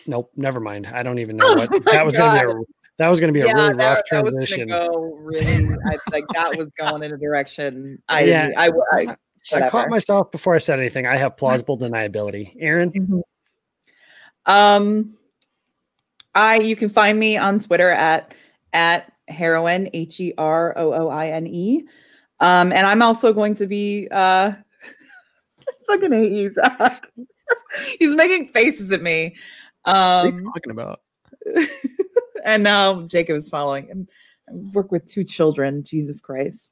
nope, 0.07 0.29
never 0.35 0.59
mind. 0.59 0.87
I 0.87 1.03
don't 1.03 1.19
even 1.19 1.37
know 1.37 1.45
Oh 1.47 1.55
what 1.55 1.85
that 1.85 2.03
was 2.03 2.13
going 2.13 2.37
to 2.37 2.45
be. 2.47 2.51
A, 2.51 2.63
that 2.97 3.07
was 3.07 3.19
going 3.21 3.33
to 3.33 3.39
be 3.39 3.41
a 3.41 3.45
really 3.53 3.69
that, 3.69 3.77
rough 3.77 4.01
that 4.11 4.23
was 4.25 4.33
gonna 4.33 4.45
transition. 4.45 4.67
go 4.67 5.15
really. 5.21 5.69
I, 5.89 5.97
like 6.11 6.25
that 6.33 6.57
was 6.57 6.67
going 6.77 7.01
in 7.03 7.13
a 7.13 7.17
direction. 7.17 8.01
I, 8.09 8.23
Yeah. 8.23 8.49
I, 8.57 8.71
I, 8.91 9.15
I 9.55 9.69
caught 9.69 9.89
myself 9.89 10.31
before 10.31 10.53
I 10.53 10.57
said 10.57 10.79
anything. 10.79 11.05
I 11.05 11.15
have 11.15 11.37
plausible 11.37 11.77
deniability. 11.77 12.51
Erin, 12.59 12.91
Mhm. 12.91 13.21
Um, 14.45 15.17
I 16.35 16.59
you 16.59 16.75
can 16.75 16.89
find 16.89 17.19
me 17.19 17.37
on 17.37 17.59
Twitter 17.59 17.91
at 17.91 18.33
at 18.73 19.11
heroin 19.27 19.89
h 19.93 20.19
e 20.19 20.33
r 20.37 20.77
o 20.77 20.93
o 20.93 21.09
i 21.09 21.29
n 21.29 21.47
e, 21.47 21.83
um, 22.39 22.71
and 22.71 22.85
I'm 22.85 23.01
also 23.01 23.33
going 23.33 23.55
to 23.55 23.67
be 23.67 24.07
uh, 24.11 24.53
fucking 25.87 26.11
hate 26.11 26.31
you, 26.31 26.53
Zach. 26.53 27.07
He's 27.99 28.15
making 28.15 28.49
faces 28.49 28.91
at 28.91 29.01
me. 29.01 29.35
What 29.83 29.95
are 29.95 30.25
you 30.27 30.33
Um, 30.33 30.43
talking 30.45 30.71
about? 30.71 31.01
and 32.43 32.63
now 32.63 33.01
Jacob 33.03 33.37
is 33.37 33.49
following 33.49 33.87
him. 33.87 34.07
I 34.47 34.53
work 34.73 34.91
with 34.91 35.05
two 35.05 35.23
children. 35.23 35.83
Jesus 35.83 36.21
Christ. 36.21 36.69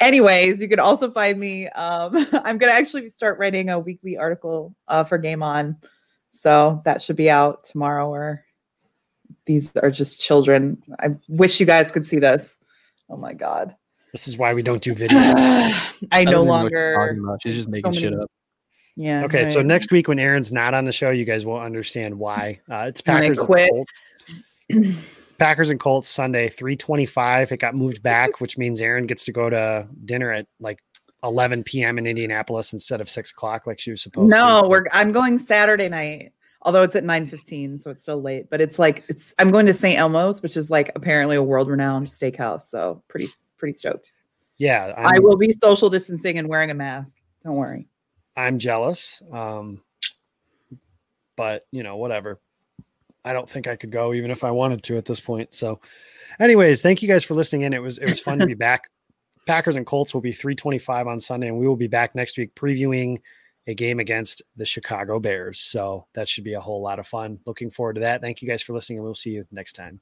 Anyways, 0.00 0.60
you 0.60 0.68
can 0.68 0.80
also 0.80 1.10
find 1.10 1.38
me. 1.38 1.68
Um, 1.68 2.26
I'm 2.44 2.58
gonna 2.58 2.72
actually 2.72 3.08
start 3.08 3.38
writing 3.38 3.70
a 3.70 3.78
weekly 3.78 4.16
article 4.16 4.74
uh, 4.88 5.04
for 5.04 5.16
Game 5.18 5.42
On, 5.42 5.76
so 6.28 6.82
that 6.84 7.00
should 7.00 7.16
be 7.16 7.30
out 7.30 7.64
tomorrow. 7.64 8.08
Or 8.08 8.44
these 9.46 9.70
are 9.76 9.90
just 9.90 10.20
children. 10.20 10.82
I 10.98 11.16
wish 11.28 11.60
you 11.60 11.66
guys 11.66 11.90
could 11.90 12.06
see 12.06 12.18
this. 12.18 12.48
Oh 13.08 13.16
my 13.16 13.32
god. 13.32 13.76
this 14.12 14.26
is 14.26 14.36
why 14.36 14.54
we 14.54 14.62
don't 14.62 14.82
do 14.82 14.94
video. 14.94 15.18
I 15.18 15.82
I 16.10 16.24
no 16.24 16.30
don't 16.32 16.44
even 16.44 16.46
know 16.46 16.62
what 16.62 16.72
you're 16.72 17.14
longer. 17.14 17.38
She's 17.42 17.54
just 17.54 17.66
so 17.66 17.70
making 17.70 17.92
shit 17.92 18.14
up. 18.14 18.30
Yeah. 18.96 19.24
Okay, 19.24 19.50
so 19.50 19.60
next 19.60 19.92
week 19.92 20.08
when 20.08 20.18
Erin's 20.18 20.52
not 20.52 20.72
on 20.72 20.84
the 20.84 20.92
show, 20.92 21.10
you 21.10 21.26
guys 21.26 21.44
will 21.44 21.60
understand 21.60 22.18
why. 22.18 22.60
Uh, 22.70 22.86
it's 22.88 23.02
Packers 23.02 23.38
and 23.38 23.46
quit. 23.46 23.70
Colts. 23.70 24.96
Packers 25.38 25.68
and 25.68 25.78
Colts 25.78 26.08
Sunday, 26.08 26.48
325. 26.48 27.52
It 27.52 27.58
got 27.58 27.74
moved 27.74 28.02
back, 28.02 28.40
which 28.40 28.56
means 28.56 28.80
Aaron 28.80 29.06
gets 29.06 29.26
to 29.26 29.32
go 29.32 29.50
to 29.50 29.86
dinner 30.06 30.32
at 30.32 30.46
like 30.60 30.82
11 31.22 31.64
p.m. 31.64 31.98
in 31.98 32.06
Indianapolis 32.06 32.72
instead 32.72 33.02
of 33.02 33.10
six 33.10 33.30
o'clock 33.32 33.66
like 33.66 33.80
she 33.80 33.90
was 33.90 34.02
supposed 34.02 34.32
to. 34.32 34.38
No, 34.38 34.66
we're 34.68 34.86
I'm 34.92 35.12
going 35.12 35.38
Saturday 35.38 35.88
night. 35.88 36.32
Although 36.66 36.82
it's 36.82 36.96
at 36.96 37.04
9:15, 37.04 37.80
so 37.80 37.92
it's 37.92 38.02
still 38.02 38.20
late. 38.20 38.50
But 38.50 38.60
it's 38.60 38.76
like 38.76 39.04
it's 39.06 39.32
I'm 39.38 39.52
going 39.52 39.66
to 39.66 39.72
St. 39.72 39.96
Elmo's, 39.96 40.42
which 40.42 40.56
is 40.56 40.68
like 40.68 40.90
apparently 40.96 41.36
a 41.36 41.42
world-renowned 41.42 42.08
steakhouse. 42.08 42.68
So 42.68 43.04
pretty 43.06 43.28
pretty 43.56 43.74
stoked. 43.74 44.12
yeah, 44.58 44.92
I'm, 44.96 45.06
i 45.06 45.18
will 45.20 45.36
be 45.36 45.52
social 45.52 45.88
distancing 45.88 46.38
and 46.38 46.48
wearing 46.48 46.72
a 46.72 46.74
mask. 46.74 47.18
Don't 47.44 47.54
worry. 47.54 47.86
I'm 48.36 48.58
jealous. 48.58 49.22
Um, 49.32 49.80
but 51.36 51.62
you 51.70 51.84
know, 51.84 51.96
whatever. 51.96 52.40
I 53.24 53.32
don't 53.32 53.48
think 53.48 53.68
I 53.68 53.76
could 53.76 53.92
go 53.92 54.12
even 54.12 54.32
if 54.32 54.42
I 54.42 54.50
wanted 54.50 54.82
to 54.84 54.96
at 54.96 55.04
this 55.04 55.20
point. 55.20 55.54
So, 55.54 55.80
anyways, 56.40 56.82
thank 56.82 57.00
you 57.00 57.08
guys 57.08 57.24
for 57.24 57.34
listening 57.34 57.62
in. 57.62 57.74
It 57.74 57.82
was 57.82 57.98
it 57.98 58.06
was 58.06 58.18
fun 58.18 58.40
to 58.40 58.46
be 58.46 58.54
back. 58.68 58.90
Packers 59.46 59.76
and 59.76 59.86
Colts 59.86 60.12
will 60.12 60.20
be 60.20 60.32
325 60.32 61.06
on 61.06 61.20
Sunday, 61.20 61.46
and 61.46 61.56
we 61.56 61.68
will 61.68 61.76
be 61.76 61.86
back 61.86 62.16
next 62.16 62.36
week 62.36 62.52
previewing 62.56 63.20
a 63.66 63.74
game 63.74 63.98
against 63.98 64.42
the 64.56 64.66
Chicago 64.66 65.18
Bears. 65.18 65.58
So 65.58 66.06
that 66.14 66.28
should 66.28 66.44
be 66.44 66.54
a 66.54 66.60
whole 66.60 66.82
lot 66.82 66.98
of 66.98 67.06
fun. 67.06 67.40
Looking 67.46 67.70
forward 67.70 67.94
to 67.94 68.00
that. 68.00 68.20
Thank 68.20 68.42
you 68.42 68.48
guys 68.48 68.62
for 68.62 68.72
listening, 68.72 68.98
and 68.98 69.04
we'll 69.04 69.14
see 69.14 69.30
you 69.30 69.44
next 69.50 69.72
time. 69.72 70.00